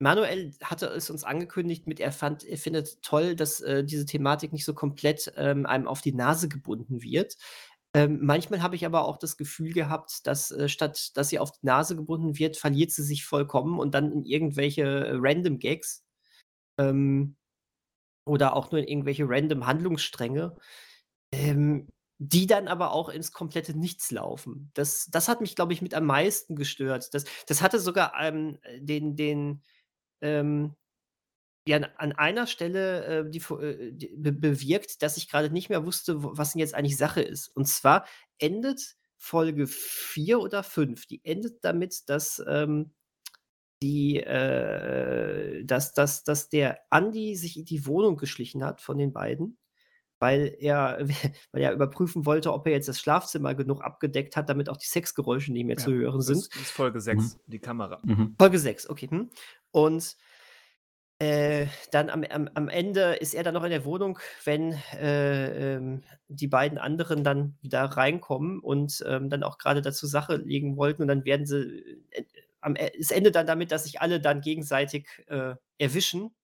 [0.00, 4.52] Manuel hatte es uns angekündigt mit, er fand er findet toll, dass, äh, diese Thematik
[4.52, 7.36] nicht so komplett, ähm, einem auf die Nase gebunden wird.
[7.94, 11.52] Ähm, manchmal habe ich aber auch das Gefühl gehabt, dass, äh, statt dass sie auf
[11.52, 16.04] die Nase gebunden wird, verliert sie sich vollkommen und dann in irgendwelche, äh, random Gags.
[16.78, 17.36] Ähm,
[18.26, 20.56] oder auch nur in irgendwelche random Handlungsstränge,
[21.32, 21.88] ähm,
[22.18, 24.70] die dann aber auch ins komplette Nichts laufen.
[24.74, 27.14] Das das hat mich, glaube ich, mit am meisten gestört.
[27.14, 29.62] Das das hatte sogar, ähm, den den,
[30.22, 30.76] ähm
[31.70, 35.70] ja, an an einer Stelle, äh, die äh, die be bewirkt, dass ich grade nicht
[35.70, 37.48] mehr wusste, was denn jetzt eigentlich Sache ist.
[37.48, 38.06] Und zwar
[38.38, 42.92] endet Folge 4 oder 5, die endet damit, dass, ähm,
[43.82, 49.12] die, äh dass dass dass der Andi sich in die Wohnung geschlichen hat von den
[49.12, 49.58] beiden,
[50.18, 50.98] weil er
[51.52, 54.86] weil er überprüfen wollte, ob er jetzt das Schlafzimmer genug abgedeckt hat, damit auch die
[54.86, 56.38] Sexgeräusche nicht mehr zu hören das sind.
[56.38, 58.00] ist Folge 6, die Kamera.
[58.02, 58.34] Mhm.
[58.38, 59.30] Folge 6, okay, mhm.
[59.70, 60.16] Und,
[61.20, 65.76] äh, dann am am am Ende ist er dann noch in der Wohnung, wenn, äh,
[65.76, 70.36] ähm, die beiden anderen dann wieder reinkommen und, ähm, dann auch grade da zur Sache
[70.36, 72.24] legen wollten und dann werden sie äh,
[72.62, 76.34] am E es endet dann damit, dass sich alle dann gegenseitig, äh, erwischen.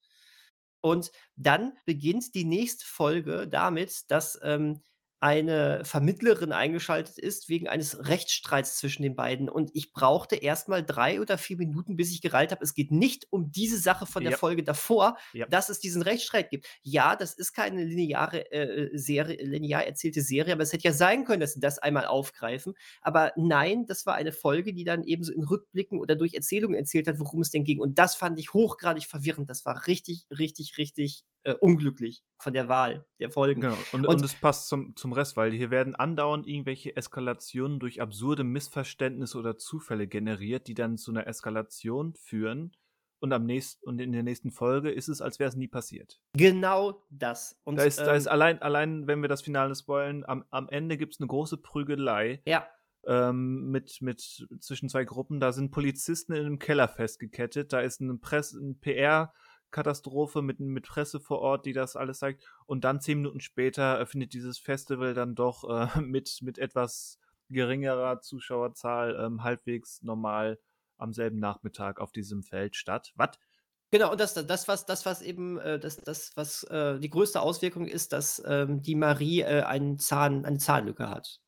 [0.81, 4.82] Und dann beginnt die nächste Folge damit, dass, ähm,
[5.20, 9.48] eine Vermittlerin eingeschaltet ist wegen eines Rechtsstreits zwischen den beiden.
[9.48, 12.90] Und ich brauchte erst mal 3 oder 4 Minuten, bis ich gereilt habe, es geht
[12.93, 14.36] nicht um diese Sache von der Ja.
[14.38, 15.47] Folge davor, Ja.
[15.47, 16.66] dass es diesen Rechtsstreit gibt.
[16.82, 20.93] Ja, das ist keine lineare, äh, äh, Serie linear erzählte Serie, aber es hätte ja
[20.93, 22.74] sein können, dass sie das einmal aufgreifen.
[23.01, 26.76] Aber nein, das war eine Folge, die dann eben so in Rückblicken oder durch Erzählungen
[26.78, 27.80] erzählt hat, worum es denn ging.
[27.80, 29.48] Und das fand ich hochgradig verwirrend.
[29.51, 33.60] Das war richtig, richtig, richtig, äh, unglücklich von der Wahl der Folgen.
[33.60, 33.77] Genau.
[33.93, 38.43] Und, Und- es passt zum, zum Rest, weil hier werden andauernd irgendwelche Eskalationen durch absurde
[38.44, 42.73] Missverständnisse oder Zufälle generiert, die dann zu einer Eskalation führen.
[43.18, 46.20] Und am nächsten und in der nächsten Folge ist es, als wäre es nie passiert.
[46.35, 47.59] Genau das.
[47.64, 50.68] Und, Da ist, da ist ähm, allein, allein, wenn wir das Finale spoilen, am, am
[50.68, 52.66] Ende gibt es eine große Prügelei ja,
[53.06, 54.20] ähm, mit, mit
[54.60, 55.40] zwischen zwei Gruppen.
[55.40, 57.73] Da sind Polizisten in einem Keller festgekettet.
[57.73, 58.81] Da ist eine Presse, ein
[59.70, 62.44] PR-Katastrophe mit, mit Presse vor Ort, die das alles zeigt.
[62.66, 67.18] Und dann zehn Minuten später findet dieses Festival dann doch äh, mit, mit etwas
[67.48, 70.59] geringerer Zuschauerzahl ähm, halbwegs normal
[70.98, 73.12] am selben Nachmittag auf diesem Feld statt.
[73.16, 73.38] Was?
[73.93, 77.40] Genau, und das das, was das, was eben, äh, das das, was, äh, die größte
[77.40, 81.40] Auswirkung ist, dass, ähm, die Marie, äh, einen Zahn eine Zahnlücke hat.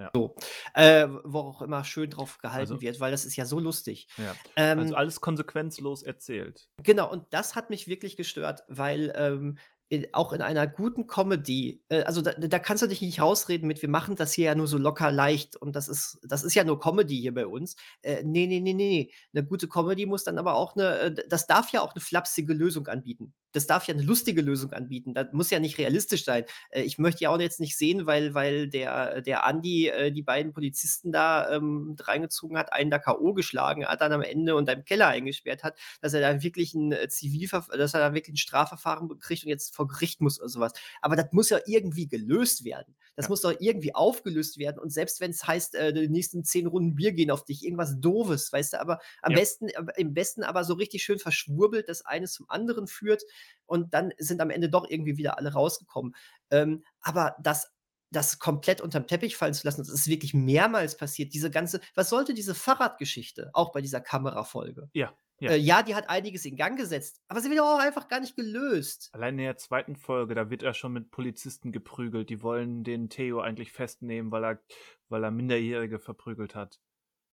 [0.00, 0.10] Ja.
[0.14, 0.34] So,
[0.74, 4.08] äh, wo auch immer schön drauf gehalten Also- wird, weil das ist ja so lustig.
[4.18, 4.34] Ja.
[4.56, 6.68] Ähm, Also alles konsequenzlos erzählt.
[6.82, 9.58] Genau, und das hat mich wirklich gestört, weil, ähm,
[9.92, 13.66] in auch in einer guten Comedy äh, also da da kannst du dich nicht rausreden
[13.66, 16.54] mit: „Wir machen das hier ja nur so locker leicht und das ist das ist
[16.54, 19.10] ja nur Comedy hier bei uns.“ Äh, ne, ne, ne, ne, ne.
[19.32, 22.54] 'Ne gute Comedy muss dann aber auch 'ne äh, das darf ja auch 'ne flapsige
[22.54, 23.34] Lösung anbieten.
[23.54, 25.14] Das darf ja 'ne lustige Lösung anbieten.
[25.14, 26.44] Das muss ja nicht realistisch sein.
[26.70, 30.22] Äh, ich möchte ja auch jetzt nicht sehen, weil weil der der Andi, äh, die
[30.22, 33.32] beiden Polizisten da, ähm, reingezogen hat, einen da K.O.
[33.34, 36.92] geschlagen hat, dann am Ende und im Keller eingesperrt hat, dass er da wirklich 'n
[36.92, 40.48] äh, Zivilverf dass er da wirklich 'n Strafverfahren kriegt und jetzt vor Gericht muss oder
[40.48, 40.72] so was.
[41.00, 42.94] Aber das muss ja irgendwie gelöst werden.
[43.16, 43.30] Das Ja.
[43.30, 47.12] muss doch irgendwie aufgelöst werden und selbst wenn's heißt, äh, die nächsten 10 Runden Bier
[47.12, 48.80] gehen auf dich, irgendwas Doofes, weißt du?
[48.80, 49.40] Aber am Ja.
[49.40, 53.22] besten am im besten aber so richtig schön verschwurbelt, das eine zum anderen führt
[53.66, 56.14] und dann sind am Ende doch irgendwie wieder alle rausgekommen.
[56.50, 57.72] Ähm, aber das
[58.12, 61.32] das komplett unterm Teppich fallen zu lassen, das ist wirklich mehrmals passiert.
[61.32, 64.90] Diese ganze was sollte diese Fahrradgeschichte, auch bei dieser Kamerafolge?
[64.94, 65.52] Ja, ja.
[65.52, 68.36] Äh, ja, die hat einiges in Gang gesetzt, aber sie wird auch einfach gar nicht
[68.36, 69.08] gelöst.
[69.12, 72.28] Allein in der zweiten Folge, da wird er schon mit Polizisten geprügelt.
[72.28, 74.62] Die wollen den Theo eigentlich festnehmen, weil er,
[75.08, 76.80] weil er Minderjährige verprügelt hat.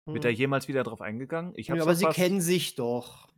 [0.05, 0.38] Wird er Hm.
[0.38, 1.53] jemals wieder drauf eingegangen?
[1.55, 3.30] Ich Ja, hab's aber doch sie kennen sich doch.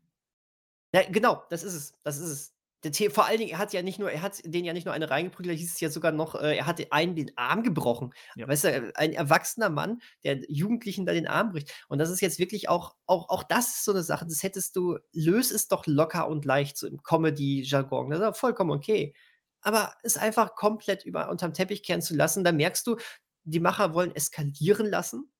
[0.95, 1.93] Ja, genau, das ist es.
[2.03, 2.54] Das ist es.
[2.85, 4.85] Der The vor allen Dingen, er hat ja nicht nur er hat denen ja nicht
[4.85, 7.63] nur eine reingeprügelt, da hieß es ja sogar noch, äh, er hatte einen den Arm
[7.63, 8.13] gebrochen.
[8.35, 8.47] Ja.
[8.47, 11.73] Weißt du, äh, ein erwachsener Mann, der Jugendlichen da den Arm bricht.
[11.87, 14.75] Und das ist jetzt wirklich auch auch auch das ist so eine Sache, das hättest
[14.75, 18.11] du löse es doch locker und leicht so im Comedy-Jargon.
[18.11, 19.15] Das ist vollkommen okay.
[19.61, 22.97] Aber es einfach komplett über unterm Teppich kehren zu lassen, da merkst du,
[23.45, 25.31] die Macher wollen eskalieren lassen,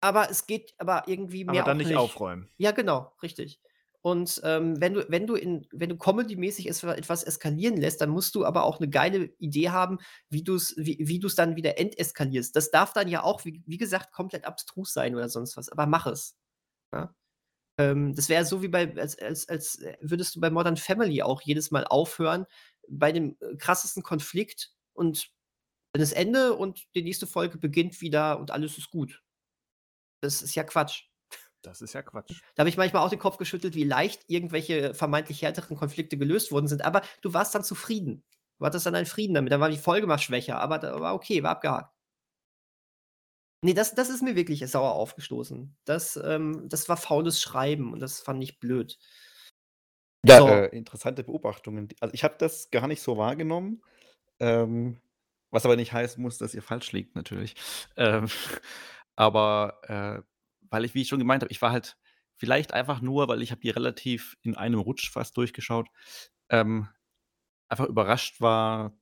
[0.00, 1.96] aber es geht aber irgendwie aber mehr dann auch nicht nicht.
[1.96, 2.50] aufräumen.
[2.58, 3.60] Ja, genau, richtig.
[4.02, 8.08] Und, ähm, wenn du wenn du in wenn du comedymäßig es etwas eskalieren lässt, dann
[8.10, 9.98] musst du aber auch 'ne geile Idee haben,
[10.30, 12.56] wie du's wie wie du's dann wieder enteskalierst.
[12.56, 15.86] Das darf dann ja auch, wie wie gesagt, komplett abstrus sein oder sonst was, aber
[15.86, 16.36] mach es,
[16.94, 17.14] ja?
[17.78, 21.22] Ähm, das wäre so wie bei als als als, äh, würdest du bei Modern Family
[21.22, 22.46] auch jedes Mal aufhören
[22.88, 25.30] bei dem, äh, krassesten Konflikt und
[25.94, 29.22] dann ist Ende und die nächste Folge beginnt wieder und alles ist gut.
[30.22, 31.09] Das ist ja Quatsch.
[31.62, 32.40] Das ist ja Quatsch.
[32.54, 36.52] Da habe ich manchmal auch den Kopf geschüttelt, wie leicht irgendwelche vermeintlich härteren Konflikte gelöst
[36.52, 38.24] worden sind, aber du warst dann zufrieden.
[38.58, 39.52] Du hattest dann einen Frieden damit.
[39.52, 41.94] Dann war die Folge mal schwächer, aber da war okay, war abgehakt.
[43.62, 45.76] Ne, das das ist mir wirklich sauer aufgestoßen.
[45.84, 48.98] Das, ähm das war faules Schreiben und das fand ich blöd.
[50.26, 50.48] Ja, So.
[50.48, 51.88] äh, interessante Beobachtungen.
[52.00, 53.82] Also, ich habe das gar nicht so wahrgenommen,
[54.38, 55.00] ähm,
[55.50, 57.54] was aber nicht heißen muss, dass ihr falsch liegt natürlich.
[57.96, 58.26] Ähm,
[59.16, 60.22] aber, äh,
[60.70, 61.96] weil ich, wie ich schon gemeint habe, ich war halt
[62.36, 65.88] vielleicht einfach nur, weil ich habe die relativ in einem Rutsch fast durchgeschaut,
[66.48, 66.88] ähm,
[67.68, 68.96] einfach überrascht war,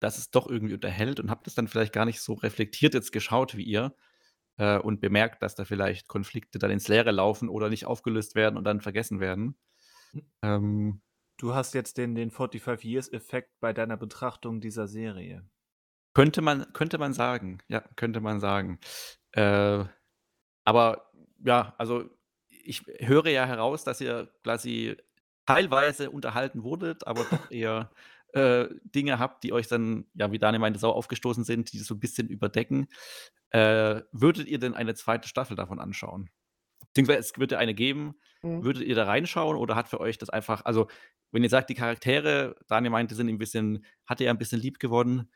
[0.00, 3.12] dass es doch irgendwie unterhält und habe das dann vielleicht gar nicht so reflektiert jetzt
[3.12, 3.94] geschaut wie ihr,
[4.60, 8.56] äh, und bemerkt, dass da vielleicht Konflikte dann ins Leere laufen oder nicht aufgelöst werden
[8.56, 9.56] und dann vergessen werden.
[10.42, 11.00] Ähm
[11.38, 15.48] Du hast jetzt den den 45 Years Effekt bei deiner Betrachtung dieser Serie.
[16.12, 17.62] Könnte man könnte man sagen.
[17.68, 18.78] Ja, könnte man sagen.
[19.32, 19.84] Äh,
[20.64, 21.10] aber
[21.44, 22.04] ja, also
[22.48, 24.96] ich höre ja heraus, dass ihr quasi
[25.46, 27.90] teilweise unterhalten wurdet, aber doch eher,
[28.34, 31.94] äh, Dinge habt, die euch dann, ja, wie Daniel meinte, sauer aufgestoßen sind, die so
[31.94, 32.88] 'n bisschen überdecken.
[33.50, 36.30] Äh, würdet ihr denn eine zweite Staffel davon anschauen?
[36.88, 38.16] Beziehungsweise es wird ja eine geben.
[38.42, 38.62] Mhm.
[38.62, 40.88] Würdet ihr da reinschauen oder hat für euch das einfach also,
[41.32, 44.60] wenn ihr sagt, die Charaktere, Daniel meinte, sind ihm 'n bisschen hat ihr ein bisschen
[44.60, 45.30] lieb gewonnen,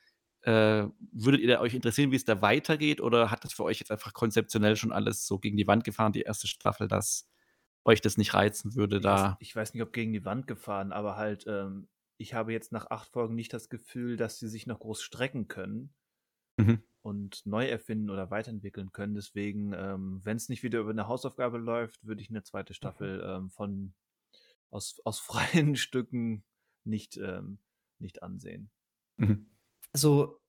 [0.44, 3.90] äh, würdet ihr euch interessieren, wie es da weitergeht oder hat das für euch jetzt
[3.92, 7.28] einfach konzeptionell schon alles so gegen die Wand gefahren, die erste Staffel, dass
[7.84, 10.46] euch das nicht reizen würde, Ich weiß da ich weiß nicht, ob gegen die Wand
[10.46, 14.48] gefahren, aber halt, ähm, ich habe jetzt nach 8 Folgen nicht das Gefühl, dass sie
[14.48, 15.94] sich noch groß strecken können
[16.58, 16.84] Mhm.
[17.02, 19.14] und neu erfinden oder weiterentwickeln können.
[19.14, 22.92] Deswegen, ähm, wenn's nicht wieder über 'ne Hausaufgabe läuft, würde ich 'ne zweite Mhm.
[22.94, 23.94] Staffel, ähm, von
[24.70, 25.20] aus aus
[25.68, 26.44] freien Stücken
[26.84, 27.60] nicht, ähm
[28.00, 28.70] nicht ansehen.
[29.18, 29.53] Mhm.
[29.94, 30.40] Also,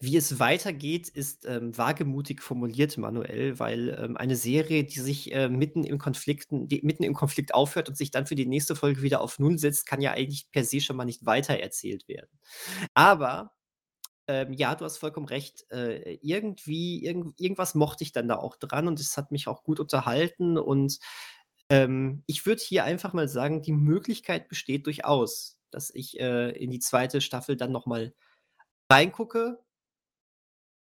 [0.00, 5.48] wie es weitergeht, ist, ähm, wagemutig formuliert, Manuel, weil, ähm, eine Serie, die sich, äh,
[5.48, 9.02] mitten im Konflikten die mitten im Konflikt aufhört und sich dann für die nächste Folge
[9.02, 12.28] wieder auf Null setzt, kann ja eigentlich per se schon mal nicht weitererzählt werden.
[12.94, 13.52] Aber,
[14.28, 18.56] ähm, ja, du hast vollkommen recht, äh, irgendwie irgend irgendwas mochte ich dann da auch
[18.56, 20.98] dran und es hat mich auch gut unterhalten und,
[21.70, 26.70] ähm, ich würde hier einfach mal sagen, die Möglichkeit besteht durchaus, dass ich, äh, in
[26.70, 28.14] die zweite Staffel dann noch mal
[28.90, 29.60] reingucke.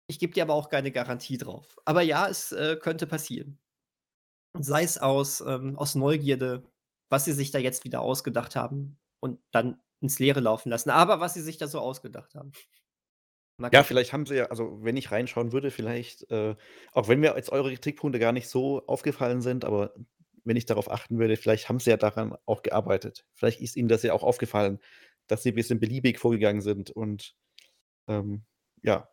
[0.09, 1.77] Ich gebe dir aber auch keine Garantie drauf.
[1.85, 3.59] Aber ja, es, äh, könnte passieren.
[4.59, 6.63] Sei es aus, ähm aus Neugierde,
[7.09, 10.89] was sie sich da jetzt wieder ausgedacht haben und dann ins Leere laufen lassen.
[10.91, 12.51] Aber was sie sich da so ausgedacht haben.
[13.59, 16.55] Mal Ja, vielleicht haben sie ja also, wenn ich reinschauen würde, vielleicht, äh
[16.93, 19.93] auch wenn mir jetzt eure Kritikpunkte gar nicht so aufgefallen sind, aber
[20.43, 23.26] wenn ich darauf achten würde, vielleicht haben sie ja daran auch gearbeitet.
[23.35, 24.80] Vielleicht ist ihnen das ja auch aufgefallen,
[25.27, 27.35] dass sie 'n bisschen beliebig vorgegangen sind und,
[28.10, 28.44] ähm,
[28.84, 29.10] ja.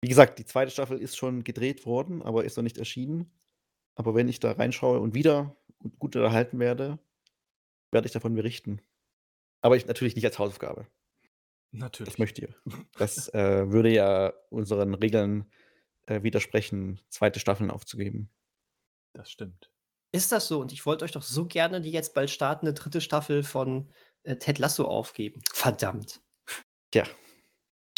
[0.00, 3.32] Wie gesagt, die zweite Staffel ist schon gedreht worden, aber ist noch nicht erschienen.
[3.96, 5.56] Aber wenn ich da reinschaue und wieder
[5.98, 6.98] gut unterhalten werde,
[7.90, 8.80] werde ich davon berichten.
[9.60, 10.86] Aber ich natürlich nicht als Hausaufgabe.
[11.72, 12.18] Das Natürlich.
[12.18, 12.54] möchtet ihr.
[12.96, 15.50] Das, äh, würde ja unseren Regeln,
[16.06, 18.30] äh, widersprechen, zweite Staffeln aufzugeben.
[19.12, 19.70] Das stimmt.
[20.12, 20.60] Ist das so?
[20.60, 23.00] Und ich wollte euch doch so gerne die jetzt bald startende 3.
[23.00, 23.90] Staffel von,
[24.22, 25.42] äh, Ted Lasso aufgeben.
[25.52, 26.22] Verdammt.
[26.90, 27.04] Tja.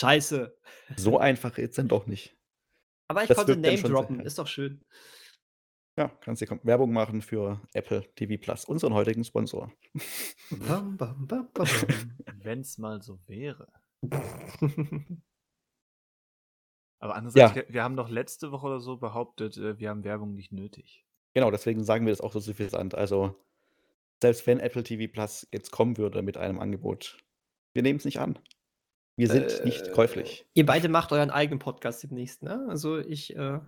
[0.01, 0.57] Scheiße.
[0.97, 2.37] So einfach jetzt dann doch nicht.
[3.09, 4.85] Aber ich Das konnte Name droppen, ist doch schön.
[5.99, 9.73] Ja, kannst dir Werbung machen für Apple TV Plus, unseren heutigen Sponsor.
[10.51, 11.67] Bam, bam, bam, bam.
[12.43, 13.69] Wenn's mal so wäre.
[17.01, 17.19] Aber Ja.
[17.19, 20.53] andererseits, wir wir haben doch letzte Woche oder so behauptet, äh, wir haben Werbung nicht
[20.53, 21.05] nötig.
[21.35, 22.95] Genau, deswegen sagen wir das auch so suffisant.
[22.95, 23.35] Also,
[24.23, 27.19] selbst wenn Apple TV Plus jetzt kommen würde mit einem Angebot,
[27.75, 28.39] wir nehmen's nicht an.
[29.21, 30.47] Wir sind nicht Äh, käuflich.
[30.55, 32.67] ihr beide macht euren eigenen Podcast demnächst, ne?
[32.71, 33.61] Also, ich, äh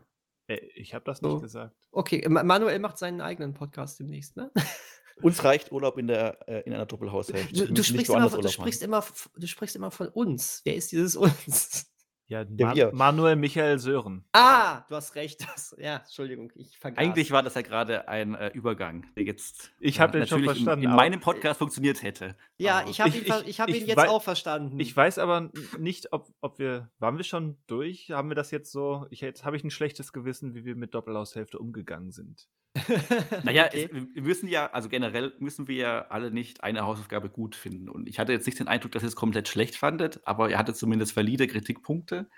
[0.74, 1.34] ich habe das So.
[1.34, 1.76] nicht gesagt.
[1.92, 4.50] Okay, Ma- Manuel macht seinen eigenen Podcast demnächst, ne?
[5.22, 7.52] Uns reicht Urlaub in, der, äh, in einer Doppelhaushälfte.
[7.66, 9.04] Du, du, sprichst nicht du, sprichst immer,
[9.36, 10.62] du sprichst immer von uns.
[10.64, 11.16] Wer ist dieses
[11.46, 11.91] uns?
[12.32, 12.92] Ja, Ja, Ma wir.
[12.94, 14.24] Manuel Michael Sören.
[14.32, 15.40] Ah, du hast recht.
[15.54, 16.98] Das, ja, Entschuldigung, ich vergaß.
[16.98, 20.60] Eigentlich war das ja gerade ein äh, Übergang, der jetzt Ich hab den schon natürlich
[20.60, 22.34] in- verstanden, in, aber- meinem Podcast funktioniert hätte.
[22.56, 24.80] Ja, Aber- ich habe Ich- ihn, ich- ich hab ich ihn jetzt auch verstanden.
[24.80, 26.90] Ich weiß aber nicht, ob, ob wir.
[26.98, 28.10] Waren wir schon durch?
[28.10, 29.06] Haben wir das jetzt so?
[29.10, 32.48] Ich, jetzt habe ich ein schlechtes Gewissen, wie wir mit Doppelhaushälfte umgegangen sind.
[33.42, 33.88] Naja, Okay.
[33.90, 37.88] es, wir müssen ja, also generell müssen wir ja alle nicht eine Hausaufgabe gut finden.
[37.88, 40.58] Und ich hatte jetzt nicht den Eindruck, dass ihr es komplett schlecht fandet, aber ihr
[40.58, 42.28] hattet zumindest valide Kritikpunkte,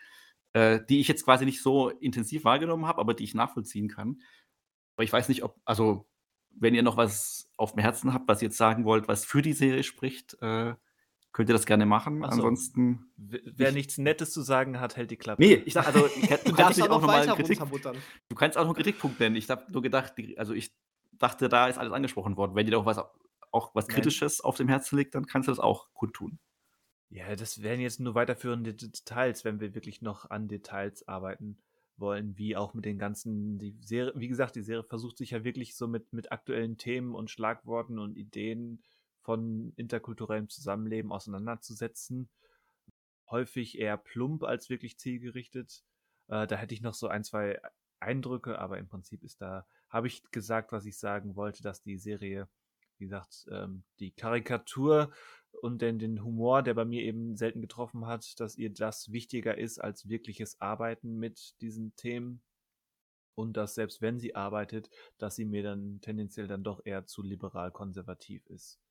[0.55, 4.23] äh, die ich jetzt quasi nicht so intensiv wahrgenommen habe, aber die ich nachvollziehen kann.
[4.97, 6.09] Aber ich weiß nicht, ob, also,
[6.51, 9.43] wenn ihr noch was auf dem Herzen habt, was ihr jetzt sagen wollt, was für
[9.43, 10.75] die Serie spricht, äh,
[11.35, 12.25] könnt ihr das gerne machen.
[12.25, 12.37] Ach so.
[12.37, 13.11] Ansonsten.
[13.17, 15.43] Wer Ich- nichts Nettes zu sagen hat, hält die Klappe.
[15.43, 16.01] Nee, ich sag, also,
[16.45, 17.59] du du kannst auch noch nochmal weiter Kritik.
[18.29, 19.37] Du kannst auch noch einen Kritikpunkt nennen.
[19.37, 20.73] Ich habe nur gedacht, also ich
[21.19, 22.55] dachte, da ist alles angesprochen worden.
[22.55, 22.99] Wenn dir doch was,
[23.51, 23.97] auch was Nein.
[23.97, 26.39] Kritisches auf dem Herzen liegt, dann kannst du das auch kundtun.
[27.11, 31.59] Ja, das wären jetzt nur weiterführende Details, wenn wir wirklich noch an Details arbeiten
[31.97, 35.45] wollen, wie auch mit den ganzen, die Serie, wie gesagt, die Serie versucht sich ja
[35.45, 38.83] wirklich so mit, mit aktuellen Themen und Schlagworten und Ideen
[39.25, 42.29] von interkulturellem Zusammenleben auseinanderzusetzen.
[43.31, 45.83] Häufig eher plump als wirklich zielgerichtet.
[46.29, 47.59] Äh, da hätte ich noch so ein, zwei
[48.01, 51.99] Eindrücke, aber im Prinzip ist da, habe ich gesagt, was ich sagen wollte, dass die
[51.99, 52.49] Serie,
[52.99, 55.11] wie gesagt, ähm, die Karikatur
[55.63, 59.57] und den, den Humor, der bei mir eben selten getroffen hat, dass ihr das wichtiger
[59.57, 62.43] ist als wirkliches Arbeiten mit diesen Themen.
[63.37, 67.23] Und dass selbst wenn sie arbeitet, dass sie mir dann tendenziell dann doch eher zu
[67.23, 68.84] liberal-konservativ ist.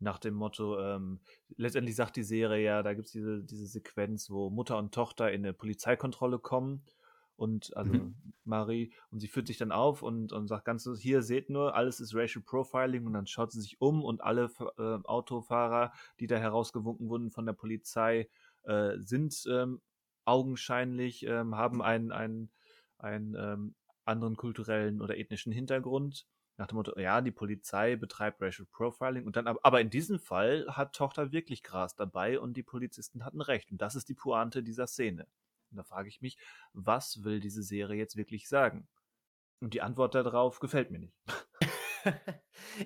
[0.00, 1.20] Nach dem Motto, ähm,
[1.56, 5.44] letztendlich sagt die Serie ja, da gibt's diese, diese Sequenz, wo Mutter und Tochter in
[5.44, 6.82] eine Polizeikontrolle kommen
[7.36, 8.14] und also Mhm.
[8.44, 11.74] Marie und sie führt sich dann auf und, und sagt ganz so, hier seht nur,
[11.74, 16.26] alles ist Racial Profiling und dann schaut sie sich um und alle äh, Autofahrer, die
[16.26, 18.28] da herausgewunken wurden von der Polizei,
[18.64, 19.80] äh, sind ähm,
[20.24, 22.50] augenscheinlich, ähm, haben einen, einen,
[22.98, 23.74] einen ähm,
[24.04, 26.26] anderen kulturellen oder ethnischen Hintergrund.
[26.60, 30.66] Nach dem Motto, ja, die Polizei betreibt Racial Profiling und dann, aber, in diesem Fall
[30.68, 33.72] hat Tochter wirklich Gras dabei und die Polizisten hatten recht.
[33.72, 35.26] Und das ist die Pointe dieser Szene.
[35.70, 36.36] Und da frage ich mich,
[36.74, 38.86] was will diese Serie jetzt wirklich sagen?
[39.60, 41.16] Und die Antwort darauf gefällt mir nicht.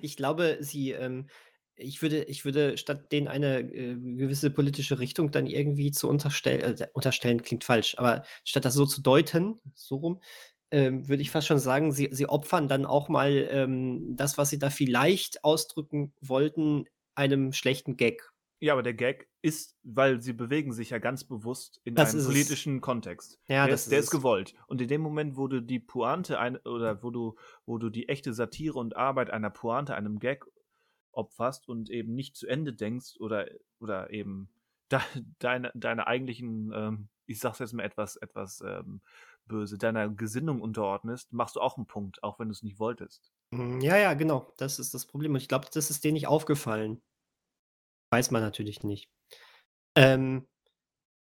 [0.01, 1.27] ich glaube, sie, ähm,
[1.75, 6.77] ich würde, ich würde statt denen eine äh, gewisse politische Richtung dann irgendwie zu unterstellen,
[6.77, 10.21] äh, unterstellen klingt falsch, aber statt das so zu deuten, so rum,
[10.71, 14.49] ähm, würde ich fast schon sagen, sie, sie opfern dann auch mal ähm, das, was
[14.49, 16.85] sie da vielleicht ausdrücken wollten,
[17.15, 18.31] einem schlechten Gag.
[18.59, 22.19] Ja, aber der Gag ist, weil sie bewegen sich ja ganz bewusst in Das einem
[22.19, 22.31] ist es.
[22.31, 23.39] politischen Kontext.
[23.47, 24.55] Ja, der das ist, der ist gewollt.
[24.67, 27.35] Und in dem Moment, wo du die Pointe ein, oder wo du,
[27.65, 30.45] wo du die echte Satire und Arbeit einer Pointe, einem Gag
[31.11, 33.47] opferst und eben nicht zu Ende denkst oder,
[33.79, 34.49] oder eben
[34.91, 34.99] de,
[35.39, 39.01] deine, deine eigentlichen, ähm, ich sag's jetzt mal etwas, etwas ähm,
[39.47, 43.31] böse, deiner Gesinnung unterordnest, machst du auch einen Punkt, auch wenn du es nicht wolltest.
[43.51, 44.53] Mm, Ja, ja, genau.
[44.57, 45.31] Das ist das Problem.
[45.33, 47.01] Und ich glaube, das ist denen nicht aufgefallen.
[48.11, 49.09] Weiß man natürlich nicht.
[49.97, 50.47] Ähm,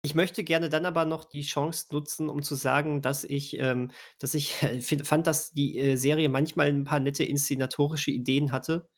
[0.04, 3.92] ich möchte gerne dann aber noch die Chance nutzen, um zu sagen, dass ich, ähm,
[4.20, 4.56] dass ich
[5.04, 8.90] fand, dass die äh, Serie manchmal ein paar nette inszenatorische Ideen hatte.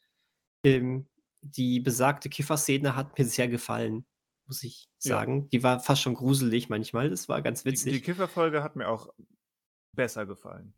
[0.66, 1.10] Ähm,
[1.42, 4.06] die besagte Kiffer-Szene hat mir sehr gefallen,
[4.48, 5.18] muss ich Ja.
[5.18, 5.50] sagen.
[5.50, 7.10] Die war fast schon gruselig manchmal.
[7.10, 7.94] Das war ganz Die, witzig.
[7.94, 9.14] die Kifferfolge hat mir auch
[9.94, 10.74] besser gefallen.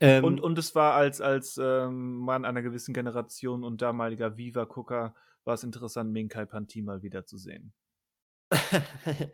[0.00, 5.14] Ähm, Und, und es war als, als ähm, Mann einer gewissen Generation und damaliger Viva-Gucker,
[5.44, 7.72] war es interessant, Minkai Panti mal wiederzusehen.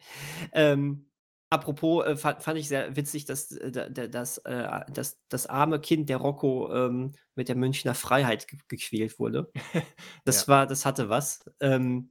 [0.53, 1.11] ähm,
[1.51, 5.47] apropos, äh, fand, fand ich sehr witzig, dass äh, da- da- das, äh, das, das
[5.47, 9.51] arme Kind der Rocco ähm, mit der Münchner Freiheit ge gequält wurde.
[10.25, 10.49] Das Ja.
[10.49, 11.45] war, das hatte was.
[11.61, 12.11] Ähm,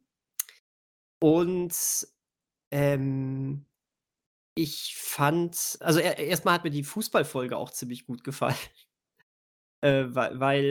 [1.19, 2.07] und
[2.71, 3.65] ähm,
[4.55, 8.55] ich fand, also er, erstmal hat mir die Fußballfolge auch ziemlich gut gefallen.
[9.81, 10.63] Äh, weil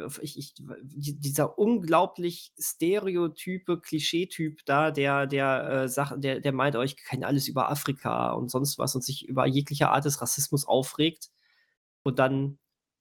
[0.00, 6.76] äh, ich, ich, die- dieser unglaublich stereotype Klischeetyp da, der, der, äh, der, der meint,
[6.76, 10.22] oh, ich kann alles über Afrika und sonst was und sich über jegliche Art des
[10.22, 11.28] Rassismus aufregt
[12.04, 12.58] und dann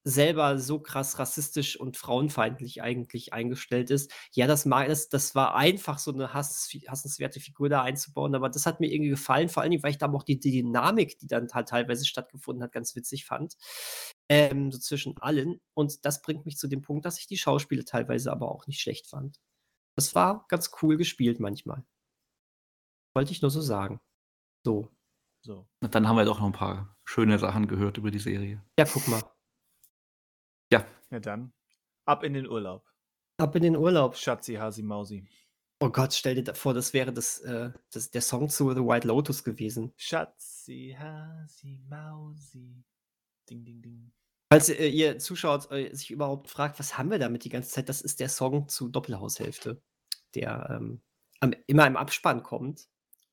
[0.08, 4.14] selber so krass rassistisch und frauenfeindlich eigentlich eingestellt ist.
[4.34, 8.68] Ja, das, das, das war einfach, so eine hass, hassenswerte Figur da einzubauen, aber das
[8.68, 11.28] hat mir irgendwie gefallen, vor allen Dingen, weil ich da auch die, die Dynamik, die
[11.28, 13.58] dann halt teilweise stattgefunden hat, ganz witzig fand.
[14.30, 15.60] Ähm, so zwischen allen.
[15.74, 18.82] Und das bringt mich zu dem Punkt, dass ich die Schauspiele teilweise aber auch nicht
[18.82, 19.40] schlecht fand.
[19.98, 21.84] Das war ganz cool gespielt manchmal.
[23.16, 24.00] Wollte ich nur so sagen.
[24.64, 24.92] So.
[25.42, 25.68] So.
[25.80, 28.64] Dann haben wir doch noch ein paar schöne Sachen gehört über die Serie.
[28.80, 29.22] Ja, guck mal.
[31.10, 31.16] Ja.
[31.16, 31.54] Ja, dann
[32.06, 32.86] ab in den Urlaub.
[33.38, 34.16] Ab in den Urlaub.
[34.16, 35.28] Schatzi, Hasi, Mausi.
[35.80, 39.08] Oh Gott, stell dir vor, das wäre das, äh, das, der Song zu The White
[39.08, 39.94] Lotus gewesen.
[39.98, 42.84] Schatzi, Hasi, Mausi.
[43.50, 44.12] Ding, ding, ding.
[44.52, 47.90] Falls äh, ihr zuschaut, äh, sich überhaupt fragt, was haben wir damit die ganze Zeit,
[47.90, 49.82] das ist der Song zu Doppelhaushälfte,
[50.34, 51.02] der ähm,
[51.42, 52.88] am, immer im Abspann kommt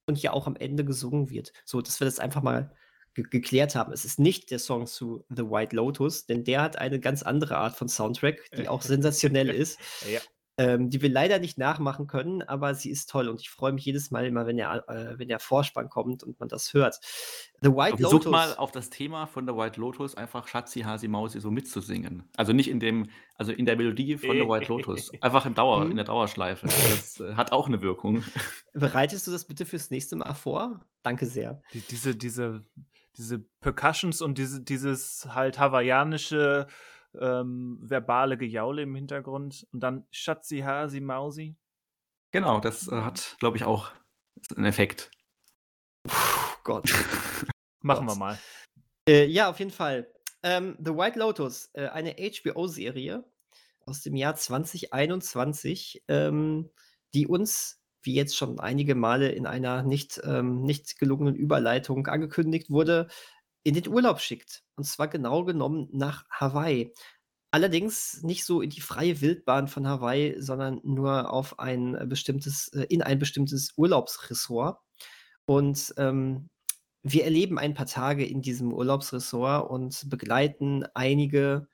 [0.06, 1.52] und ja auch am Ende gesungen wird.
[1.64, 2.74] So, dass wir das einfach mal
[3.14, 3.92] ge geklärt haben.
[3.92, 7.56] Es ist nicht der Song zu The White Lotus, denn der hat eine ganz andere
[7.56, 9.78] Art von Soundtrack, die auch sensationell ist.
[10.10, 10.20] Ja.
[10.58, 13.86] Ähm, die wir leider nicht nachmachen können, aber sie ist toll und ich freue mich
[13.86, 17.00] jedes Mal immer, wenn der, äh, wenn der Vorspann kommt und man das hört.
[17.62, 18.30] The White Lotus.
[18.30, 22.28] mal auf das Thema von The White Lotus einfach Schatzi, Hasi, Mausi so mitzusingen.
[22.36, 25.10] Also nicht in dem, also in der Melodie von The White Lotus.
[25.22, 25.92] Einfach im Dauer, Mhm.
[25.92, 26.66] in der Dauerschleife.
[26.66, 28.22] Das äh, hat auch eine Wirkung.
[28.74, 30.84] Bereitest du das bitte fürs nächste Mal vor?
[31.02, 31.62] Danke sehr.
[31.72, 32.62] Die, diese, diese,
[33.16, 36.66] diese Percussions und diese, dieses halt hawaiianische
[37.18, 41.56] ähm, verbale Gejaule im Hintergrund und dann Schatzi, Hasi, Mausi.
[42.30, 43.92] Genau, das äh, hat, glaube ich, auch
[44.56, 45.10] einen Effekt.
[46.04, 46.90] Puh, Gott.
[47.82, 48.16] Machen Gott.
[48.16, 48.38] wir mal.
[49.08, 50.10] Äh, ja, auf jeden Fall.
[50.42, 53.24] Ähm, The White Lotus, äh, eine HBO-Serie
[53.84, 56.70] aus dem Jahr 2021, ähm,
[57.14, 62.70] die uns, wie jetzt schon einige Male in einer nicht, ähm, nicht gelungenen Überleitung angekündigt
[62.70, 63.08] wurde,
[63.64, 64.62] in den Urlaub schickt.
[64.76, 66.92] Und zwar genau genommen nach Hawaii.
[67.52, 72.86] Allerdings nicht so in die freie Wildbahn von Hawaii, sondern nur auf ein bestimmtes, äh,
[72.88, 74.78] in ein bestimmtes Urlaubsressort.
[75.46, 76.48] Und ähm,
[77.02, 81.68] wir erleben ein paar Tage in diesem Urlaubsressort und begleiten einige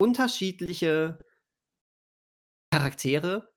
[0.00, 1.18] unterschiedliche
[2.70, 3.50] Charaktere,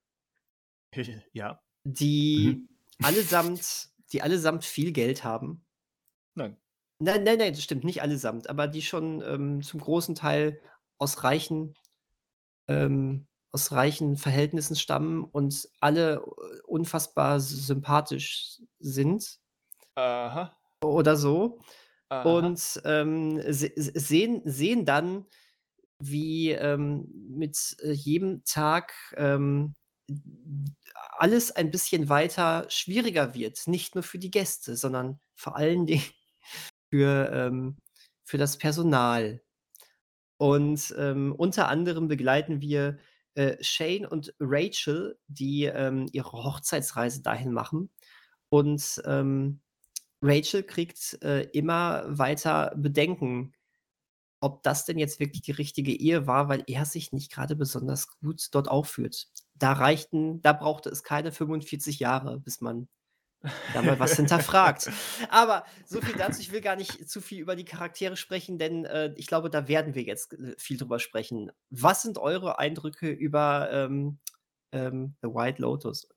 [1.32, 1.61] ja.
[1.84, 2.68] Die Mhm.
[3.02, 5.64] allesamt, die allesamt viel Geld haben.
[6.34, 6.56] Nein.
[6.98, 10.60] Nein, nein, nein, das stimmt nicht allesamt, aber die schon ähm, zum großen Teil
[10.98, 11.74] aus reichen,
[12.68, 19.40] ähm, aus reichen Verhältnissen stammen und alle äh, unfassbar sympathisch sind
[19.96, 20.56] Aha.
[20.82, 21.58] oder so.
[22.08, 22.22] aha.
[22.22, 25.26] und ähm, se se- sehen, sehen dann,
[25.98, 29.74] wie ähm, mit äh, jedem Tag ähm,
[31.18, 33.66] alles ein bisschen weiter schwieriger wird.
[33.66, 36.04] Nicht nur für die Gäste, sondern vor allen Dingen
[36.90, 37.76] für, ähm,
[38.24, 39.42] für das Personal.
[40.38, 42.98] Und ähm, unter anderem begleiten wir
[43.34, 47.90] äh, Shane und Rachel, die ähm, ihre Hochzeitsreise dahin machen.
[48.48, 49.60] Und ähm,
[50.20, 53.54] Rachel kriegt äh, immer weiter Bedenken,
[54.40, 58.08] ob das denn jetzt wirklich die richtige Ehe war, weil er sich nicht gerade besonders
[58.20, 59.28] gut dort aufführt.
[59.62, 62.88] Da reichten, da brauchte es keine 45 Jahre, bis man
[63.72, 64.90] da mal was hinterfragt.
[65.28, 66.40] Aber so viel dazu.
[66.40, 69.68] Ich will gar nicht zu viel über die Charaktere sprechen, denn äh, ich glaube, da
[69.68, 71.52] werden wir jetzt äh, viel drüber sprechen.
[71.70, 74.18] Was sind eure Eindrücke über ähm,
[74.72, 76.08] ähm, The White Lotus?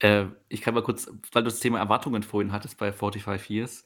[0.00, 3.84] Äh, ich kann mal kurz, weil du das Thema Erwartungen vorhin hattest bei 45 Years.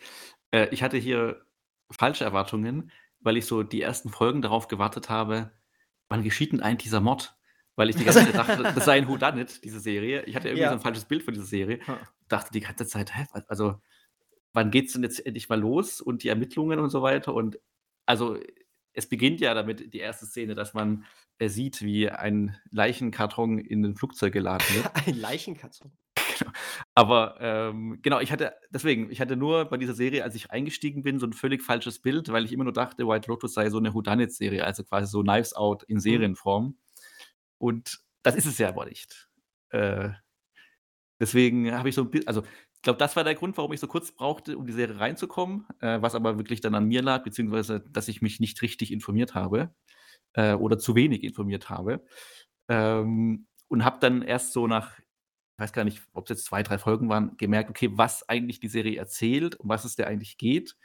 [0.50, 1.44] Äh, ich hatte hier
[1.88, 5.52] falsche Erwartungen, weil ich so die ersten Folgen darauf gewartet habe,
[6.08, 7.36] wann geschieht denn eigentlich dieser Mord?
[7.76, 10.22] Weil ich die ganze Zeit dachte, das sei ein Whodunit, diese Serie.
[10.26, 10.68] Ich hatte irgendwie Ja.
[10.70, 11.80] so ein falsches Bild von dieser Serie.
[12.28, 13.80] Dachte die ganze Zeit, hä, also
[14.52, 17.34] wann geht's denn jetzt endlich mal los und die Ermittlungen und so weiter?
[17.34, 17.58] Und
[18.06, 18.38] also
[18.92, 21.04] es beginnt ja damit, die erste Szene, dass man
[21.38, 24.88] äh, sieht, wie ein Leichenkarton in ein Flugzeug geladen wird.
[25.08, 25.90] Ein Leichenkarton.
[26.94, 31.02] Aber ähm, genau, ich hatte deswegen, ich hatte nur bei dieser Serie, als ich eingestiegen
[31.02, 33.78] bin, so ein völlig falsches Bild, weil ich immer nur dachte, White Lotus sei so
[33.78, 36.76] eine Whodunit-Serie, also quasi so Knives Out in Serienform.
[37.64, 39.30] Und das ist es ja aber nicht.
[39.70, 40.10] Äh,
[41.18, 43.80] deswegen habe ich so ein bisschen, also ich glaube, das war der Grund, warum ich
[43.80, 47.24] so kurz brauchte, um die Serie reinzukommen, äh, was aber wirklich dann an mir lag,
[47.24, 49.74] beziehungsweise, dass ich mich nicht richtig informiert habe
[50.34, 52.04] äh, oder zu wenig informiert habe.
[52.68, 55.04] Ähm, und habe dann erst so nach, ich
[55.56, 58.68] weiß gar nicht, ob es jetzt zwei, drei Folgen waren, gemerkt, okay, was eigentlich die
[58.68, 60.76] Serie erzählt, um was es der eigentlich geht.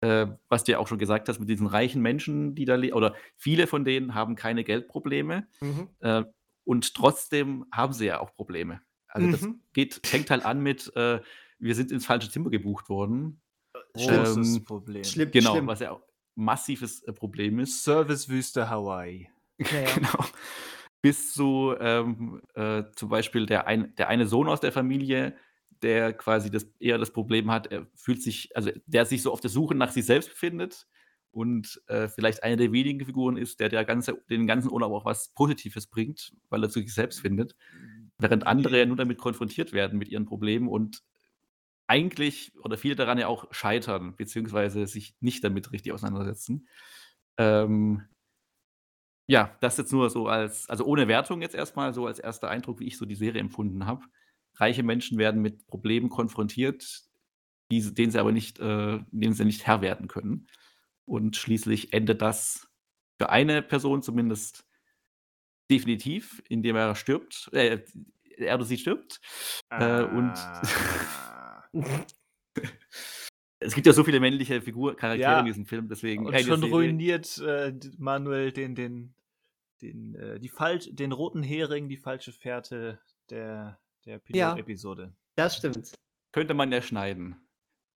[0.00, 2.94] Äh, was du ja auch schon gesagt hast, mit diesen reichen Menschen, die da leben,
[2.94, 5.88] oder viele von denen haben keine Geldprobleme Mhm.
[6.00, 6.24] äh,
[6.64, 8.82] und trotzdem haben sie ja auch Probleme.
[9.08, 9.60] Also das Mhm.
[9.72, 11.20] geht, fängt halt an mit, äh,
[11.58, 13.40] wir sind ins falsche Zimmer gebucht worden.
[13.94, 15.04] Großes Ähm, Problem.
[15.04, 15.66] Schlimm, Genau, schlimm.
[15.68, 16.02] was ja auch
[16.34, 17.82] massives äh, Problem ist.
[17.84, 19.30] Servicewüste Hawaii.
[19.58, 19.86] Ja, ja.
[19.94, 20.24] Genau.
[21.02, 25.36] Bis zu ähm, äh, zum Beispiel der, ein, der eine Sohn aus der Familie,
[25.82, 29.40] der quasi das, eher das Problem hat, er fühlt sich, also der sich so auf
[29.40, 30.86] der Suche nach sich selbst befindet
[31.30, 35.04] und äh, vielleicht eine der wenigen Figuren ist, der, der ganze, den ganzen Urlaub auch
[35.04, 37.54] was Positives bringt, weil er zu sich selbst findet.
[38.18, 41.02] Während andere ja nur damit konfrontiert werden mit ihren Problemen und
[41.88, 46.68] eigentlich oder viele daran ja auch scheitern, beziehungsweise sich nicht damit richtig auseinandersetzen.
[47.38, 48.02] Ähm,
[49.28, 52.80] ja, das jetzt nur so als also ohne Wertung jetzt erstmal so als erster Eindruck,
[52.80, 54.04] wie ich so die Serie empfunden habe.
[54.56, 57.02] Reiche Menschen werden mit Problemen konfrontiert,
[57.70, 60.48] die denen sie aber nicht äh, denen sie nicht Herr werden können.
[61.04, 62.68] Und schließlich endet das
[63.18, 64.66] für eine Person zumindest
[65.70, 67.80] definitiv, indem er stirbt, äh,
[68.36, 69.20] er oder sie stirbt.
[69.70, 71.64] Äh, und Ah.
[73.60, 75.40] es gibt ja so viele männliche Figur Charaktere Ja.
[75.40, 79.14] in diesem Film, deswegen Und äh, schon ruiniert äh, Manuel den, den,
[79.82, 83.00] den, äh, die falsch, den roten Hering, die falsche Fährte
[83.30, 84.52] der, der Ja.
[84.54, 85.14] Pilot-Episode.
[85.34, 85.92] Das stimmt.
[86.32, 87.36] könnte man ja schneiden.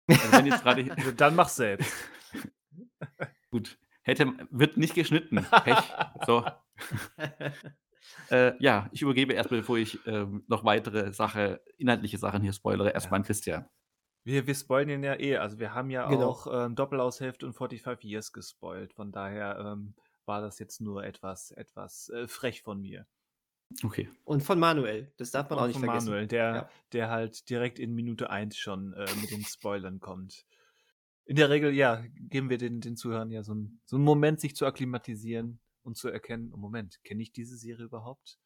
[0.07, 1.94] Also wenn jetzt gerade Also dann mach's selbst.
[3.52, 5.45] gut, hätte wird nicht geschnitten.
[5.64, 5.77] Pech.
[6.26, 6.45] So.
[8.31, 12.90] Äh, ja, ich übergebe erstmal, bevor ich ähm, noch weitere Sache, inhaltliche Sachen hier spoilere,
[12.91, 13.68] erstmal an Christian.
[14.23, 15.38] Wir, wir spoilen ihn ja eh.
[15.38, 16.27] Also wir haben ja Genau.
[16.30, 18.94] auch ähm, Doppelaushälfte und 45 Years gespoilt.
[18.94, 19.95] Von daher ähm,
[20.26, 23.06] war das jetzt nur etwas, etwas äh, frech von mir.
[23.84, 24.10] Okay.
[24.26, 26.10] Und von Manuel, das darf man auch Und nicht von vergessen.
[26.10, 26.70] Manuel, der, Ja.
[26.94, 30.46] der halt direkt in Minute 1 schon äh, mit den Spoilern kommt.
[31.26, 34.40] In der Regel, ja, geben wir den, den Zuhörern ja so, ein, so einen Moment,
[34.40, 38.40] sich zu akklimatisieren und zu erkennen, oh Moment, kenne ich diese Serie überhaupt?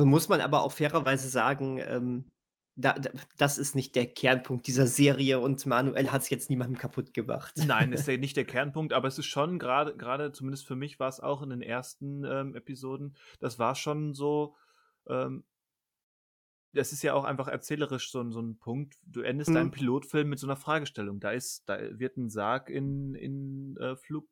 [0.00, 2.30] Muss man aber auch fairerweise sagen, ähm,
[2.76, 6.76] da, da, das ist nicht der Kernpunkt dieser Serie und Manuel hat es jetzt niemandem
[6.78, 7.54] kaputt gemacht.
[7.66, 10.98] Nein, ist ja nicht der Kernpunkt, aber es ist schon gerade, gerade zumindest für mich
[10.98, 14.56] war es auch in den ersten ähm, Episoden, das war schon so,
[15.08, 15.44] ähm,
[16.72, 18.96] das ist ja auch einfach erzählerisch so, ein- so ein Punkt.
[19.06, 19.54] Du endest Mhm.
[19.54, 21.20] deinen Pilotfilm mit so einer Fragestellung.
[21.20, 24.28] Da ist, da wird ein Sarg in, in äh, Flug,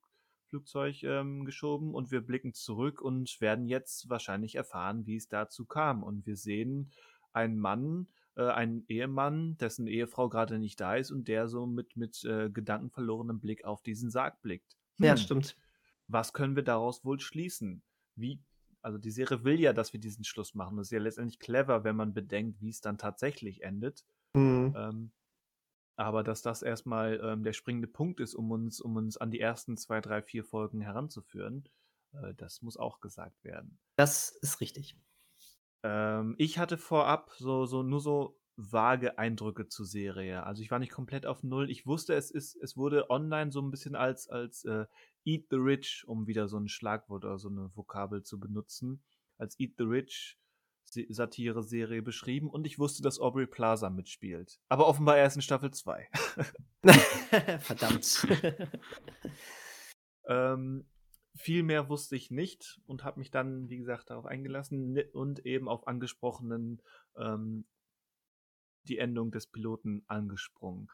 [0.49, 5.65] Flugzeug ähm, geschoben und wir blicken zurück und werden jetzt wahrscheinlich erfahren, wie es dazu
[5.67, 6.03] kam.
[6.03, 6.91] Und wir sehen
[7.33, 11.97] einen Mann, äh, einen Ehemann, dessen Ehefrau gerade nicht da ist und der so mit,
[11.97, 14.77] mit äh, gedankenverlorenem Blick auf diesen Sarg blickt.
[14.99, 15.57] Ja, Hm, stimmt.
[16.09, 17.83] Was können wir daraus wohl schließen?
[18.17, 18.41] Wie,
[18.81, 20.77] also die Serie will ja, dass wir diesen Schluss machen.
[20.77, 24.05] Das ist ja letztendlich clever, wenn man bedenkt, wie es dann tatsächlich endet.
[24.35, 24.75] Mhm.
[24.77, 25.13] Ähm,
[25.97, 29.41] aber dass das erstmal ähm, der springende Punkt ist, um uns, um uns an die
[29.41, 31.69] ersten zwei, drei, vier Folgen heranzuführen,
[32.15, 33.79] äh, das muss auch gesagt werden.
[33.97, 34.97] Das ist richtig.
[35.83, 40.45] Ähm, ich hatte vorab so, so nur so vage Eindrücke zur Serie.
[40.45, 41.71] Also ich war nicht komplett auf Null.
[41.71, 44.85] Ich wusste, es ist, es wurde online so ein bisschen als, als äh,
[45.25, 49.03] Eat the Rich, um wieder so ein Schlagwort oder so eine Vokabel zu benutzen,
[49.39, 50.39] als Eat the Rich
[50.85, 54.61] Se- Satire-Serie beschrieben und ich wusste, dass Aubrey Plaza mitspielt.
[54.69, 56.09] Aber offenbar erst in Staffel 2.
[57.61, 58.27] Verdammt.
[60.25, 60.87] Ähm,
[61.35, 65.69] viel mehr wusste ich nicht und habe mich dann, wie gesagt, darauf eingelassen und eben
[65.69, 66.83] auf angesprochenen
[67.17, 67.65] ähm,
[68.85, 70.89] die Endung des Piloten angesprungen.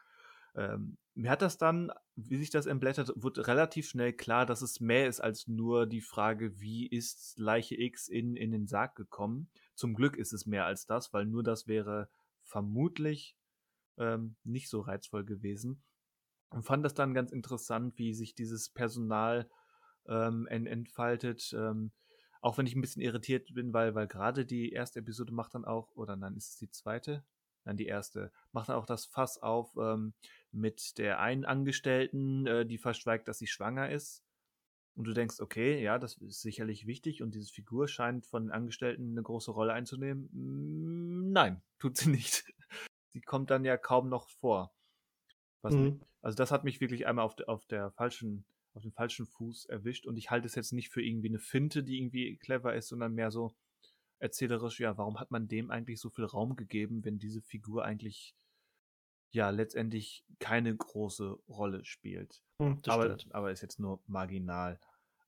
[0.55, 4.81] Ähm, mir hat das dann, wie sich das entblättert, wurde relativ schnell klar, dass es
[4.81, 9.51] mehr ist als nur die Frage, wie ist Leiche X in, in den Sarg gekommen.
[9.75, 12.09] Zum Glück ist es mehr als das, weil nur das wäre
[12.43, 13.37] vermutlich
[13.99, 15.83] ähm, nicht so reizvoll gewesen.
[16.51, 19.51] Und fand das dann ganz interessant, wie sich dieses Personal
[20.09, 21.55] ähm, en- entfaltet.
[21.57, 21.93] Ähm,
[22.41, 25.65] auch wenn ich ein bisschen irritiert bin, weil, weil gerade die erste Episode macht dann
[25.65, 27.25] auch, oder nein, ist es die zweite?
[27.65, 30.15] Nein, die erste, macht dann auch das Fass auf ähm,
[30.53, 34.25] mit der einen Angestellten, äh, die verschweigt, dass sie schwanger ist.
[34.95, 38.53] Und du denkst, okay, ja, das ist sicherlich wichtig und diese Figur scheint von den
[38.53, 40.29] Angestellten eine große Rolle einzunehmen.
[40.33, 42.45] Mm, Nein, tut sie nicht.
[43.11, 44.75] Sie kommt dann ja kaum noch vor.
[45.63, 46.01] Was Mhm.
[46.23, 50.07] also das hat mich wirklich einmal auf, auf der falschen, auf dem falschen Fuß erwischt
[50.07, 53.15] und ich halte es jetzt nicht für irgendwie eine Finte, die irgendwie clever ist, sondern
[53.15, 53.55] mehr so
[54.21, 58.35] erzählerisch, ja, warum hat man dem eigentlich so viel Raum gegeben, wenn diese Figur eigentlich
[59.31, 62.43] ja letztendlich keine große Rolle spielt.
[62.61, 63.35] Hm, das aber, stimmt.
[63.35, 64.81] aber ist jetzt nur marginal.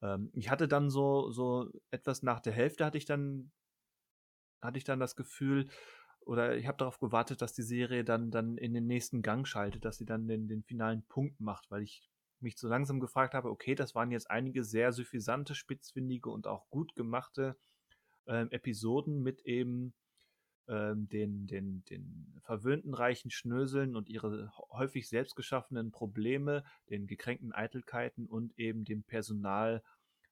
[0.02, 3.52] Ähm, ich hatte dann so, so etwas nach der Hälfte hatte ich dann,
[4.62, 5.68] hatte ich dann das Gefühl,
[6.20, 9.84] oder ich habe darauf gewartet, dass die Serie dann, dann in den nächsten Gang schaltet,
[9.84, 12.09] dass sie dann den, den finalen Punkt macht, weil ich
[12.42, 16.68] mich so langsam gefragt habe, okay, das waren jetzt einige sehr suffisante, spitzfindige und auch
[16.70, 17.56] gut gemachte
[18.26, 19.94] ähm, Episoden mit eben
[20.68, 27.52] ähm, den, den, den verwöhnten reichen Schnöseln und ihre häufig selbst geschaffenen Probleme, den gekränkten
[27.52, 29.82] Eitelkeiten und eben dem Personal,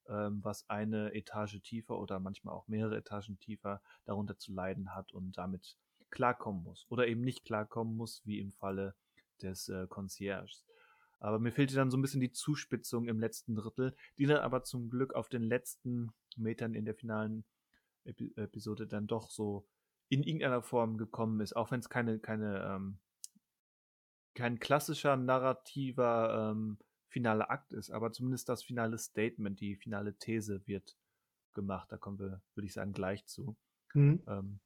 [0.09, 5.12] ähm, was eine Etage tiefer oder manchmal auch mehrere Etagen tiefer darunter zu leiden hat
[5.12, 5.76] und damit
[6.10, 8.94] klarkommen muss oder eben nicht klarkommen muss, wie im Falle
[9.43, 10.64] des äh, Concierges.
[11.20, 14.62] Aber mir fehlte dann so ein bisschen die Zuspitzung im letzten Drittel, die dann aber
[14.62, 17.45] zum Glück auf den letzten Metern in der finalen
[18.05, 19.66] Epi Episode dann doch so
[20.09, 22.99] in irgendeiner Form gekommen ist, auch wenn es keine, keine ähm,
[24.35, 26.78] kein klassischer narrativer ähm,
[27.09, 30.97] finaler Akt ist, aber zumindest das finale Statement, die finale These wird
[31.55, 31.90] gemacht.
[31.90, 33.57] Da kommen wir, würde ich sagen, gleich zu.
[33.95, 34.23] Mhm.
[34.28, 34.61] Ähm,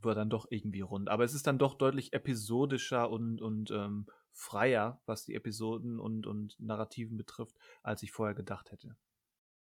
[0.00, 1.08] war dann doch irgendwie rund.
[1.08, 6.26] Aber es ist dann doch deutlich episodischer und, und ähm, freier, was die Episoden und,
[6.26, 8.96] und Narrativen betrifft, als ich vorher gedacht hätte.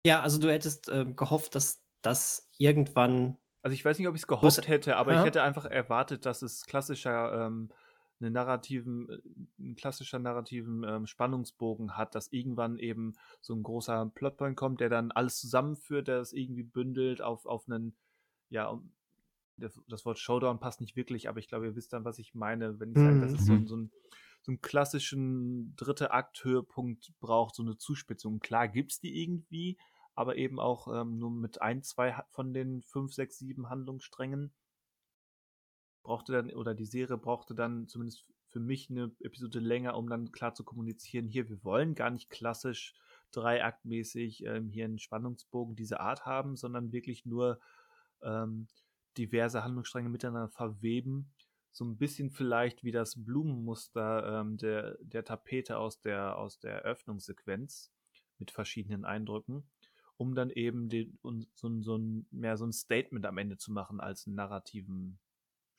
[0.05, 3.38] Ja, also du hättest ähm, gehofft, dass das irgendwann.
[3.61, 5.19] Also ich weiß nicht, ob ich es gehofft Was- hätte, aber Ja.
[5.19, 7.69] ich hätte einfach erwartet, dass es klassischer, ähm,
[8.19, 9.19] eine narrativen, äh,
[9.60, 14.89] ein klassischer narrativen ähm, Spannungsbogen hat, dass irgendwann eben so ein großer Plotpoint kommt, der
[14.89, 17.95] dann alles zusammenführt, der das irgendwie bündelt auf, auf einen,
[18.49, 18.81] ja,
[19.58, 22.34] das, das Wort Showdown passt nicht wirklich, aber ich glaube, ihr wisst dann, was ich
[22.34, 23.68] meine, wenn ich sage, dass es so, Mhm.
[23.68, 23.92] so, ein,
[24.42, 28.40] so einen klassischen dritte Akt-Höhepunkt braucht, so eine Zuspitzung.
[28.40, 29.78] Klar gibt's die irgendwie,
[30.16, 34.54] aber eben auch ähm, nur mit ein, zwei von den fünf, sechs, sieben Handlungssträngen
[36.04, 40.32] brauchte dann, oder die Serie brauchte dann zumindest für mich eine Episode länger, um dann
[40.32, 42.94] klar zu kommunizieren, hier, wir wollen gar nicht klassisch
[43.32, 47.60] dreiaktmäßig ähm, hier einen Spannungsbogen dieser Art haben, sondern wirklich nur
[48.22, 48.68] ähm,
[49.18, 51.31] diverse Handlungsstränge miteinander verweben.
[51.72, 56.73] So ein bisschen vielleicht wie das Blumenmuster ähm, der, der Tapete aus der, aus der
[56.84, 57.91] Eröffnungssequenz
[58.38, 59.69] mit verschiedenen Eindrücken,
[60.18, 63.57] um dann eben den, und so, ein- so ein, mehr so ein Statement am Ende
[63.57, 65.19] zu machen als einen narrativen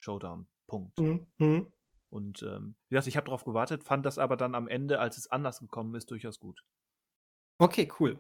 [0.01, 0.99] Showdown-Punkt.
[0.99, 1.27] Mhm.
[1.39, 1.73] Mhm.
[2.11, 5.17] Und ähm, wie gesagt, ich habe darauf gewartet, fand das aber dann am Ende, als
[5.19, 6.65] es anders gekommen ist, durchaus gut.
[7.59, 8.19] Okay, cool.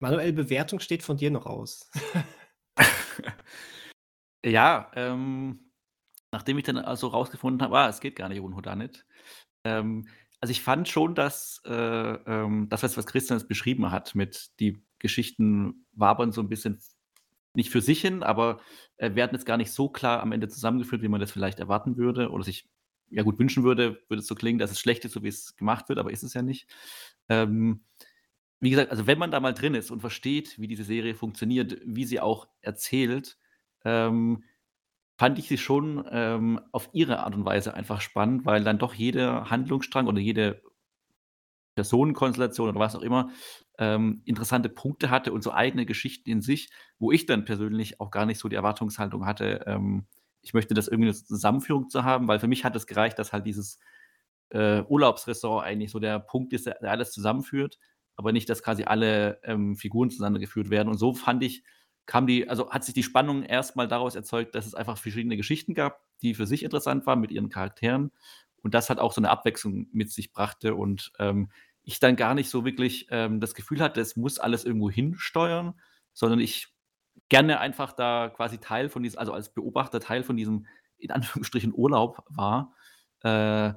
[0.00, 1.90] Manuel, Bewertung steht von dir noch aus.
[4.44, 5.70] Ja, ähm,
[6.32, 9.06] nachdem ich dann also rausgefunden habe, ah, es geht gar nicht ohne Houdanit.
[9.64, 10.08] Ähm,
[10.40, 14.50] also ich fand schon, dass äh, ähm, das, was, was Christian jetzt beschrieben hat, mit
[14.60, 16.80] die Geschichten wabern so ein bisschen
[17.54, 18.60] nicht für sich hin, aber
[18.98, 21.96] äh, werden jetzt gar nicht so klar am Ende zusammengeführt, wie man das vielleicht erwarten
[21.96, 22.68] würde oder sich
[23.10, 25.56] ja gut wünschen würde, würde es so klingen, dass es schlecht ist, so wie es
[25.56, 26.68] gemacht wird, aber ist es ja nicht.
[27.28, 27.84] Ähm,
[28.60, 31.80] wie gesagt, also wenn man da mal drin ist und versteht, wie diese Serie funktioniert,
[31.84, 33.38] wie sie auch erzählt,
[33.84, 34.44] ähm,
[35.18, 38.94] fand ich sie schon ähm, auf ihre Art und Weise einfach spannend, weil dann doch
[38.94, 40.62] jeder Handlungsstrang oder jede
[41.74, 43.30] Personenkonstellation oder was auch immer
[43.78, 48.10] ähm, interessante Punkte hatte und so eigene Geschichten in sich, wo ich dann persönlich auch
[48.10, 50.06] gar nicht so die Erwartungshaltung hatte, ähm,
[50.42, 53.32] ich möchte das irgendwie eine Zusammenführung zu haben, weil für mich hat es gereicht, dass
[53.32, 53.78] halt dieses
[54.50, 57.78] äh, Urlaubsressort eigentlich so der Punkt ist, der, alles zusammenführt,
[58.16, 60.88] aber nicht, dass quasi alle ähm, Figuren zusammengeführt werden.
[60.88, 61.64] Und so fand ich,
[62.08, 65.74] kam die, also hat sich die Spannung erstmal daraus erzeugt, dass es einfach verschiedene Geschichten
[65.74, 68.10] gab, die für sich interessant waren mit ihren Charakteren
[68.62, 71.50] und das hat auch so eine Abwechslung mit sich brachte und ähm,
[71.82, 75.78] ich dann gar nicht so wirklich ähm, das Gefühl hatte, es muss alles irgendwo hinsteuern,
[76.12, 76.74] sondern ich
[77.28, 80.66] gerne einfach da quasi Teil von diesem, also als Beobachter Teil von diesem
[80.98, 82.74] in Anführungsstrichen Urlaub war.
[83.20, 83.72] Äh,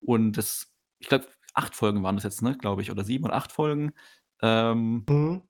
[0.00, 3.34] und das, ich glaube, acht Folgen waren das jetzt, ne, glaube ich, oder sieben oder
[3.34, 3.92] acht Folgen.
[4.40, 5.42] Ähm, Mhm.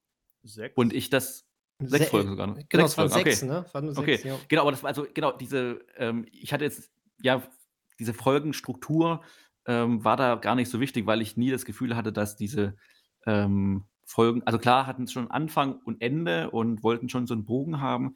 [0.44, 0.76] Sechs.
[0.76, 1.46] und ich das,
[1.88, 2.64] sechs Se- Folgen sogar, ne?
[2.68, 3.52] Genau, Sechs es waren Folgen, sechs, okay.
[3.52, 3.64] ne?
[3.66, 4.36] Es waren nur Okay, sechs, ja.
[4.48, 6.90] genau, aber das war also genau diese, ähm, ich hatte jetzt
[7.22, 7.42] ja
[7.98, 9.22] diese Folgenstruktur
[9.66, 12.76] ähm, war da gar nicht so wichtig, weil ich nie das Gefühl hatte, dass diese
[13.26, 17.44] ähm, Folgen, also klar hatten es schon Anfang und Ende und wollten schon so einen
[17.44, 18.14] Bogen haben,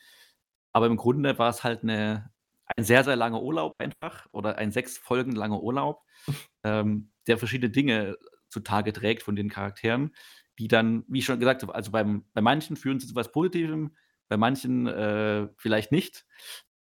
[0.73, 2.31] aber im Grunde war es halt eine,
[2.77, 6.03] ein sehr, sehr langer Urlaub einfach oder ein sechs Folgen langer Urlaub,
[6.65, 8.17] ähm, der verschiedene Dinge
[8.49, 10.15] zutage trägt von den Charakteren,
[10.59, 13.33] die dann, wie ich schon gesagt habe, also beim, bei manchen führen sie zu was
[13.33, 13.97] Positivem,
[14.29, 16.27] bei manchen äh, vielleicht nicht.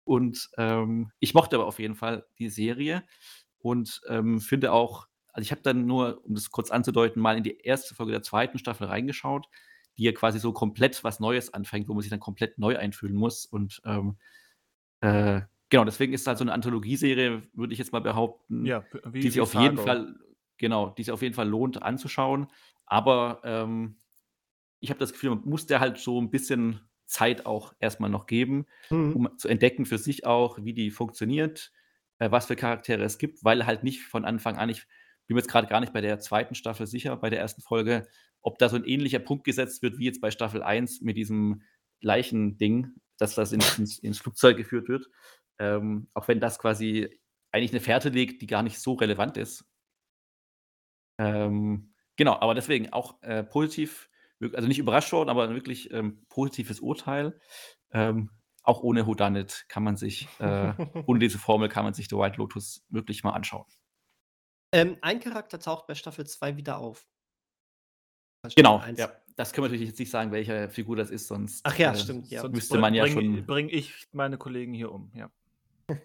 [0.04, 3.04] Und ähm, ich mochte aber auf jeden Fall die Serie
[3.58, 7.44] und ähm, finde auch, also ich habe dann nur, um das kurz anzudeuten, mal in
[7.44, 9.46] die erste Folge der zweiten Staffel reingeschaut,
[9.96, 13.14] die ja quasi so komplett was Neues anfängt, wo man sich dann komplett neu einfühlen
[13.14, 13.46] muss.
[13.46, 14.18] Und ähm,
[15.00, 18.84] äh, genau, deswegen ist es halt so eine Anthologieserie, würde ich jetzt mal behaupten, ja,
[19.12, 19.78] die sich auf jeden.
[19.78, 20.16] Fall,
[20.58, 22.48] genau, die sich auf jeden Fall lohnt anzuschauen.
[22.92, 23.96] Aber ähm,
[24.80, 28.26] ich habe das Gefühl, man muss der halt so ein bisschen Zeit auch erstmal noch
[28.26, 29.16] geben, Mhm.
[29.16, 31.72] um zu entdecken für sich auch, wie die funktioniert,
[32.18, 34.86] äh, was für Charaktere es gibt, weil halt nicht von Anfang an, ich
[35.26, 38.06] bin mir jetzt gerade gar nicht bei der zweiten Staffel sicher, bei der ersten Folge,
[38.42, 41.62] ob da so ein ähnlicher Punkt gesetzt wird wie jetzt bei Staffel 1 mit diesem
[42.02, 45.08] Leichending, dass das ins, ins, ins Flugzeug geführt wird.
[45.58, 47.08] Ähm, auch wenn das quasi
[47.52, 49.64] eigentlich eine Fährte legt, die gar nicht so relevant ist.
[51.18, 54.10] Ähm, genau, aber deswegen auch äh, positiv,
[54.40, 57.38] also nicht überrascht worden, aber wirklich ähm, positives Urteil.
[57.92, 58.30] Ähm,
[58.64, 60.72] auch ohne Houdanet kann man sich, äh,
[61.06, 63.66] ohne diese Formel kann man sich The White Lotus wirklich mal anschauen.
[64.72, 67.06] ähm, ein Charakter taucht bei Staffel 2 wieder auf.
[68.56, 68.98] Genau, 1.
[68.98, 69.12] ja.
[69.36, 71.96] Das können wir natürlich jetzt nicht sagen, welche Figur das ist, sonst Ach ja, äh,
[71.96, 72.42] stimmt, ja.
[72.42, 73.46] Sonst müsste man ja bring, schon.
[73.46, 75.30] Bring ich meine Kollegen hier um, ja.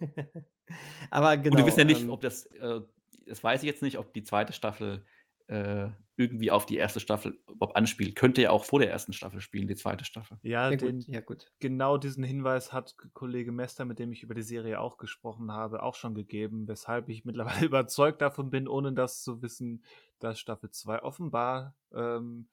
[1.10, 1.58] Aber Und genau.
[1.58, 2.80] wir wissen ja nicht, ähm, ob das äh,
[3.28, 5.04] das weiß ich jetzt nicht, ob die zweite Staffel
[5.48, 8.16] äh, irgendwie auf die erste Staffel überhaupt anspielt.
[8.16, 10.38] Könnte ja auch vor der ersten Staffel spielen, die zweite Staffel.
[10.42, 11.46] Ja, Ja, den, gut, ja, gut.
[11.60, 15.82] genau diesen Hinweis hat Kollege Mester, mit dem ich über die Serie auch gesprochen habe,
[15.82, 19.84] auch schon gegeben, weshalb ich mittlerweile überzeugt davon bin, ohne das zu wissen,
[20.18, 22.48] dass Staffel 2 offenbar ähm,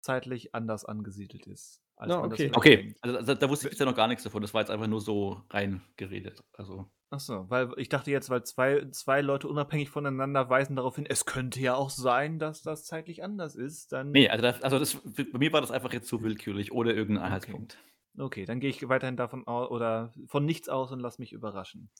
[0.00, 1.83] zeitlich anders angesiedelt ist.
[1.96, 2.50] Als Ah, das okay.
[2.54, 4.42] Okay, also da, da wusste ich bisher noch gar nichts davon.
[4.42, 6.42] Das war jetzt einfach nur so reingeredet.
[6.52, 11.06] Also, Achso, weil ich dachte jetzt, weil zwei, zwei Leute unabhängig voneinander weisen darauf hin,
[11.06, 14.10] es könnte ja auch sein, dass das zeitlich anders ist, dann.
[14.10, 14.96] nee, also, das, also das,
[15.32, 17.26] bei mir war das einfach jetzt zu willkürlich, ohne irgendeinen Okay.
[17.26, 17.78] Anhaltspunkt.
[18.18, 21.90] Okay, dann gehe ich weiterhin davon aus oder von nichts aus und lass mich überraschen.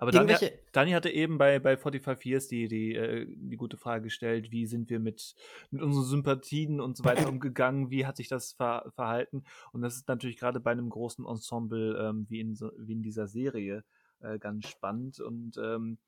[0.00, 0.32] Aber Dani,
[0.70, 4.64] Dani hatte eben bei, bei 45 Years die, die, äh, die gute Frage gestellt, wie
[4.64, 5.34] sind wir mit,
[5.72, 9.44] mit unseren Sympathien und so weiter umgegangen, wie hat sich das ver verhalten?
[9.72, 13.26] Und das ist natürlich gerade bei einem großen Ensemble ähm, wie, in wie in dieser
[13.26, 13.84] Serie
[14.20, 15.18] äh, ganz spannend.
[15.18, 15.98] Und ähm,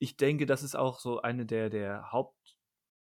[0.00, 2.56] ich denke, das ist auch so eine der, der Haupt-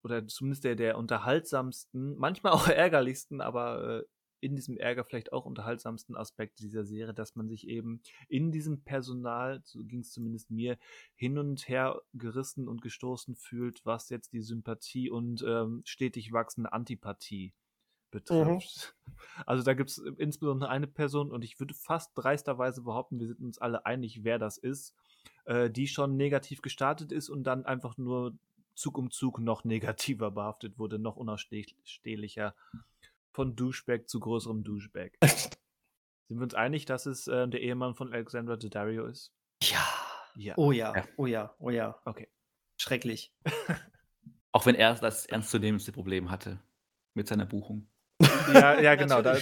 [0.02, 4.04] oder zumindest der, der unterhaltsamsten, manchmal auch ärgerlichsten, aber äh,
[4.44, 8.82] in diesem Ärger vielleicht auch unterhaltsamsten Aspekt dieser Serie, dass man sich eben in diesem
[8.82, 10.78] Personal, so ging es zumindest mir,
[11.14, 16.72] hin und her gerissen und gestoßen fühlt, was jetzt die Sympathie und ähm, stetig wachsende
[16.72, 17.54] Antipathie
[18.10, 18.94] betrifft.
[19.46, 23.40] Also da gibt es insbesondere eine Person und ich würde fast dreisterweise behaupten, wir sind
[23.40, 24.94] uns alle einig, wer das ist,
[25.44, 28.36] äh, die schon negativ gestartet ist und dann einfach nur
[28.74, 32.54] Zug um Zug noch negativer behaftet wurde, noch unausstehlicher
[33.34, 35.12] von Douchebag zu größerem Douchebag.
[35.22, 39.34] Sind wir uns einig, dass es äh, der Ehemann von Alexandra Daddario ist?
[39.62, 39.84] ja.
[40.36, 40.54] Ja.
[40.56, 41.04] Oh ja, Ja.
[41.16, 42.00] oh ja, oh ja.
[42.04, 42.28] Okay.
[42.76, 43.32] Schrecklich.
[44.52, 46.60] Auch wenn er das ernstzunehmendste Problem hatte
[47.14, 47.88] mit seiner Buchung.
[48.52, 49.22] Ja, ja, genau.
[49.22, 49.38] Da,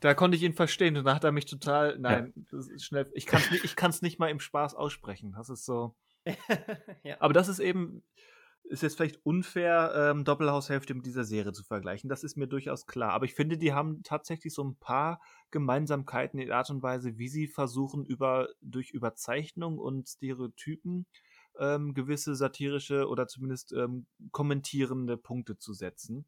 [0.00, 1.98] da konnte ich ihn verstehen und da hat er mich total.
[1.98, 3.10] Nein, das ist schnell.
[3.14, 5.32] Ich kann es nicht, ich nicht mal im Spaß aussprechen.
[5.32, 5.96] Das ist so.
[7.02, 7.16] ja.
[7.20, 8.02] Aber das ist eben,
[8.68, 12.08] ist jetzt vielleicht unfair, ähm, Doppelhaushälfte mit dieser Serie zu vergleichen.
[12.08, 13.12] Das ist mir durchaus klar.
[13.12, 15.20] Aber ich finde, die haben tatsächlich so ein paar
[15.50, 21.06] Gemeinsamkeiten in der Art und Weise, wie sie versuchen, über, durch Überzeichnung und Stereotypen
[21.58, 26.26] ähm, gewisse satirische oder zumindest ähm, kommentierende Punkte zu setzen.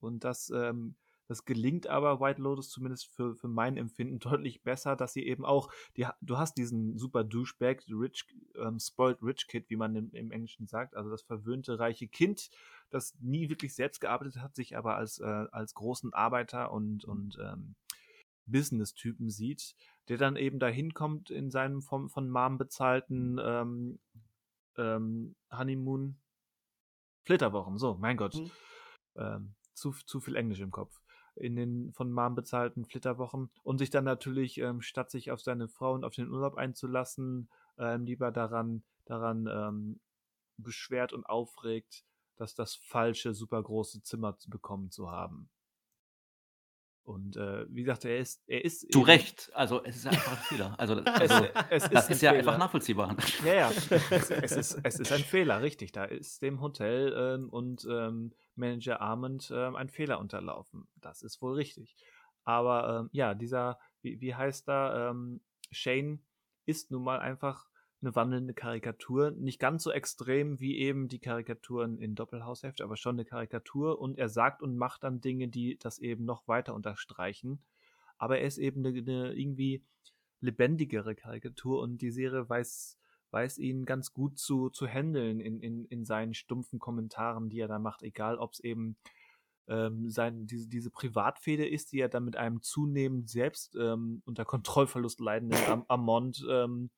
[0.00, 0.96] Und das, ähm,
[1.30, 5.44] das gelingt aber White Lotus zumindest für, für mein Empfinden deutlich besser, dass sie eben
[5.44, 8.26] auch, die, du hast diesen super Douchebag, rich,
[8.56, 12.50] ähm, spoiled rich kid, wie man im, im Englischen sagt, also das verwöhnte reiche Kind,
[12.90, 17.38] das nie wirklich selbst gearbeitet hat, sich aber als, äh, als großen Arbeiter und, und
[17.40, 17.76] ähm,
[18.46, 19.76] Business-Typen sieht,
[20.08, 24.00] der dann eben dahin kommt in seinem vom, von Mom bezahlten ähm,
[24.76, 26.16] ähm, Honeymoon
[27.22, 28.34] Flitterwochen, so, mein Gott.
[28.34, 28.50] Mhm.
[29.14, 31.00] Ähm, zu, zu viel Englisch im Kopf.
[31.40, 35.68] In den von Mom bezahlten Flitterwochen und sich dann natürlich, ähm, statt sich auf seine
[35.68, 37.48] Frau und auf den Urlaub einzulassen,
[37.78, 40.00] ähm, lieber daran, daran ähm,
[40.58, 42.04] beschwert und aufregt,
[42.36, 45.48] dass das falsche, super große Zimmer bekommen zu haben.
[47.10, 48.92] Und äh, wie gesagt, er ist, er ist.
[48.92, 49.50] Zu Recht.
[49.52, 50.74] Also es ist einfach ein Fehler.
[50.78, 52.38] Also, Es, also es ist, das ein ist ja Fehler.
[52.38, 53.16] einfach nachvollziehbar.
[53.44, 53.70] Ja, ja.
[54.10, 55.90] Es, es, ist, es ist ein Fehler, richtig.
[55.90, 60.86] Da ist dem Hotel ähm, und ähm, Manager Armand ähm, ein Fehler unterlaufen.
[61.00, 61.96] Das ist wohl richtig.
[62.44, 65.40] Aber ähm, ja, dieser, wie, wie heißt da, ähm,
[65.72, 66.24] Shane
[66.64, 67.69] ist nun mal einfach
[68.02, 69.30] eine wandelnde Karikatur.
[69.32, 74.00] Nicht ganz so extrem wie eben die Karikaturen in Doppelhausheft, aber schon eine Karikatur.
[74.00, 77.62] Und er sagt und macht dann Dinge, die das eben noch weiter unterstreichen.
[78.18, 79.84] Aber er ist eben eine, eine irgendwie
[80.40, 82.98] lebendigere Karikatur und die Serie weiß,
[83.30, 87.68] weiß ihn ganz gut zu, zu handeln in, in, in seinen stumpfen Kommentaren, die er
[87.68, 88.96] da macht, egal ob es eben
[89.68, 94.44] ähm, sein, diese, diese Privatfehde ist, die er dann mit einem zunehmend selbst ähm, unter
[94.44, 96.90] Kontrollverlust leidenden Am Amont ähm,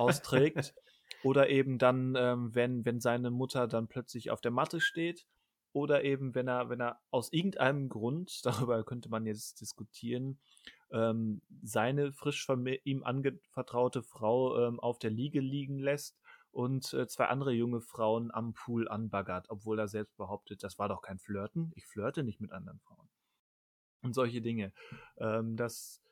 [0.00, 0.74] austrägt.
[1.22, 5.26] Oder eben dann, ähm, wenn, wenn seine Mutter dann plötzlich auf der Matte steht.
[5.72, 10.40] Oder eben, wenn er, wenn er aus irgendeinem Grund, darüber könnte man jetzt diskutieren,
[10.92, 12.48] ähm, seine frisch
[12.84, 16.18] ihm anvertraute Frau ähm, auf der Liege liegen lässt
[16.50, 20.88] und äh, zwei andere junge Frauen am Pool anbaggert, obwohl er selbst behauptet, das war
[20.88, 21.72] doch kein Flirten.
[21.76, 23.08] Ich flirte nicht mit anderen Frauen.
[24.02, 24.72] Und solche Dinge.
[25.18, 26.02] Ähm, das,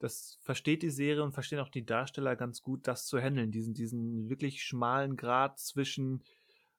[0.00, 3.52] das versteht die Serie und verstehen auch die Darsteller ganz gut, das zu handeln.
[3.52, 6.24] Diesen, diesen wirklich schmalen Grad zwischen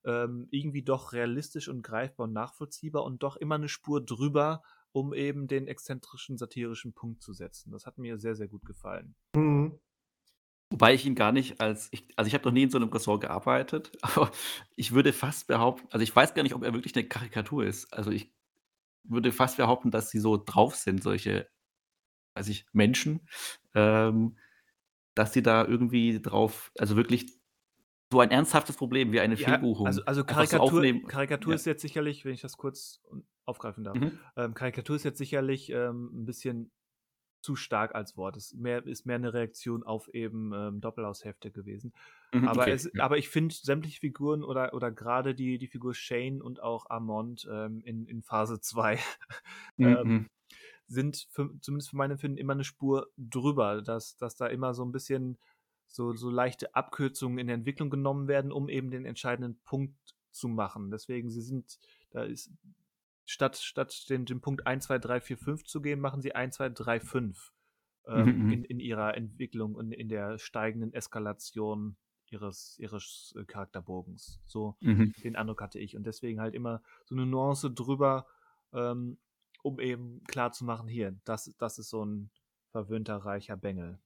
[0.04, 5.14] ähm, irgendwie doch realistisch und greifbar und nachvollziehbar und doch immer eine Spur drüber, um
[5.14, 7.72] eben den exzentrischen, satirischen Punkt zu setzen.
[7.72, 9.16] Das hat mir sehr, sehr gut gefallen.
[9.36, 9.80] Mhm.
[10.72, 12.90] Wobei ich ihn gar nicht als, ich, also ich habe noch nie in so einem
[12.90, 14.32] Ressort gearbeitet, aber
[14.76, 17.94] ich würde fast behaupten, also ich weiß gar nicht, ob er wirklich eine Karikatur ist.
[17.94, 18.34] Also ich
[19.04, 21.48] würde fast behaupten, dass sie so drauf sind, solche,
[22.36, 23.22] weiß ich, Menschen,
[23.76, 24.38] ähm,
[25.16, 27.40] dass sie da irgendwie drauf, also wirklich
[28.12, 30.88] so ein ernsthaftes Problem wie eine Ja, Fehlbuchung also, also einfach so Karikatur.
[31.08, 31.56] Karikatur Ja.
[31.56, 33.02] ist jetzt sicherlich, wenn ich das kurz
[33.46, 34.20] aufgreifen darf, Mhm.
[34.36, 36.72] ähm, Karikatur ist jetzt sicherlich ähm, ein bisschen
[37.42, 38.38] zu stark als Wort.
[38.38, 41.94] Es ist mehr, ist mehr eine Reaktion auf eben ähm, Doppelhaushälfte gewesen.
[42.34, 43.02] Mhm, Aber, okay, es, ja.
[43.02, 47.48] aber ich finde sämtliche Figuren oder, oder gerade die, die Figur Shane und auch Armand
[47.52, 49.00] ähm, in, in Phase 2
[49.82, 50.28] ähm, Mhm.
[50.92, 54.84] Sind für, zumindest für mein Empfinden immer eine Spur drüber, dass, dass da immer so
[54.84, 55.38] ein bisschen
[55.88, 59.98] so, so leichte Abkürzungen in der Entwicklung genommen werden, um eben den entscheidenden Punkt
[60.32, 60.92] zu machen.
[60.92, 61.78] Deswegen, sie sind,
[62.12, 62.52] da ist,
[63.26, 66.56] statt, statt den, den Punkt 1, 2, 3, 4, 5 zu gehen, machen sie 1,
[66.56, 67.54] 2, 3, 5
[68.08, 68.52] ähm, Mhm, mhm.
[68.52, 71.98] in, in ihrer Entwicklung und in der steigenden Eskalation
[72.30, 74.42] ihres, ihres äh, Charakterbogens.
[74.48, 75.14] So Mhm.
[75.24, 75.96] den Eindruck hatte ich.
[75.96, 78.26] Und deswegen halt immer so eine Nuance drüber,
[78.74, 79.18] ähm,
[79.64, 82.32] um eben klar zu machen, hier, das, das ist so ein
[82.72, 84.00] verwöhnter, reicher Bengel.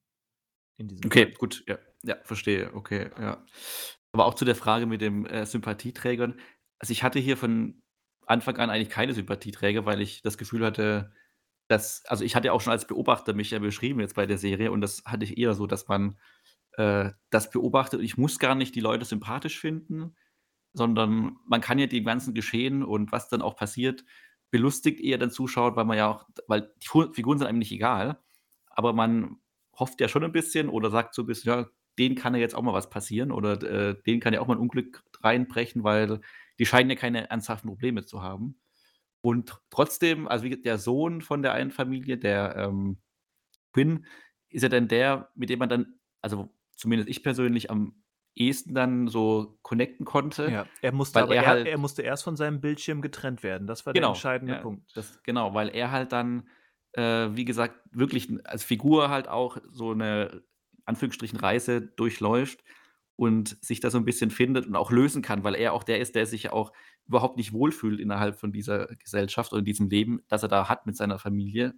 [0.76, 1.34] In diesem Okay, Fall.
[1.38, 3.44] gut, ja, ja, verstehe, okay, ja.
[4.12, 6.40] Aber auch zu der Frage mit dem äh, Sympathieträgern.
[6.78, 7.82] Also ich hatte hier von
[8.26, 11.12] Anfang an eigentlich keine Sympathieträger, weil ich das Gefühl hatte,
[11.68, 14.38] dass, also ich hatte ja auch schon als Beobachter mich ja beschrieben jetzt bei der
[14.38, 16.18] Serie und das hatte ich eher so, dass man
[16.72, 20.16] äh, das beobachtet und ich muss gar nicht die Leute sympathisch finden,
[20.72, 24.04] sondern man kann ja dem ganzen Geschehen und was dann auch passiert,
[24.50, 28.18] belustigt eher den Zuschauer, weil man ja auch, weil die Figuren sind einem nicht egal,
[28.68, 29.36] aber man
[29.78, 31.66] hofft ja schon ein bisschen oder sagt so ein bisschen, ja,
[31.98, 34.54] denen kann ja jetzt auch mal was passieren oder äh, denen kann ja auch mal
[34.54, 36.20] ein Unglück reinbrechen, weil
[36.58, 38.58] die scheinen ja keine ernsthaften Probleme zu haben.
[39.20, 42.98] Und trotzdem, also wie der Sohn von der einen Familie, der ähm,
[43.72, 44.06] Quinn,
[44.50, 47.94] ist ja dann der, mit dem man dann, also zumindest ich persönlich, am
[48.36, 50.50] ehesten dann so connecten konnte.
[50.50, 53.66] Ja, er musste aber er halt- er musste erst von seinem Bildschirm getrennt werden.
[53.66, 54.96] Das war der Genau, entscheidende ja, Punkt.
[54.96, 56.48] Das, genau, weil er halt dann,
[56.92, 60.42] äh, wie gesagt, wirklich als Figur halt auch so eine
[60.84, 62.62] Anführungsstrichen Reise durchläuft
[63.16, 66.00] und sich da so ein bisschen findet und auch lösen kann, weil er auch der
[66.00, 66.72] ist, der sich ja auch
[67.06, 70.84] überhaupt nicht wohlfühlt innerhalb von dieser Gesellschaft oder in diesem Leben, das er da hat
[70.86, 71.74] mit seiner Familie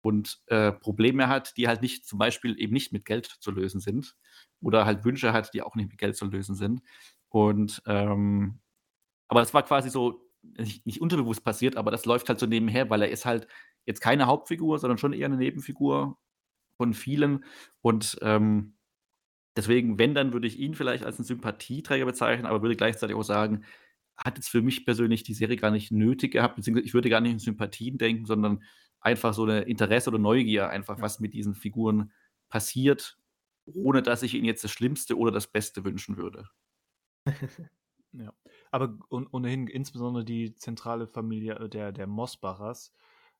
[0.00, 3.80] und äh, Probleme hat, die halt nicht zum Beispiel eben nicht mit Geld zu lösen
[3.80, 4.16] sind
[4.60, 6.82] oder halt Wünsche hat, die auch nicht mit Geld zu lösen sind.
[7.28, 8.60] Und ähm,
[9.28, 12.88] aber das war quasi so nicht, nicht unterbewusst passiert, aber das läuft halt so nebenher,
[12.90, 13.46] weil er ist halt
[13.86, 16.18] jetzt keine Hauptfigur, sondern schon eher eine Nebenfigur
[16.76, 17.44] von vielen.
[17.82, 18.76] Und ähm,
[19.56, 23.22] deswegen, wenn, dann würde ich ihn vielleicht als einen Sympathieträger bezeichnen, aber würde gleichzeitig auch
[23.22, 23.64] sagen,
[24.16, 27.20] hat jetzt für mich persönlich die Serie gar nicht nötig gehabt, beziehungsweise ich würde gar
[27.20, 28.62] nicht in Sympathien denken, sondern
[29.00, 32.12] einfach so eine Interesse oder Neugier, einfach was mit diesen Figuren
[32.48, 33.18] passiert,
[33.66, 36.48] ohne dass ich ihnen jetzt das Schlimmste oder das Beste wünschen würde.
[38.12, 38.32] Ja.
[38.70, 42.92] Aber ohnehin insbesondere die zentrale Familie äh, der, der Mosbachers.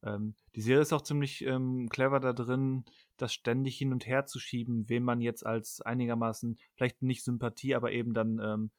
[0.02, 2.84] Ähm, die Serie ist auch ziemlich ähm, clever da drin,
[3.16, 7.74] das ständig hin und her zu schieben, wem man jetzt als einigermaßen, vielleicht nicht Sympathie,
[7.74, 8.70] aber eben dann ähm,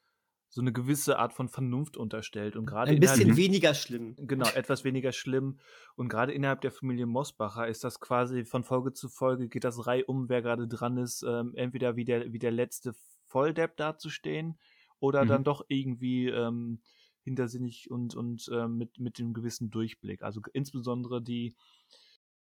[0.52, 2.56] so eine gewisse Art von Vernunft unterstellt.
[2.56, 4.16] Und gerade Ein bisschen innerhalb- weniger schlimm.
[4.18, 5.60] Genau, etwas weniger schlimm.
[5.96, 9.86] Und gerade innerhalb der Familie Mosbacher ist das quasi von Folge zu Folge geht das
[9.86, 12.94] reihum, wer gerade dran ist, ähm, entweder wie der, wie der letzte
[13.28, 14.58] Volldepp dazustehen
[15.00, 15.46] oder dann Mhm.
[15.46, 16.82] doch irgendwie ähm,
[17.22, 20.24] hintersinnig und, und ähm, mit, mit dem gewissen Durchblick.
[20.24, 21.56] Also insbesondere die,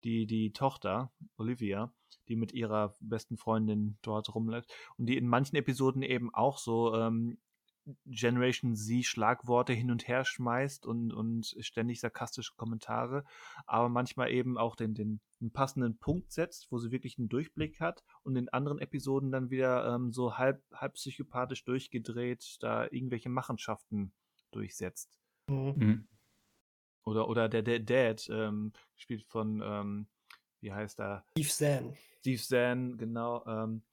[0.04, 1.94] die, die Tochter, Olivia,
[2.28, 6.94] die mit ihrer besten Freundin dort rumläuft und die in manchen Episoden eben auch so
[6.96, 7.38] ähm,
[8.06, 13.26] Generation Z Schlagworte hin und her schmeißt und, und ständig sarkastische Kommentare,
[13.66, 17.80] aber manchmal eben auch den, den, den passenden Punkt setzt, wo sie wirklich einen Durchblick
[17.80, 23.30] hat und in anderen Episoden dann wieder ähm, so halb, halb psychopathisch durchgedreht da irgendwelche
[23.30, 24.14] Machenschaften
[24.52, 25.20] durchsetzt.
[25.50, 25.74] Mhm.
[25.76, 26.08] Mhm.
[27.06, 30.08] Oder, oder der, der Dad, ähm, gespielt von, ähm,
[30.62, 31.26] wie heißt er?
[31.38, 31.98] Steve Zahn.
[32.20, 33.84] Steve Zahn, genau, ähm,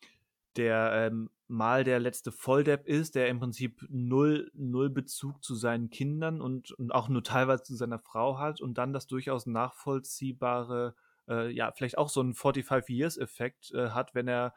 [0.56, 5.90] der ähm, mal der letzte Volldepp ist, der im Prinzip null, null Bezug zu seinen
[5.90, 10.94] Kindern und, und auch nur teilweise zu seiner Frau hat und dann das durchaus nachvollziehbare,
[11.28, 14.54] äh, ja, vielleicht auch so einen 45-Years-Effekt äh, hat, wenn er,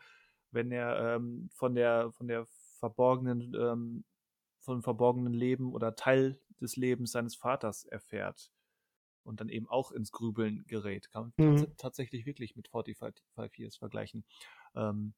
[0.52, 2.46] wenn er ähm, von der, von der
[2.80, 4.06] verborgenen, ähm,
[4.60, 8.52] von verborgenen Leben oder Teil des Lebens seines Vaters erfährt
[9.24, 11.10] und dann eben auch ins Grübeln gerät.
[11.12, 11.66] Kann man Mhm.
[11.66, 14.26] tats tatsächlich wirklich mit 45 Years vergleichen.
[14.76, 15.14] Ähm,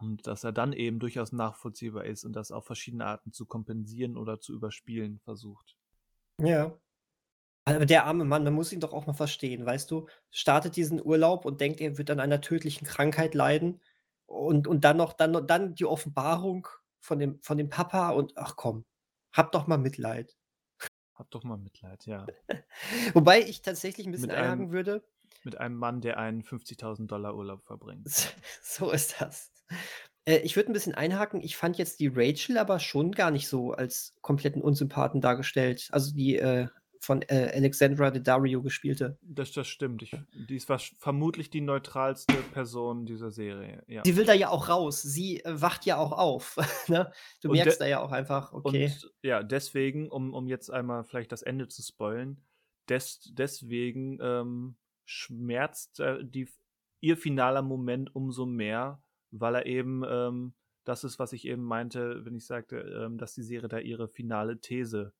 [0.00, 4.16] und dass er dann eben durchaus nachvollziehbar ist und das auf verschiedene Arten zu kompensieren
[4.16, 5.76] oder zu überspielen versucht.
[6.38, 6.76] Ja.
[7.64, 10.08] Aber der arme Mann, man muss ihn doch auch mal verstehen, weißt du?
[10.30, 13.80] Startet diesen Urlaub und denkt, er wird an einer tödlichen Krankheit leiden.
[14.26, 16.66] Und, und dann noch, dann, dann die Offenbarung
[16.98, 18.84] von dem, von dem Papa und ach komm,
[19.32, 20.36] hab doch mal Mitleid.
[21.14, 22.26] Hab doch mal Mitleid, ja.
[23.12, 25.04] Wobei ich tatsächlich ein bisschen einhaken würde.
[25.44, 28.06] Mit einem Mann, der einen 50.000 Dollar Urlaub verbringt.
[28.62, 29.50] So ist das.
[30.24, 31.40] Äh, ich würde ein bisschen einhaken.
[31.42, 35.88] Ich fand jetzt die Rachel aber schon gar nicht so als kompletten Unsympathen dargestellt.
[35.90, 36.68] Also die äh,
[37.00, 39.18] von äh, Alexandra Daddario gespielte.
[39.22, 40.02] Das, das stimmt.
[40.02, 40.14] Ich,
[40.48, 43.82] die ist vermutlich die neutralste Person dieser Serie.
[43.86, 44.02] Ja.
[44.04, 45.00] Sie will da ja auch raus.
[45.00, 46.56] Sie äh, wacht ja auch auf.
[46.88, 47.10] ne?
[47.40, 48.84] Du Und merkst da ja auch einfach, okay.
[48.84, 52.44] Und ja, deswegen, um, um jetzt einmal vielleicht das Ende zu spoilen,
[52.90, 54.76] des, deswegen ähm,
[55.06, 56.48] schmerzt äh, die,
[57.00, 60.54] ihr finaler Moment umso mehr, weil er eben, ähm,
[60.84, 64.08] das ist, was ich eben meinte, wenn ich sagte, ähm, dass die Serie da ihre
[64.08, 65.12] finale These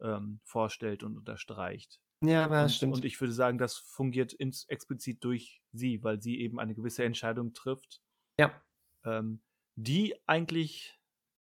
[0.00, 2.00] ähm, vorstellt und unterstreicht.
[2.24, 2.94] ja, ja, und, stimmt.
[2.94, 7.04] und ich würde sagen, das fungiert ins, explizit durch sie, weil sie eben eine gewisse
[7.04, 8.00] Entscheidung trifft,
[8.38, 8.62] ja.
[9.04, 9.42] ähm,
[9.76, 10.98] die eigentlich,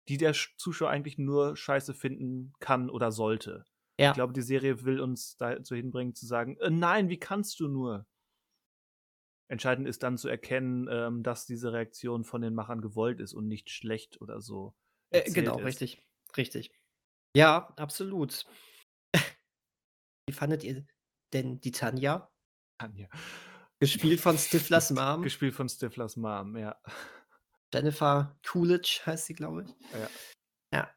[0.07, 3.65] die der Sch- Zuschauer eigentlich nur scheiße finden kann oder sollte.
[3.99, 4.09] Ja.
[4.09, 7.67] Ich glaube, die Serie will uns dazu hinbringen, zu sagen, äh, nein, wie kannst du
[7.67, 8.07] nur?
[9.49, 13.47] Entscheidend ist dann zu erkennen, ähm, dass diese Reaktion von den Machern gewollt ist und
[13.47, 14.73] nicht schlecht oder so.
[15.09, 15.65] Äh, genau, ist.
[15.65, 16.01] richtig.
[16.37, 16.71] Richtig.
[17.35, 18.45] Ja, absolut.
[20.27, 20.85] Wie fandet ihr
[21.33, 22.31] denn die Tanja?
[22.79, 23.09] Tanja.
[23.79, 25.23] Gespielt von Stiflers Mom.
[25.23, 26.79] Gespielt von Stiflers Mom, ja.
[27.73, 29.75] Jennifer Coolidge heißt sie, glaube ich.
[29.99, 30.09] Ja.
[30.73, 30.95] Ja.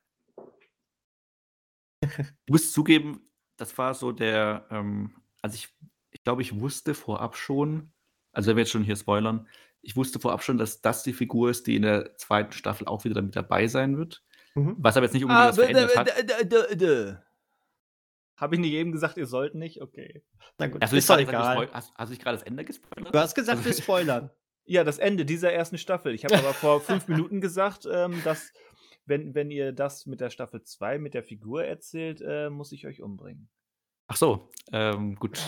[2.47, 5.75] Ich muss zugeben, das war so der, ähm, also ich,
[6.11, 7.93] ich glaube, ich wusste vorab schon,
[8.37, 9.49] also wenn wir jetzt schon hier spoilern,
[9.81, 13.05] ich wusste vorab schon, dass das die Figur ist, die in der zweiten Staffel auch
[13.05, 14.23] wieder damit dabei sein wird.
[14.55, 14.77] Mhm.
[14.79, 17.23] Was aber jetzt nicht unbedingt was verändert hat.
[18.37, 19.81] Habe ich nicht eben gesagt, ihr sollt nicht?
[19.81, 20.23] Okay.
[20.59, 21.69] Na gut, du ist doch egal.
[21.73, 23.15] hast, hast du nicht gerade das Ende gespoilert?
[23.15, 24.31] Du hast gesagt, wir Also- spoilern.
[24.69, 26.13] Ja, das Ende dieser ersten Staffel.
[26.13, 28.53] Ich habe aber vor fünf Minuten gesagt, ähm, dass,
[29.05, 32.85] wenn, wenn ihr das mit der Staffel 2 mit der Figur erzählt, äh, muss ich
[32.85, 33.49] euch umbringen.
[34.09, 35.41] Ach so, ähm, gut.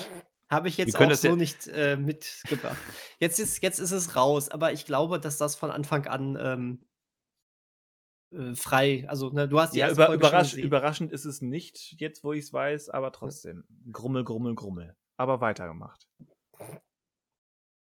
[0.51, 2.77] Habe ich jetzt auch ja- so nicht äh, mitgebracht.
[3.21, 6.87] Jetzt ist, jetzt ist es raus, aber ich glaube, dass das von Anfang an ähm,
[8.33, 12.33] äh, frei, also ne, du hast Ja, über, überrasch, überraschend ist es nicht, jetzt wo
[12.33, 13.65] ich es weiß, aber trotzdem.
[13.91, 14.97] Grummel, grummel, grummel.
[15.17, 16.07] Aber weitergemacht.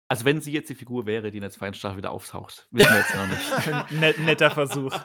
[0.09, 2.91] Also wenn sie jetzt die Figur wäre, die in der zweiten Staffel wieder auftaucht, wissen
[2.91, 3.91] wir jetzt noch nicht.
[4.01, 4.95] Net, netter Versuch.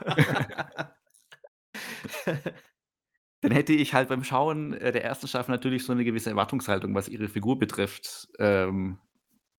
[3.41, 6.94] Dann hätte ich halt beim Schauen äh, der ersten Staffel natürlich so eine gewisse Erwartungshaltung,
[6.95, 8.28] was ihre Figur betrifft.
[8.40, 8.99] Ähm,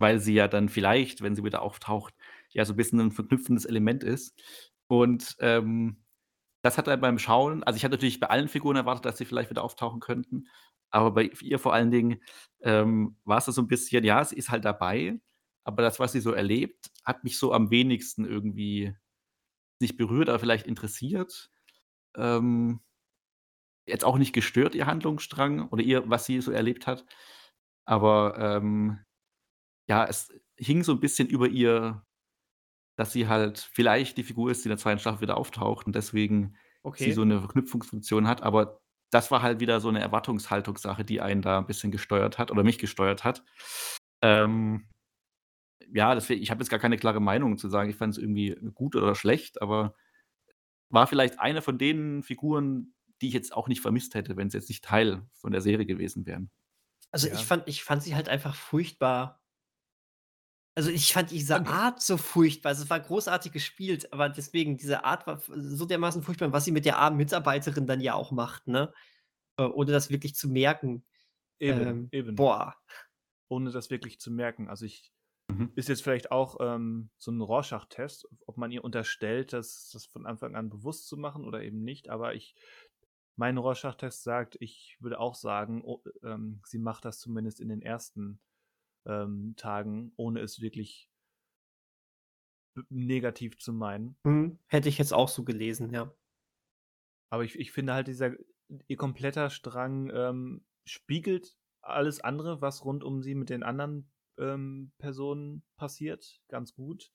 [0.01, 2.15] weil sie ja dann vielleicht, wenn sie wieder auftaucht,
[2.51, 4.35] ja so ein bisschen ein verknüpfendes Element ist.
[4.89, 6.03] Und ähm,
[6.63, 9.25] das hat dann beim Schauen, also ich hatte natürlich bei allen Figuren erwartet, dass sie
[9.25, 10.49] vielleicht wieder auftauchen könnten.
[10.91, 12.21] Aber bei ihr vor allen Dingen
[12.63, 15.21] ähm, war es so ein bisschen, ja, sie ist halt dabei,
[15.65, 18.95] aber das, was sie so erlebt, hat mich so am wenigsten irgendwie
[19.81, 21.51] nicht berührt, aber vielleicht interessiert.
[22.17, 22.81] Ähm,
[23.87, 27.05] jetzt auch nicht gestört, ihr Handlungsstrang oder ihr, was sie so erlebt hat.
[27.85, 29.01] Aber ähm,
[29.89, 32.05] ja, es hing so ein bisschen über ihr,
[32.97, 35.95] dass sie halt vielleicht die Figur ist, die in der zweiten Staffel wieder auftaucht und
[35.95, 37.13] deswegen sie okay.
[37.13, 38.43] so eine Verknüpfungsfunktion hat.
[38.43, 38.81] Aber
[39.11, 42.63] das war halt wieder so eine Erwartungshaltungssache, die einen da ein bisschen gesteuert hat oder
[42.63, 43.43] mich gesteuert hat.
[44.23, 44.89] Ähm,
[45.93, 48.57] ja, deswegen, ich habe jetzt gar keine klare Meinung zu sagen, ich fand es irgendwie
[48.75, 49.95] gut oder schlecht, aber
[50.91, 54.59] war vielleicht eine von den Figuren, die ich jetzt auch nicht vermisst hätte, wenn sie
[54.59, 56.51] jetzt nicht Teil von der Serie gewesen wären.
[57.13, 57.29] Also Ja.
[57.29, 59.41] ich fand, ich fand sie halt einfach furchtbar.
[60.77, 61.67] Also ich fand diese Okay.
[61.67, 62.71] Art so furchtbar.
[62.71, 66.71] Also es war großartig gespielt, aber deswegen, diese Art war so dermaßen furchtbar, was sie
[66.73, 68.93] mit der armen Mitarbeiterin dann ja auch macht, ne?
[69.59, 71.05] Äh, Ohne das wirklich zu merken.
[71.59, 72.37] Eben, Ähm, eben.
[72.37, 72.77] Boah.
[73.49, 74.69] Ohne das wirklich zu merken.
[74.69, 75.13] Also ich
[75.51, 75.75] Mhm.
[75.77, 80.27] ist jetzt vielleicht auch ähm, so ein Rorschach-Test, ob man ihr unterstellt, das, das von
[80.27, 82.11] Anfang an bewusst zu machen oder eben nicht.
[82.11, 82.57] Aber ich,
[83.41, 87.81] mein Rorschach-Test sagt, ich würde auch sagen, oh, ähm, sie macht das zumindest in den
[87.81, 88.39] ersten
[89.07, 91.11] ähm, Tagen, ohne es wirklich
[92.91, 94.15] negativ zu meinen.
[94.25, 96.15] Hm, hätte ich jetzt auch so gelesen, ja.
[97.31, 98.35] Aber ich, ich finde halt, dieser
[98.89, 104.93] ihr kompletter Strang ähm, spiegelt alles andere, was rund um sie mit den anderen ähm,
[104.99, 107.11] Personen passiert, ganz gut.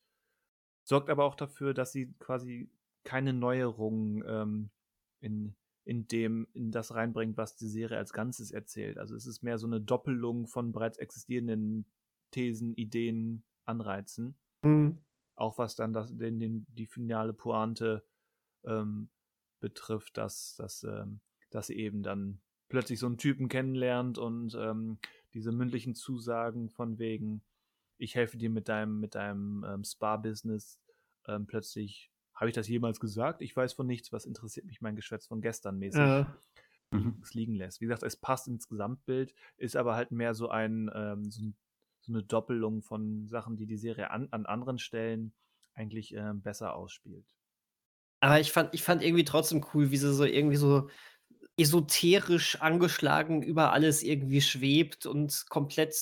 [0.84, 2.72] Sorgt aber auch dafür, dass sie quasi
[3.04, 4.72] keine Neuerungen ähm,
[5.20, 5.56] in,
[5.86, 8.98] in dem, in das reinbringt, was die Serie als Ganzes erzählt.
[8.98, 11.86] Also es ist mehr so eine Doppelung von bereits existierenden
[12.32, 14.36] Thesen, Ideen, Anreizen
[14.66, 14.98] Hm.
[15.36, 18.04] auch was dann das, den, den, die finale Pointe
[18.64, 19.10] ähm,
[19.60, 21.20] betrifft, dass, dass, ähm,
[21.52, 24.98] dass sie eben dann plötzlich so einen Typen kennenlernt und ähm,
[25.36, 27.44] diese mündlichen Zusagen von wegen,
[28.00, 30.80] ich helfe dir mit deinem, mit deinem ähm, Spa-Business,
[31.28, 33.42] ähm, plötzlich, habe ich das jemals gesagt?
[33.42, 36.26] Ich weiß von nichts, was interessiert mich mein Geschwätz von gestern mäßig Äh,
[36.92, 37.24] Mhm.
[37.24, 37.82] es liegen lässt.
[37.82, 41.58] Wie gesagt, es passt ins Gesamtbild, ist aber halt mehr so ein, ähm, so, ein
[42.02, 45.34] so eine Doppelung von Sachen, die die Serie an, an anderen Stellen
[45.74, 47.36] eigentlich äh, besser ausspielt.
[48.22, 50.90] Aber ich fand, ich fand irgendwie trotzdem cool, wie sie so irgendwie so
[51.58, 55.96] esoterisch angeschlagen über alles irgendwie schwebt und komplett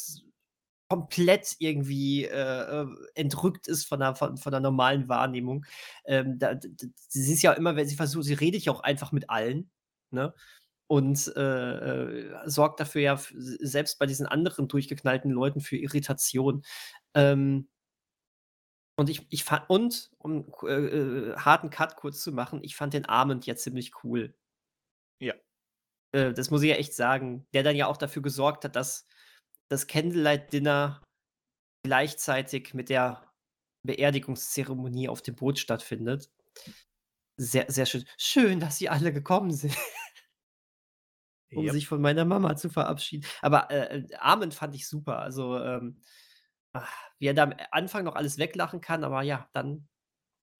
[0.94, 5.66] komplett irgendwie äh, äh, entrückt ist von der, von, von der normalen Wahrnehmung.
[6.06, 6.68] Ähm, da, da,
[7.08, 9.72] sie ist ja immer, wenn sie versucht, sie redet ja auch einfach mit allen,
[10.12, 10.36] ne?
[10.86, 16.64] Und äh, äh, sorgt dafür ja selbst bei diesen anderen durchgeknallten Leuten für Irritation.
[17.16, 17.68] Ähm,
[18.96, 22.94] und ich, ich fand, und um äh, äh, harten Cut kurz zu machen, ich fand
[22.94, 24.36] den Armand ja ziemlich cool.
[25.20, 25.34] Ja.
[26.12, 27.48] Äh, das muss ich ja echt sagen.
[27.54, 29.08] Der dann ja auch dafür gesorgt hat, dass
[29.70, 31.02] das Candlelight Dinner
[31.86, 33.30] gleichzeitig mit der
[33.86, 36.32] Beerdigungszeremonie auf dem Boot stattfindet.
[37.38, 38.06] Sehr, sehr schön.
[38.18, 39.76] Schön, dass Sie alle gekommen sind.
[41.56, 41.74] um Yep.
[41.74, 43.26] sich von meiner Mama zu verabschieden.
[43.42, 45.20] Aber äh, äh, Armin fand ich super.
[45.20, 46.02] Also, ähm,
[46.74, 49.88] ach, wie er da am Anfang noch alles weglachen kann, aber ja, dann,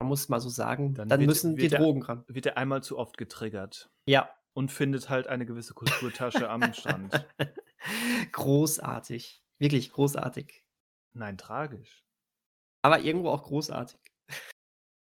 [0.00, 2.24] man muss mal so sagen, dann, Dann wird- müssen die wird er- Drogen ran.
[2.28, 4.28] Wird er einmal zu oft getriggert Ja.
[4.54, 7.26] Und findet halt eine gewisse Kulturtasche am Strand.
[8.32, 9.42] großartig.
[9.58, 10.64] Wirklich großartig.
[11.12, 12.04] Nein, tragisch.
[12.82, 14.00] Aber irgendwo auch großartig.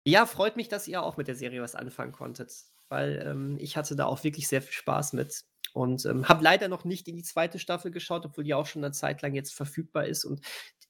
[0.06, 2.52] Ja, freut mich, dass ihr auch mit der Serie was anfangen konntet,
[2.88, 6.68] weil ähm, ich hatte da auch wirklich sehr viel Spaß mit und ähm, habe leider
[6.68, 9.54] noch nicht in die zweite Staffel geschaut, obwohl die auch schon eine Zeit lang jetzt
[9.54, 10.40] verfügbar ist und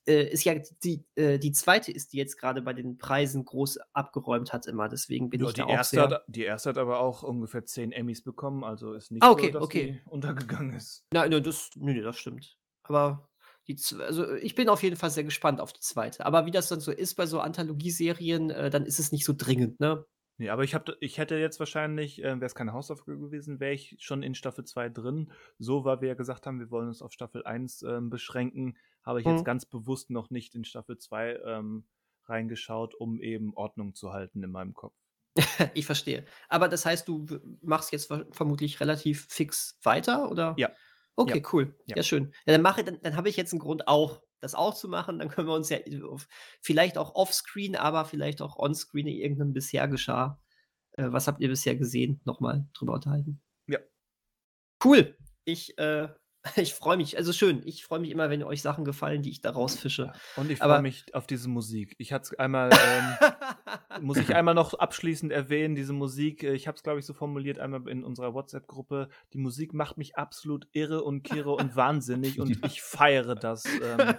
[0.07, 3.79] äh, ist ja die, äh, die zweite ist, die jetzt gerade bei den Preisen groß
[3.93, 6.09] abgeräumt hat immer, deswegen bin Ja, ich die, da auch erste sehr...
[6.09, 9.47] hat, die erste hat aber auch ungefähr 10 Emmys bekommen, also ist nicht Ah, okay,
[9.47, 10.01] so, dass okay.
[10.05, 11.05] die untergegangen ist.
[11.13, 12.57] Nein, nein, das, nee, das stimmt.
[12.83, 13.29] Aber
[13.69, 16.27] die, also ich bin auf jeden Fall sehr gespannt auf die zweite.
[16.27, 19.35] Aber wie das dann so ist bei so Anthologieserien, äh, dann ist es nicht so
[19.37, 20.05] dringend, ne?
[20.41, 23.75] Nee, aber ich, hab, ich hätte jetzt wahrscheinlich, äh, wäre es keine Hausaufgabe gewesen, wäre
[23.75, 25.31] ich schon in Staffel 2 drin.
[25.59, 29.21] So, weil wir ja gesagt haben, wir wollen uns auf Staffel 1 ähm, beschränken, habe
[29.21, 29.33] ich Mhm.
[29.33, 31.85] jetzt ganz bewusst noch nicht in Staffel 2 ähm,
[32.25, 34.95] reingeschaut, um eben Ordnung zu halten in meinem Kopf.
[35.75, 36.25] Ich verstehe.
[36.49, 37.27] Aber das heißt, du
[37.61, 40.55] machst jetzt ver- vermutlich relativ fix weiter, oder?
[40.57, 40.71] Ja.
[41.17, 41.75] Okay, cool.
[41.85, 42.03] Ja, Ja.
[42.03, 42.33] schön.
[42.47, 45.19] Ja, dann mache, dann, dann habe ich jetzt einen Grund auch, das auch zu machen.
[45.19, 46.29] Dann können wir uns ja auf,
[46.61, 50.41] vielleicht auch offscreen, aber vielleicht auch onscreen in irgendeinem bisher geschah.
[50.93, 52.21] Äh, was habt ihr bisher gesehen?
[52.25, 53.41] Nochmal drüber unterhalten.
[53.67, 53.79] Ja.
[54.85, 55.17] Cool.
[55.45, 56.09] Ich, äh,
[56.57, 57.17] ich freue mich.
[57.17, 57.63] Also schön.
[57.67, 60.13] Ich freue mich immer, wenn euch Sachen gefallen, die ich da rausfische.
[60.37, 61.95] Und ich freue mich auf diese Musik.
[61.99, 63.33] Ich hatte es einmal, ähm,
[64.01, 67.13] muss ich einmal noch abschließend erwähnen, diese Musik, äh, ich habe es, glaube ich, so
[67.15, 72.41] formuliert, einmal in unserer WhatsApp-Gruppe, die Musik macht mich absolut irre und kirre und wahnsinnig
[72.41, 74.15] und ich feiere das, ähm,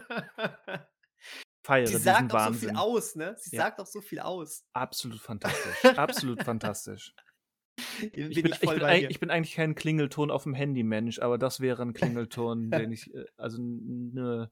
[1.64, 3.36] feiere Sie sagt auch so viel aus, ne?
[3.38, 3.64] Sie Ja.
[3.64, 4.66] sagt auch so viel aus.
[4.74, 7.14] Absolut fantastisch, absolut fantastisch.
[8.00, 11.38] Bin Ich bin, ich, bin, ich bin eigentlich kein Klingelton auf dem Handy, Mensch, aber
[11.38, 14.52] das wäre ein Klingelton, den ich, äh, also eine,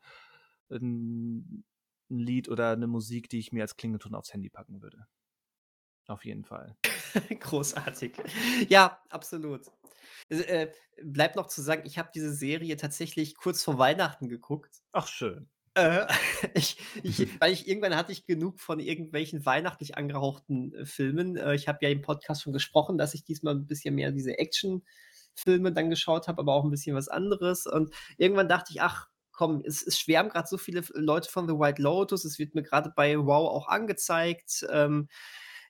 [0.69, 1.63] ein,
[2.09, 5.07] ein Lied oder eine Musik, die ich mir als Klingelton aufs Handy packen würde.
[6.07, 6.75] Auf jeden Fall.
[7.39, 8.13] Großartig.
[8.67, 9.61] Ja, absolut.
[10.29, 10.71] Also, äh,
[11.03, 14.81] bleibt noch zu sagen, ich habe diese Serie tatsächlich kurz vor Weihnachten geguckt.
[14.91, 15.49] Ach, schön.
[15.75, 16.07] Äh,
[16.55, 21.37] ich, ich, weil ich irgendwann hatte ich genug von irgendwelchen weihnachtlich angehauchten äh, Filmen.
[21.37, 24.37] Äh, ich habe ja im Podcast schon gesprochen, dass ich diesmal ein bisschen mehr diese
[24.37, 27.67] Action-Filme dann geschaut habe, aber auch ein bisschen was anderes.
[27.67, 29.09] Und irgendwann dachte ich, ach
[29.39, 32.25] komm, es, es schwärmen gerade so viele Leute von The White Lotus.
[32.25, 34.67] Es wird mir gerade bei Wow auch angezeigt.
[34.69, 35.07] Ähm,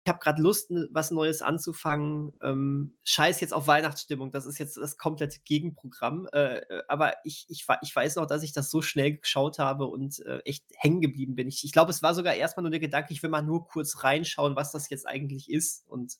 [0.03, 2.33] ich habe gerade Lust, was Neues anzufangen.
[2.41, 6.27] Ähm, scheiß jetzt auf Weihnachtsstimmung, das ist jetzt das komplette Gegenprogramm.
[6.33, 9.85] Äh, äh, aber ich, ich, ich weiß noch, dass ich das so schnell geschaut habe
[9.85, 11.47] und äh, echt hängen geblieben bin.
[11.47, 14.03] Ich, ich glaube, es war sogar erstmal nur der Gedanke, ich will mal nur kurz
[14.03, 15.87] reinschauen, was das jetzt eigentlich ist.
[15.87, 16.17] Und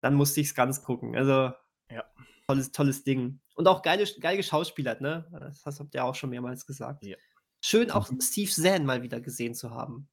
[0.00, 1.14] dann musste ich es ganz gucken.
[1.14, 1.52] Also,
[1.88, 2.02] Ja.
[2.48, 3.40] Tolles, tolles Ding.
[3.54, 5.26] Und auch geile, geil geschauspielert, ne?
[5.64, 7.04] Das habt ihr auch schon mehrmals gesagt.
[7.04, 7.16] Ja.
[7.60, 8.20] Schön auch Mhm.
[8.20, 10.08] Steve Zahn mal wieder gesehen zu haben.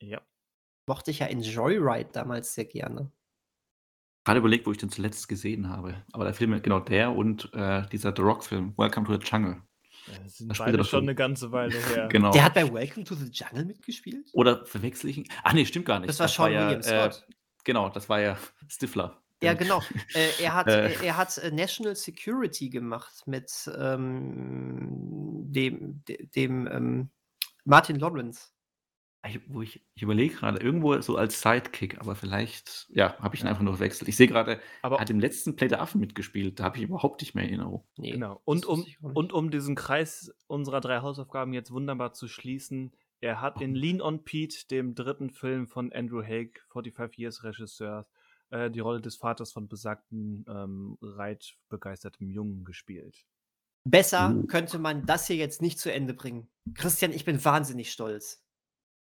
[0.00, 0.20] Ja.
[0.86, 3.10] Mochte ich ja in Joyride damals sehr gerne.
[4.24, 6.04] Gerade überlegt, wo ich den zuletzt gesehen habe.
[6.12, 9.62] Aber der Film, genau der und äh, dieser The Rock-Film, Welcome to the Jungle.
[10.22, 12.08] Das sind Das spielt er beide doch schon eine ganze Weile her.
[12.12, 12.32] Genau.
[12.32, 14.28] Der hat bei Welcome to the Jungle mitgespielt?
[14.32, 15.28] Oder verwechsel ich ihn?
[15.42, 16.08] Ach nee, stimmt gar nicht.
[16.08, 17.26] Das war Sean ja, William äh, Scott.
[17.64, 18.36] genau, das war ja
[18.68, 19.22] Stifler.
[19.42, 19.82] Ja, genau.
[20.14, 20.92] Äh, er hat, Äh.
[20.94, 27.10] er, er hat äh, National Security gemacht mit ähm, dem, de- dem ähm,
[27.64, 28.48] Martin Lawrence.
[29.28, 33.40] Ich, wo ich, ich überlege gerade, irgendwo so als Sidekick, aber vielleicht, ja, habe ich
[33.42, 34.08] ihn einfach nur verwechselt.
[34.08, 36.60] Ich sehe gerade, er hat im letzten Play der Affen mitgespielt.
[36.60, 37.84] Da habe ich überhaupt nicht mehr in Erinnerung.
[37.96, 38.40] Nee, Genau.
[38.44, 43.60] Und um, und um diesen Kreis unserer drei Hausaufgaben jetzt wunderbar zu schließen, er hat
[43.60, 48.06] in Lean on Pete, dem dritten Film von Andrew Haig, 45 Years Regisseur,
[48.50, 53.24] äh, die Rolle des Vaters von besagten ähm, reitbegeistertem Jungen gespielt.
[53.88, 54.46] Besser Uh.
[54.48, 56.50] könnte man das hier jetzt nicht zu Ende bringen.
[56.74, 58.42] Christian, ich bin wahnsinnig stolz.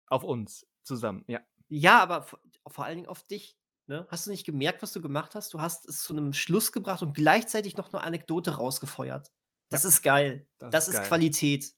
[0.09, 1.43] Auf uns zusammen, ja.
[1.71, 2.27] Ja, aber
[2.67, 4.07] vor allen Dingen auf dich, ne?
[4.11, 5.53] Hast du nicht gemerkt, was du gemacht hast?
[5.55, 9.33] Du hast es zu 'nem Schluss gebracht und gleichzeitig noch 'ne Anekdote rausgefeuert.
[9.71, 9.87] Das Ja.
[9.87, 10.49] ist geil.
[10.61, 11.03] Das Das ist ist geil.
[11.03, 11.75] Qualität.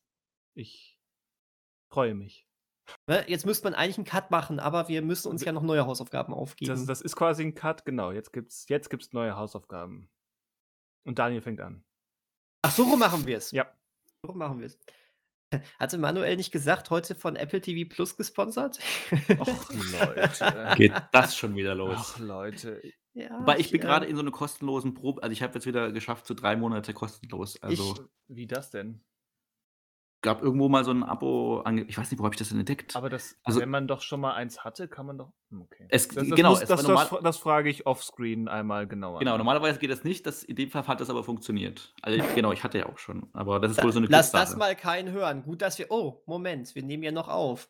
[0.57, 1.01] Ich
[1.91, 2.44] freue mich.
[3.09, 5.87] Ne, jetzt müsste man eigentlich 'n Cut machen, aber wir müssen uns ja noch neue
[5.87, 6.87] Hausaufgaben Das aufgeben.
[6.87, 8.13] das ist quasi 'n Cut, genau.
[8.13, 10.09] Jetzt gibt's jetzt gibt's neue Hausaufgaben.
[11.05, 11.85] Und Daniel fängt an.
[12.63, 13.51] Ach, so rum machen wir's.
[13.53, 13.67] Ja.
[14.23, 14.79] So rum machen wir's.
[15.79, 18.79] Hatte Manuel nicht gesagt, heute von Apple TV Plus gesponsert?
[19.39, 20.75] Och, Leute.
[20.77, 22.15] Geht das schon wieder los?
[22.17, 22.83] Ach, Leute.
[23.13, 25.67] Ja, Wobei ich bin äh grade in so 'ne kostenlosen Probe also, ich habe jetzt
[25.67, 27.61] wieder geschafft, so 3 Monate kostenlos.
[27.63, 29.05] Also Ich Wie das denn?
[30.25, 32.59] Gab irgendwo mal so 'n Abo ange ich weiß nicht, wo habe ich das denn
[32.59, 32.97] entdeckt?
[32.97, 35.87] Aber das Also wenn man doch schon mal eins hatte, kann man doch hm, okay.
[35.91, 38.87] Es Das das genau, muss es das war normal das das frage ich offscreen einmal
[38.89, 40.27] genauer Genau, normalerweise geht das nicht.
[40.27, 41.93] Das in dem Fall hat das aber funktioniert.
[42.03, 44.57] Also, genau, ich hatte ja auch schon, aber das ist wohl so 'ne lass das
[44.57, 45.43] mal keinen hören.
[45.45, 47.69] Gut, dass wir oh, Moment, wir nehmen ja noch auf.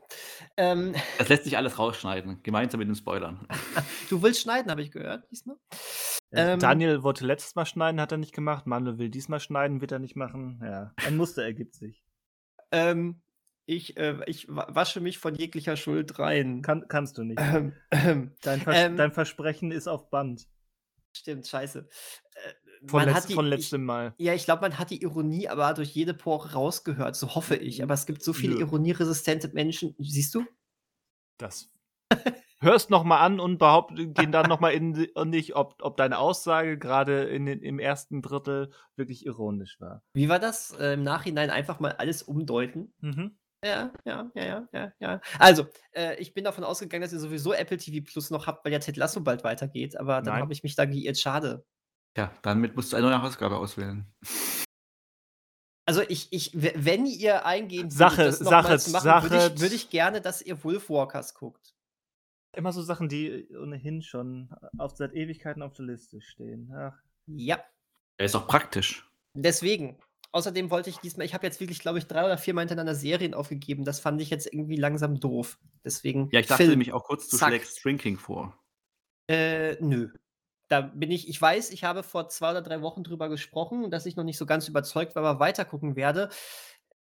[0.57, 3.47] Ähm, Das lässt sich alles rausschneiden, gemeinsam mit den Spoilern.
[4.11, 5.57] du willst schneiden, habe ich gehört, diesmal?
[6.33, 8.67] Ähm Daniel wollte letztes Mal schneiden, hat er nicht gemacht.
[8.67, 10.61] Manuel will diesmal schneiden, wird er nicht machen.
[10.63, 12.04] Ja, ein Muster ergibt sich.
[12.75, 13.23] Ähm,
[13.67, 16.61] ich, äh, ich wa wasche mich von jeglicher Schuld rein.
[16.61, 17.41] Kann kannst du nicht.
[17.41, 20.47] Ähm, ähm, Dein Vers ähm dein Versprechen ist auf Band.
[21.17, 21.89] Stimmt, scheiße.
[22.35, 24.15] Äh, Von man letz hat die von ich letztem Mal.
[24.19, 27.83] ja, ich glaube, man hat die Ironie aber durch jede Pore rausgehört, so hoffe ich.
[27.83, 28.61] Aber es gibt so viele Nö.
[28.63, 29.95] ironieresistente Menschen.
[29.99, 30.45] Siehst du?
[31.39, 31.73] Das
[32.65, 35.97] hörst noch mal an und behaupt gehen dann noch mal in und nicht, ob ob
[35.97, 36.77] deine Aussage
[37.23, 38.09] in den im 1.
[38.23, 40.03] Drittel wirklich ironisch war.
[40.15, 40.73] Wie war das?
[40.73, 42.93] Äh, Im Nachhinein einfach mal alles umdeuten?
[43.01, 43.39] Mhm.
[43.65, 45.21] Ja, ja, ja, ja, ja, ja.
[45.39, 48.73] Also, äh, ich bin davon ausgegangen, dass ihr sowieso Apple TV Plus noch habt, weil
[48.73, 51.19] ja Ted Lasso bald weitergeht, aber dann habe ich mich da geirrt.
[51.19, 51.65] Schade.
[52.17, 54.07] Ja, damit musst du eine neue Hausaufgabe auswählen.
[55.87, 59.61] Also, ich ich we wenn ihr eingehen würdet, Sache Sache zu machen, würde Sache ich
[59.61, 61.74] würde ich gerne, dass ihr Wolfwalkers guckt.
[62.57, 66.73] Immer so Sachen, die ohnehin schon auf seit Ewigkeiten auf der Liste stehen.
[66.75, 66.95] Ach.
[67.27, 67.65] Ja.
[68.19, 69.09] Ja, ist doch praktisch.
[69.35, 69.99] Deswegen.
[70.33, 72.97] Außerdem wollte ich diesmal ich habe jetzt wirklich, glaube ich, 3 oder 4 Mal hintereinander
[72.97, 73.85] Serien aufgegeben.
[73.85, 75.59] Das fand ich jetzt irgendwie langsam doof.
[75.85, 76.71] Deswegen Ja, ich dachte Film.
[76.71, 77.51] nämlich auch kurz, du Zack.
[77.51, 78.59] schlägst Shrinking vor.
[79.29, 80.11] Äh, nö.
[80.69, 84.07] Da bin ich ich weiß, ich habe vor 2 oder 3 Wochen drüber gesprochen, dass
[84.07, 86.31] ich noch nicht so ganz überzeugt war, aber weitergucken werde.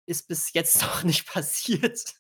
[0.05, 2.14] Ist bis jetzt noch nicht passiert.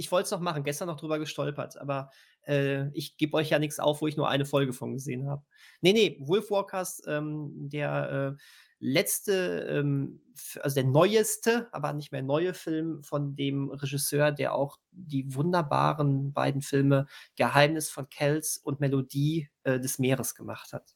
[0.00, 2.10] Ich wollte es noch machen, gestern noch drüber gestolpert, aber,
[2.46, 5.44] äh, ich gebe euch ja nix auf, wo ich nur eine Folge von gesehen habe.
[5.82, 8.42] Ne, ne, Wolfwalkers, ähm, der, äh,
[8.78, 10.22] letzte, ähm,
[10.62, 16.32] also der neueste, aber nicht mehr neue Film von dem Regisseur, der auch die wunderbaren
[16.32, 17.06] beiden Filme
[17.36, 20.94] Geheimnis von Kells und Melodie, äh, des Meeres gemacht hat.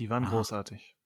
[0.00, 0.30] Die waren Aha.
[0.32, 0.96] großartig.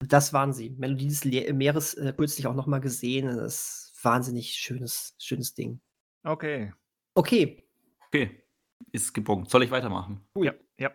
[0.00, 0.70] Das waren sie.
[0.70, 3.26] Melodie des Le Meeres, äh, kürzlich auch noch mal gesehen.
[3.28, 5.80] Das ist wahnsinnig schönes schönes Ding.
[6.28, 6.72] Okay.
[7.14, 7.64] Okay.
[8.08, 8.42] Okay,
[8.92, 9.50] ist gebongt.
[9.50, 10.20] Soll ich weitermachen?
[10.36, 10.90] Ja, ja.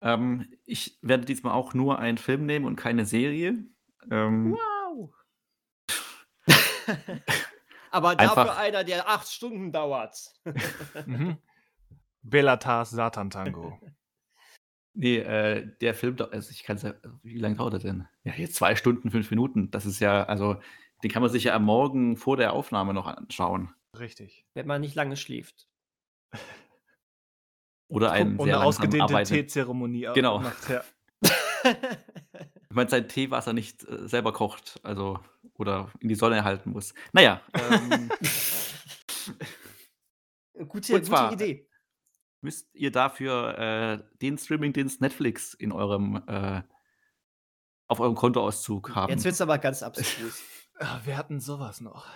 [0.00, 3.64] Ähm, ich werde diesmal auch nur einen Film nehmen und keine Serie.
[4.10, 5.12] Ähm, Wow.
[7.90, 10.32] Aber dafür Einfach einer, der 8 Stunden dauert.
[11.06, 11.38] Mhm.
[12.22, 13.78] Belatars Satan-Tango.
[14.94, 18.08] ne, äh, der Film also, ich kann's ja wie lang dauert der denn?
[18.22, 19.70] Ja, jetzt 2 Stunden, 5 Minuten.
[19.70, 20.60] Das ist ja also,
[21.02, 23.74] den kann man sich ja am Morgen vor der Aufnahme noch anschauen.
[23.98, 24.46] Richtig.
[24.54, 25.68] Wenn man nicht lange schläft.
[27.88, 30.40] Oder einen sehr eine ausgedehnte Teezeremonie au Genau.
[30.40, 30.84] macht, ja.
[31.64, 35.18] Wenn man sein Teewasser nicht, äh, selber kocht, also
[35.54, 36.92] oder in die Sonne halten muss.
[37.12, 38.10] Na ja, ähm
[40.54, 41.68] Gute Und gute zwar Idee.
[42.42, 46.62] müsst ihr dafür, äh, den Streamingdienst Netflix in eurem, äh
[47.90, 49.24] auf eurem Kontoauszug Jetzt haben.
[49.24, 50.42] wird's aber ganz abstrus.
[50.80, 52.06] Ah, wir hatten so was noch.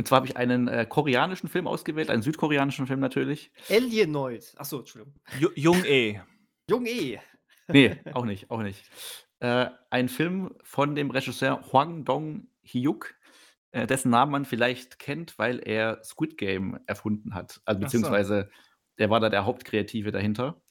[0.00, 3.52] Und zwar habe ich einen, äh, koreanischen Film ausgewählt, einen südkoreanischen Film natürlich.
[3.68, 4.54] Alienoid.
[4.56, 5.20] Ach so, Entschuldigung.
[5.38, 6.22] Ju Jung E.
[6.70, 7.18] Jung E.
[7.68, 8.82] Ne, auch nicht, auch nicht.
[9.40, 13.14] Äh, ein Film von dem Regisseur Hwang Dong-hyuk,
[13.72, 17.60] äh, dessen Namen man vielleicht kennt, weil er Squid Game erfunden hat.
[17.66, 17.78] Also Ach so.
[17.80, 18.48] beziehungsweise
[18.98, 20.62] der war da der Hauptkreative dahinter.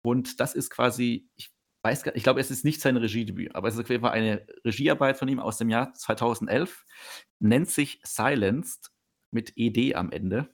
[0.00, 1.52] Und das ist quasi, ich
[1.82, 4.12] weiß gar ich glaube, es ist nicht sein Regiedebüt, aber es ist auf jeden Fall
[4.12, 6.84] eine Regiearbeit von ihm aus dem Jahr 2011,
[7.38, 8.90] nennt sich Silenced
[9.30, 10.48] mit ED am Ende.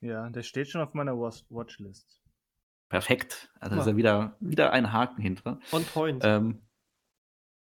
[0.00, 2.22] Ja, der steht schon auf meiner Watch Watchlist.
[2.88, 3.50] Perfekt.
[3.60, 5.58] Also Guck ist ja wieder wieder ein Haken hinter.
[5.72, 6.22] On point.
[6.24, 6.62] Ähm,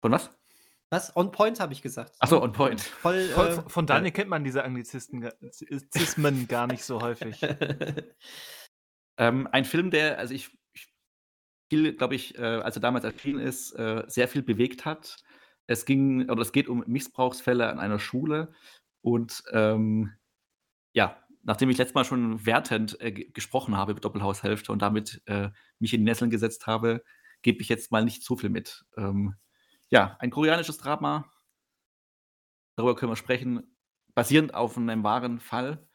[0.01, 0.29] von was?
[0.89, 1.15] Was?
[1.15, 2.15] On point habe ich gesagt.
[2.19, 2.79] Ach so, on point.
[2.81, 7.01] Voll, Von, äh, von- Daniel kennt man diese Anglizisten, ga- Z- Zismen gar nicht so
[7.01, 7.41] häufig.
[9.19, 10.56] Ähm, ein Film, der, also ich
[11.69, 15.17] viel, glaube ich, äh, als er damals erschienen ist, äh, sehr viel bewegt hat.
[15.67, 18.53] Es ging, oder es geht um Missbrauchsfälle an einer Schule
[19.01, 20.13] und ähm,
[20.93, 25.49] ja, nachdem ich letztes Mal schon wertend äh, gesprochen habe über Doppelhaushälfte und damit äh,
[25.79, 27.03] mich in die Nesseln gesetzt habe,
[27.41, 28.85] gebe ich jetzt mal nicht so viel mit.
[28.97, 29.35] Ähm,
[29.89, 31.31] ja, ein koreanisches Drama,
[32.75, 33.75] darüber können wir sprechen,
[34.13, 35.87] basierend auf einem wahren Fall.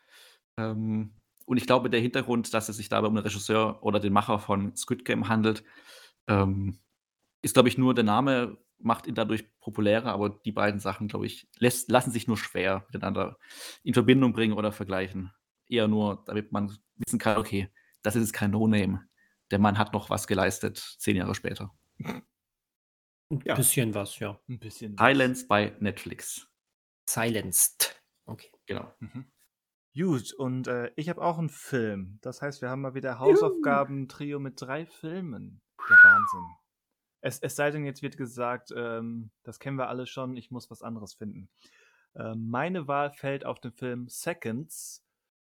[0.57, 1.15] Ähm,
[1.47, 4.39] und ich glaube, der Hintergrund, dass es sich dabei um den Regisseur oder den Macher
[4.39, 5.65] von Squid Game handelt,
[6.29, 6.79] ähm,
[7.43, 11.27] ist, glaube ich, nur der Name macht ihn dadurch populärer, aber die beiden Sachen, glaube
[11.27, 13.39] ich, lässt, lassen sich nur schwer miteinander
[13.83, 15.33] in Verbindung bringen oder vergleichen.
[15.69, 17.71] Eher nur, damit man wissen kann, okay,
[18.03, 19.09] das ist kein No-Name.
[19.51, 21.73] Der Mann hat noch was geleistet, zehn Jahre später.
[22.01, 22.23] Ein
[23.45, 23.55] ja.
[23.55, 24.39] bisschen was, ja.
[24.49, 24.97] Ein bisschen.
[24.99, 26.49] Silence bei Netflix.
[27.09, 28.03] Silenced.
[28.27, 28.51] Okay.
[28.67, 28.93] Genau.
[29.01, 29.31] Mhm.
[29.95, 32.19] Gut, und äh, ich habe auch einen Film.
[32.23, 35.61] Das heißt, wir haben mal wieder Hausaufgaben-Trio mit drei Filmen.
[35.89, 36.57] Der Wahnsinn.
[37.21, 40.71] Es, es sei denn, jetzt wird gesagt, ähm, das kennen wir alle schon, ich muss
[40.71, 41.51] was anderes finden.
[42.15, 45.05] Ähm, meine Wahl fällt auf den Film Seconds,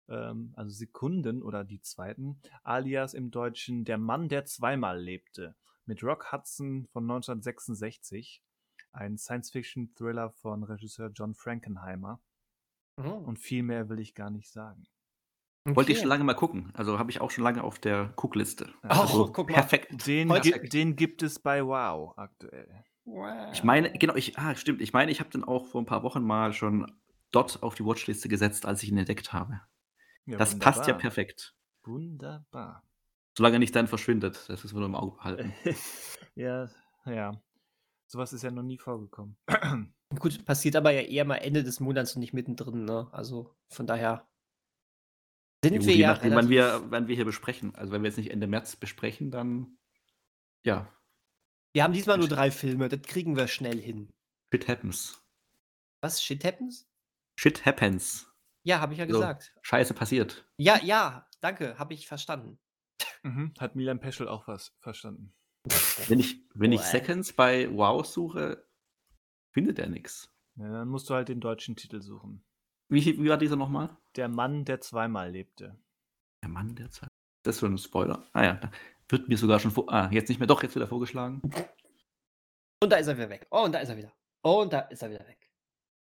[0.09, 5.55] ähm, also Sekunden oder die zweiten, alias im Deutschen Der Mann, der zweimal lebte,
[5.85, 8.43] mit Rock Hudson von 1966,
[8.91, 12.19] ein Science-Fiction-Thriller von Regisseur John Frankenheimer.
[13.05, 13.23] Oh.
[13.25, 14.83] Und viel mehr will ich gar nicht sagen.
[15.63, 15.75] Okay.
[15.75, 16.71] Wollte ich schon lange mal gucken.
[16.73, 18.69] Also habe ich auch schon lange auf der Guckliste.
[18.81, 19.55] Ach, also, guck mal.
[19.55, 20.07] Perfekt.
[20.07, 20.73] Den, Perfekt.
[20.73, 22.83] den gibt es bei Wow aktuell.
[23.05, 23.51] Wow.
[23.53, 24.81] Ich meine, genau, ich, ah, stimmt.
[24.81, 26.91] Ich meine, ich habe den auch vor ein paar Wochen mal schon
[27.31, 29.61] dort auf die Watchliste gesetzt, als ich ihn entdeckt habe.
[30.25, 30.73] Ja, das wunderbar.
[30.73, 31.55] passt ja perfekt.
[31.83, 32.83] Wunderbar.
[33.37, 34.45] Solange er nicht dann verschwindet.
[34.49, 35.53] Das ist nur im Auge behalten.
[36.35, 36.69] ja,
[37.05, 37.31] ja.
[38.07, 39.37] Sowas ist ja noch nie vorgekommen.
[40.19, 43.07] Gut, passiert aber ja eher mal Ende des Monats und nicht mittendrin, ne?
[43.11, 44.27] Also von daher
[45.63, 47.75] sind ja, wir ja nachdem, wann wir, wann wir hier besprechen.
[47.75, 49.77] Also wenn wir jetzt nicht Ende März besprechen, dann
[50.65, 50.91] ja.
[51.73, 54.09] Wir haben diesmal nur drei Filme, das kriegen wir schnell hin.
[54.53, 55.23] Shit happens.
[56.01, 56.21] Was?
[56.21, 56.89] Shit happens?
[57.39, 58.27] Shit happens.
[58.63, 59.55] Ja, habe ich ja so, gesagt.
[59.61, 60.45] Scheiße passiert.
[60.57, 62.59] Ja, ja, danke, habe ich verstanden.
[63.23, 65.33] Mhm, hat Milan Peschel auch was verstanden.
[66.07, 68.67] Wenn ich, wenn ich Seconds bei Wow suche,
[69.51, 70.31] findet er nichts.
[70.55, 72.43] Ja, dann musst du halt den deutschen Titel suchen.
[72.89, 73.97] Wie, wie war dieser nochmal?
[74.15, 75.79] Der Mann, der zweimal lebte.
[76.43, 77.09] Der Mann, der zweimal.
[77.43, 78.27] Das ist so ein Spoiler.
[78.33, 78.71] Ah ja, da
[79.09, 79.91] wird mir sogar schon vor.
[79.91, 81.41] Ah, jetzt nicht mehr, doch, jetzt wieder vorgeschlagen.
[82.83, 83.47] Und da ist er wieder weg.
[83.51, 84.13] Oh, und da ist er wieder.
[84.43, 85.51] Oh, und da ist er wieder weg.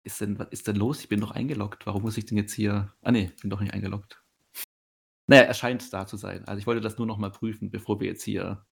[0.04, 1.02] Ist denn, was ist denn los?
[1.02, 1.86] Ich bin doch eingeloggt.
[1.86, 2.94] Warum muss ich denn jetzt hier.
[3.02, 4.22] Ah, nee, bin doch nicht eingeloggt.
[5.28, 6.46] Naja, er scheint da zu sein.
[6.46, 8.66] Also ich wollte das nur noch mal prüfen, bevor wir jetzt hier.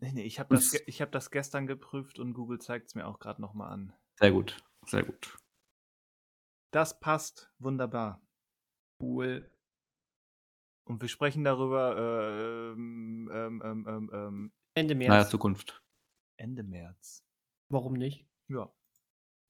[0.00, 3.18] Nee, nee, ich habe das, hab das gestern geprüft und Google zeigt es mir auch
[3.18, 3.92] gerade noch mal an.
[4.18, 4.56] Sehr gut,
[4.86, 5.36] sehr gut.
[6.72, 8.22] Das passt wunderbar.
[9.02, 9.50] Cool.
[10.84, 15.08] Und wir sprechen darüber äh, ähm, ähm, ähm, ähm, ähm Ende März.
[15.08, 15.82] Naja, Zukunft.
[16.36, 17.24] Ende März.
[17.68, 18.26] Warum nicht?
[18.48, 18.72] Ja.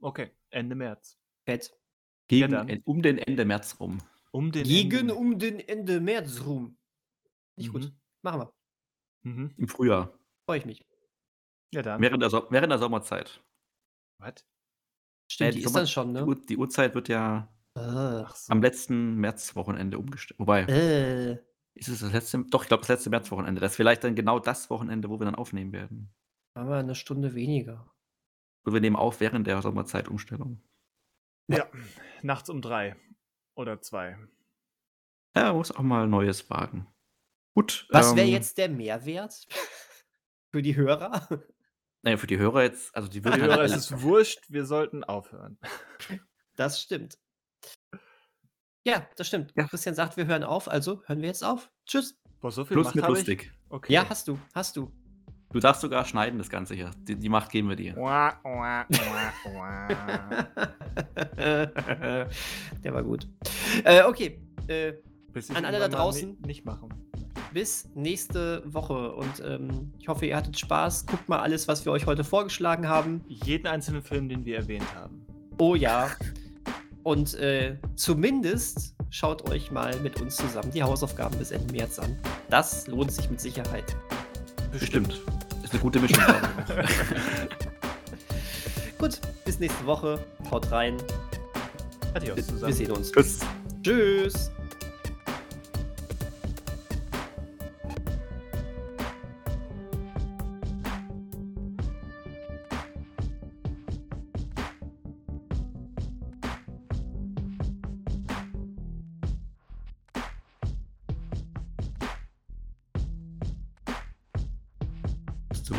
[0.01, 1.19] Okay, Ende März.
[1.45, 1.79] Fett.
[2.29, 3.99] Gegen, ja, um den Ende März rum.
[4.33, 5.15] Um den Gegen Ende.
[5.15, 6.79] um den Ende März rum.
[7.57, 7.73] Nicht mhm.
[7.73, 7.93] gut.
[8.23, 8.55] Machen wir.
[9.23, 9.55] Mhm.
[9.57, 10.18] Im Frühjahr.
[10.49, 10.83] Freue ich mich.
[11.75, 12.01] Ja, dann.
[12.01, 13.45] Während der, so während der Sommerzeit.
[14.19, 14.47] Was?
[15.31, 16.27] Stimmt, die, die ist dann schon, ne?
[16.49, 17.81] Die, Uhrzeit wird ja äh.
[18.35, 18.51] so.
[18.51, 20.41] am letzten Märzwochenende umgestellt.
[20.41, 21.33] Wobei, äh.
[21.75, 22.47] ist es das letzte?
[22.49, 23.61] Doch, ich glaube, das letzte Märzwochenende.
[23.61, 26.15] Das ist vielleicht dann genau das Wochenende, wo wir dann aufnehmen werden.
[26.55, 27.93] Aber eine Stunde weniger.
[28.65, 30.63] Und wir nehmen auf während der Sommerzeitumstellung.
[31.49, 31.67] Ja,
[32.23, 32.97] nachts um drei
[33.55, 34.17] oder zwei.
[35.37, 36.87] Ja, muss auch mal Neues wagen.
[37.55, 37.87] Gut.
[37.91, 39.47] Was wäre ähm, jetzt der Mehrwert
[40.59, 41.29] für die Hörer?
[42.03, 45.05] Naja, für die Hörer jetzt, also die Für die Hörer ist es wurscht, wir sollten
[45.05, 45.57] aufhören.
[46.57, 47.17] Das stimmt.
[48.85, 49.53] Ja, das stimmt.
[49.55, 49.69] Ja.
[49.69, 51.71] Christian sagt, wir hören auf, also hören wir jetzt auf.
[51.87, 52.19] Tschüss.
[52.41, 53.53] Boah, so viel Plus Macht mit lustig.
[53.69, 53.93] Okay.
[53.93, 54.91] Ja, hast du, hast du.
[55.53, 56.91] Du darfst sogar schneiden, das Ganze hier.
[56.99, 57.95] Die, die Macht geben wir dir.
[62.83, 63.29] Der war gut.
[63.85, 64.43] Äh, okay.
[64.67, 64.95] Äh,
[65.55, 66.37] an alle da draußen.
[66.45, 67.08] Nicht machen
[67.53, 69.13] bis nächste Woche.
[69.13, 71.07] Und ähm, ich hoffe, ihr hattet Spaß.
[71.07, 73.25] Guckt mal alles, was wir euch heute vorgeschlagen haben.
[73.29, 75.25] Jeden einzelnen Film, den wir erwähnt haben.
[75.59, 76.11] Oh ja.
[77.03, 82.17] Und äh, zumindest schaut euch mal mit uns zusammen die Hausaufgaben bis Ende März an.
[82.51, 83.97] Das lohnt sich mit Sicherheit.
[84.73, 85.21] Bestimmt.
[85.63, 86.23] Ist eine gute Mischung.
[88.99, 90.19] Gut, bis nächste Woche.
[90.51, 90.97] Haut rein.
[92.15, 92.67] Adios zusammen.
[92.67, 93.13] Wir sehen uns.
[93.13, 93.41] Tschüss.
[93.83, 94.51] Tschüss.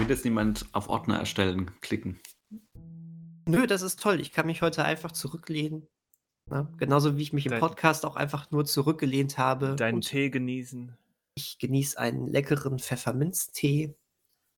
[0.09, 2.19] Jetzt niemand auf Ordner erstellen klicken.
[3.47, 4.19] Nö, das ist toll.
[4.19, 5.87] Ich kann mich heute einfach zurücklehnen
[6.51, 6.67] Ne?
[6.77, 9.75] Genauso wie ich mich im Dein- Podcast auch einfach nur zurückgelehnt habe.
[9.75, 10.97] Deinen und Tee genießen.
[11.35, 13.95] ich genieße einen leckeren Pfefferminztee,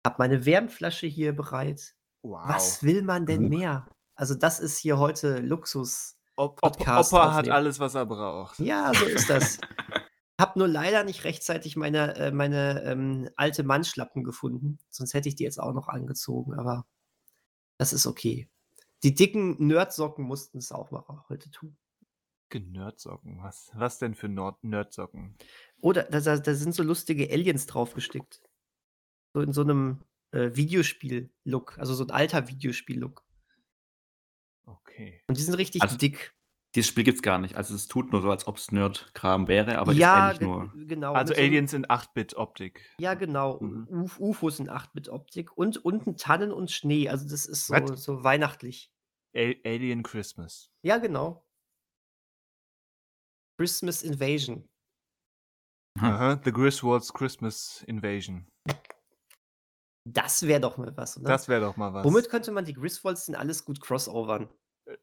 [0.07, 1.93] habe meine Wärmflasche hier bereit.
[2.23, 2.43] Wow.
[2.47, 3.49] Was will man denn Mhm.
[3.49, 3.87] mehr?
[4.15, 6.15] Also das ist hier heute Luxus.
[6.37, 7.55] Podcast Opa hat aufnehmen.
[7.55, 8.57] alles, was er braucht.
[8.59, 9.57] Ja, so ist das.
[10.41, 14.79] Hab nur leider nicht rechtzeitig meine, äh, meine ähm, alte Mannschlappen gefunden.
[14.89, 16.87] Sonst hätte ich die jetzt auch noch angezogen, aber
[17.77, 18.49] das ist okay.
[19.03, 21.77] Die dicken Nerdsocken mussten es auch mal heute tun.
[22.53, 23.43] Nerdsocken.
[23.43, 25.35] Was, was denn für Nord Nerdsocken?
[25.79, 28.41] Oder da, da, da sind so lustige Aliens draufgestickt.
[29.33, 31.77] So in so einem äh, Videospiel-Look.
[31.77, 33.23] Also so ein alter Videospiel-Look.
[34.65, 35.21] Okay.
[35.27, 36.33] Und die sind richtig Also, dick.
[36.73, 37.55] Dieses Spiel gibt's gar nicht.
[37.55, 40.47] Also es tut nur so, als ob es Nerd-Kram wäre, aber ja, ist eigentlich ge-
[40.47, 40.87] nur.
[40.87, 41.13] genau.
[41.13, 42.95] Also so Aliens in 8-Bit-Optik.
[42.99, 43.59] Ja, genau.
[43.59, 43.87] Mhm.
[43.89, 47.09] Uf UFOs in 8-Bit-Optik und unten Tannen und Schnee.
[47.09, 47.99] Also das ist so, What?
[47.99, 48.89] so weihnachtlich.
[49.35, 50.71] A Alien Christmas.
[50.85, 51.45] Ja, genau.
[53.59, 54.67] Christmas Invasion.
[55.99, 58.47] Aha, The Griswolds Christmas Invasion.
[60.09, 61.27] Das wäre doch mal was, oder?
[61.27, 62.05] Das wäre doch mal was.
[62.05, 64.49] Womit könnte man die Griswolds denn alles gut crossovern?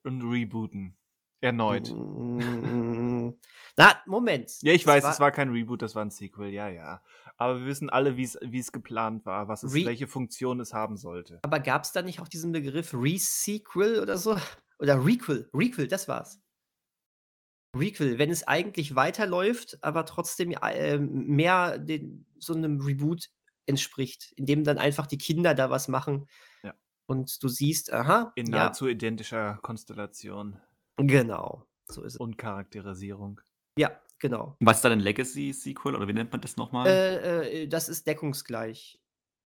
[0.02, 0.96] Und rebooten.
[1.40, 1.90] Erneut.
[1.94, 3.30] Mm,
[3.76, 4.50] Na, Moment.
[4.62, 7.02] Ja, ich Es weiß, es war kein Reboot, das war ein Sequel, ja, ja.
[7.36, 10.96] Aber wir wissen alle, wie es geplant war, was es, Re- welche Funktion es haben
[10.96, 11.38] sollte.
[11.42, 14.36] Aber gab es da nicht auch diesen Begriff Re-Sequel oder so?
[14.80, 15.48] Oder Requel?
[15.54, 16.40] Requel, das war's.
[17.76, 23.28] Requel, wenn es eigentlich weiterläuft, aber trotzdem äh, mehr den, so einem Reboot
[23.66, 26.26] entspricht, in dem dann einfach die Kinder da was machen.
[26.62, 26.74] Ja.
[27.06, 30.58] Und du siehst, aha, In ja, nahezu identischer Konstellation
[31.06, 31.66] genau.
[31.90, 32.20] So ist es.
[32.20, 33.40] und Charakterisierung.
[33.78, 34.56] Ja, genau.
[34.60, 36.86] Was ist dann ein Legacy-Sequel oder wie nennt man das nochmal?
[36.86, 39.00] Äh, äh, das ist deckungsgleich.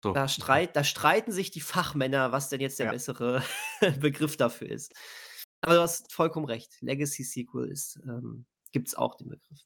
[0.03, 0.13] so.
[0.13, 2.93] Da, streit, da streiten sich die Fachmänner, was denn jetzt der Ja.
[2.93, 3.43] bessere
[4.01, 4.93] Begriff dafür ist.
[5.63, 6.77] Aber du hast vollkommen recht.
[6.83, 9.61] Legacy Sequel ist, ähm, gibt es auch den Begriff.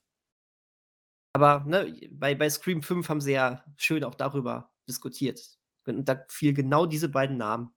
[1.32, 5.40] Aber ne, bei, bei Scream 5 haben sie ja schön auch darüber diskutiert.
[5.86, 7.74] Und da fiel genau diese beiden Namen.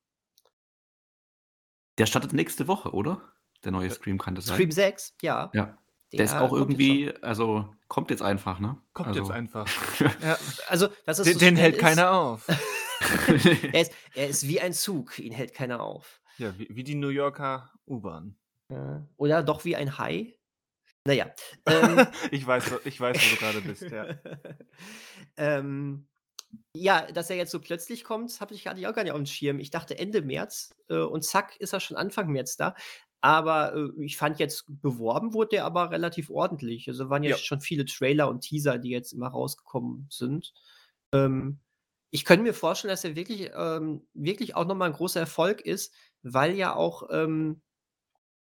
[1.98, 3.33] Der startet nächste Woche, oder?
[3.64, 4.92] Der neue Scream kann das Scream sein.
[4.92, 5.52] 6, ja.
[5.54, 5.78] Ja.
[6.12, 8.78] Der, ist der auch kommt jetzt irgendwie, also kommt jetzt einfach, ne?
[8.94, 9.68] Kommt also, jetzt einfach.
[10.22, 10.38] ja,
[10.68, 12.48] Also, dass es den so den hält ist, keiner auf.
[13.74, 16.22] er, ist, er ist wie ein Zug, ihn hält keiner auf.
[16.38, 18.38] Ja, wie, wie die New Yorker U-Bahn.
[18.70, 19.08] Ja.
[19.18, 20.36] Oder doch wie ein Hai.
[21.06, 21.34] Naja.
[21.66, 24.16] Ähm, ich, weiß, wo- ich weiß, wo du gerade bist, ja.
[25.38, 26.08] ähm,
[26.76, 29.18] ja, dass er jetzt so plötzlich kommt, habe ich, hatte ich auch gar nicht auf
[29.18, 29.60] dem Schirm.
[29.60, 32.76] Ich dachte Ende März äh, und zack, ist er schon Anfang März da.
[33.24, 36.90] Aber äh, ich fand jetzt, beworben wurde der aber relativ ordentlich.
[36.90, 37.30] Also waren Ja.
[37.32, 40.54] jetzt schon viele Trailer und Teaser, die jetzt immer rausgekommen sind.
[41.14, 41.60] Ähm,
[42.12, 45.94] ich könnte mir vorstellen, dass er wirklich, ähm, wirklich auch nochmal ein großer Erfolg ist,
[46.22, 47.62] weil ja auch ähm,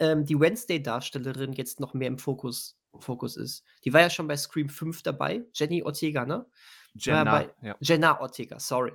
[0.00, 3.62] ähm, die Wednesday-Darstellerin jetzt noch mehr im Fokus, Fokus ist.
[3.84, 6.46] Die war ja schon bei Scream 5 dabei, Jenny Ortega, ne?
[6.94, 7.76] Jenna, bei- ja.
[7.80, 8.92] Jenna Ortega, sorry.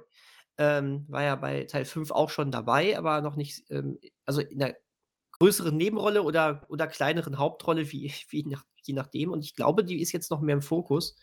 [0.58, 4.62] Ähm, war ja bei Teil 5 auch schon dabei, aber noch nicht, ähm, also in
[4.62, 4.76] einer
[5.40, 9.32] größeren Nebenrolle oder, oder kleineren Hauptrolle, wie, wie nach, je nachdem.
[9.32, 11.16] Und ich glaube, die ist jetzt noch mehr im Fokus.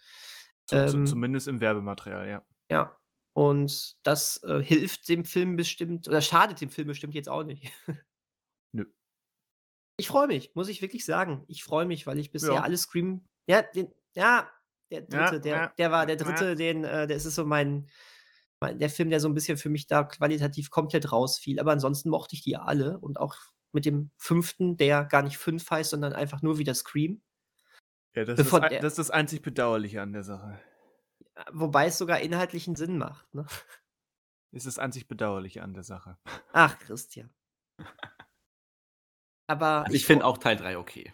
[0.73, 2.47] Ähm, zumindest im Werbematerial, ja.
[2.71, 2.97] Ja.
[3.35, 7.71] Und das äh, hilft dem Film bestimmt, oder schadet dem Film bestimmt jetzt auch nicht.
[8.73, 8.87] Nö.
[9.99, 11.45] Ich freue mich, muss ich wirklich sagen.
[11.47, 12.63] Ich freue mich, weil ich bisher Ja.
[12.63, 13.27] alle Scream.
[13.47, 14.51] Ja, den, ja,
[14.91, 17.91] der dritte, Ja, der, ja, der war der dritte, den, äh, der ist so mein,
[18.61, 21.61] mein, der Film, der so ein bisschen für mich da qualitativ komplett rausfiel.
[21.61, 23.37] Aber ansonsten mochte ich die alle und auch
[23.73, 27.23] mit dem fünften, der gar nicht fünf heißt, sondern einfach nur wieder Scream.
[28.15, 30.61] ja das, Bevor ist, das ist das einzig Bedauerliche an der Sache.
[31.53, 33.33] Wobei es sogar inhaltlichen Sinn macht.
[33.35, 33.47] Ne?
[34.53, 36.19] Ist das einzig Bedauerliche an der Sache.
[36.53, 37.31] Ach, Christian.
[39.47, 41.13] Aber Also ich finde auch Teil 3 okay.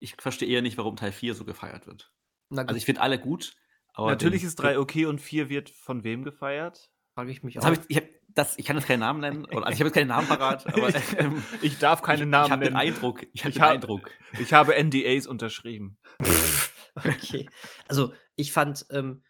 [0.00, 2.12] Ich verstehe eher nicht, warum Teil 4 so gefeiert wird.
[2.50, 3.56] Also ich finde alle gut,
[3.92, 6.90] aber Natürlich ist 3 okay und 4 wird von wem gefeiert?
[7.14, 7.64] frage ich mich auch.
[7.64, 8.02] hab ich, ich,
[8.34, 10.66] das, ich kann jetzt keinen Namen nennen, oder, also ich habe jetzt keinen Namen parat,
[10.66, 10.88] aber
[11.18, 12.76] ähm, Ich darf keine ich, Namen ich nennen.
[12.76, 14.10] Eindruck, ich habe Ich den hab- Eindruck.
[14.38, 15.98] Ich habe NDAs unterschrieben.
[16.96, 17.48] Okay.
[17.88, 19.22] Also, ich fand, ähm,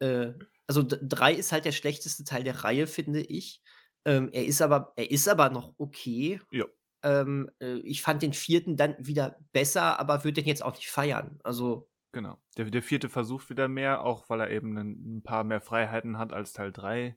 [0.00, 0.32] äh,
[0.66, 3.62] also 3 ist halt der schlechteste Teil der Reihe, finde ich.
[4.04, 6.40] Ähm, er ist aber, er ist aber noch okay.
[6.50, 6.64] Ja.
[7.04, 10.90] Ähm, äh, ich fand den vierten dann wieder besser, aber würde den jetzt auch nicht
[10.90, 11.38] feiern.
[11.44, 12.36] Also, Genau.
[12.56, 16.16] Der, der vierte versucht wieder mehr, auch weil er eben ein, ein paar mehr Freiheiten
[16.18, 17.16] hat, als Teil 3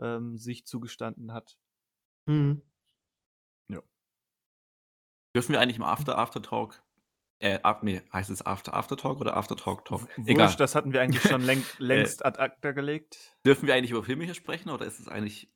[0.00, 1.58] ähm, sich zugestanden hat.
[2.28, 2.62] hm.
[5.34, 6.82] Dürfen wir eigentlich im After After Talk,
[7.40, 10.00] äh, ab, nee, heißt es After After Talk oder After Talk Talk?
[10.16, 10.50] Wurscht, Egal.
[10.50, 13.36] Äh, das hatten wir eigentlich schon läng, längst ad acta gelegt.
[13.44, 15.52] Dürfen wir eigentlich über Filme hier sprechen oder ist es eigentlich,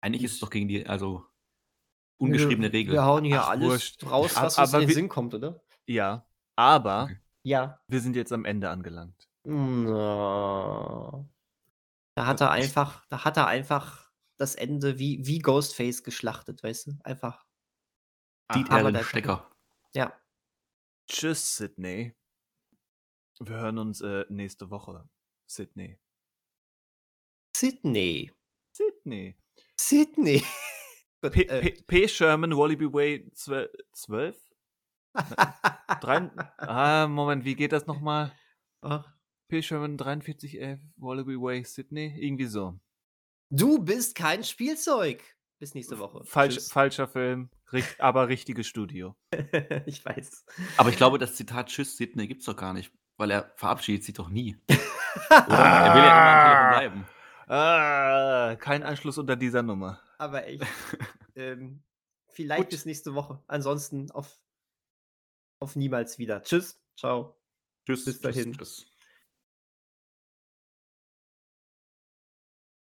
[0.00, 1.26] eigentlich ist es doch gegen die, also
[2.18, 2.94] ungeschriebene Regel.
[2.94, 4.06] Wir hauen hier Ach, alles wurscht.
[4.06, 5.60] raus, was uns in aber den Sinn kommt, oder?
[5.86, 7.18] Ja, aber Okay.
[7.42, 7.80] Ja.
[7.88, 9.28] wir sind jetzt am Ende angelangt.
[9.44, 11.28] Na.
[12.18, 16.88] Da hat er einfach, da hat er einfach das Ende wie, wie Ghostface geschlachtet, weißt
[16.88, 16.98] du?
[17.04, 17.46] Einfach.
[18.48, 19.48] Er den da- Stecker.
[19.94, 20.20] Ja.
[21.08, 22.16] Tschüss, Sydney.
[23.38, 25.08] Wir hören uns äh, nächste Woche.
[25.46, 26.00] Sydney.
[27.56, 28.32] Sydney.
[28.72, 29.36] Sydney.
[29.78, 30.42] Sydney.
[31.20, 32.08] P, äh, P, P.
[32.08, 34.36] Sherman, Wallaby Way 12?
[36.00, 38.36] Drei, ah, Moment, wie geht das nochmal?
[38.80, 39.08] Ach,
[39.48, 39.62] P.
[39.62, 42.14] Sherman 4311, Wallaby Way, Sydney?
[42.18, 42.78] Irgendwie so.
[43.50, 45.24] Du bist kein Spielzeug.
[45.58, 46.22] Bis nächste Woche.
[46.24, 46.70] Falsch, Tschüss.
[46.70, 49.16] falscher Film, richt, aber richtiges Studio.
[49.86, 50.44] ich weiß.
[50.76, 54.04] Aber ich glaube, das Zitat Tschüss, Sidney gibt es doch gar nicht, weil er verabschiedet
[54.04, 54.56] sich doch nie.
[55.30, 55.48] Oder?
[55.48, 57.18] Er will ja immer am Telefon bleiben.
[57.48, 60.00] Ah, kein Anschluss unter dieser Nummer.
[60.18, 60.64] Aber echt.
[61.34, 61.82] ähm,
[62.28, 62.70] vielleicht Gut.
[62.70, 63.42] bis nächste Woche.
[63.46, 64.38] Ansonsten auf,
[65.58, 66.42] auf niemals wieder.
[66.42, 66.78] Tschüss.
[66.96, 67.40] Ciao.
[67.86, 68.04] Tschüss.
[68.04, 68.52] Bis dahin.
[68.52, 68.76] Tschüss.
[68.76, 68.97] tschüss.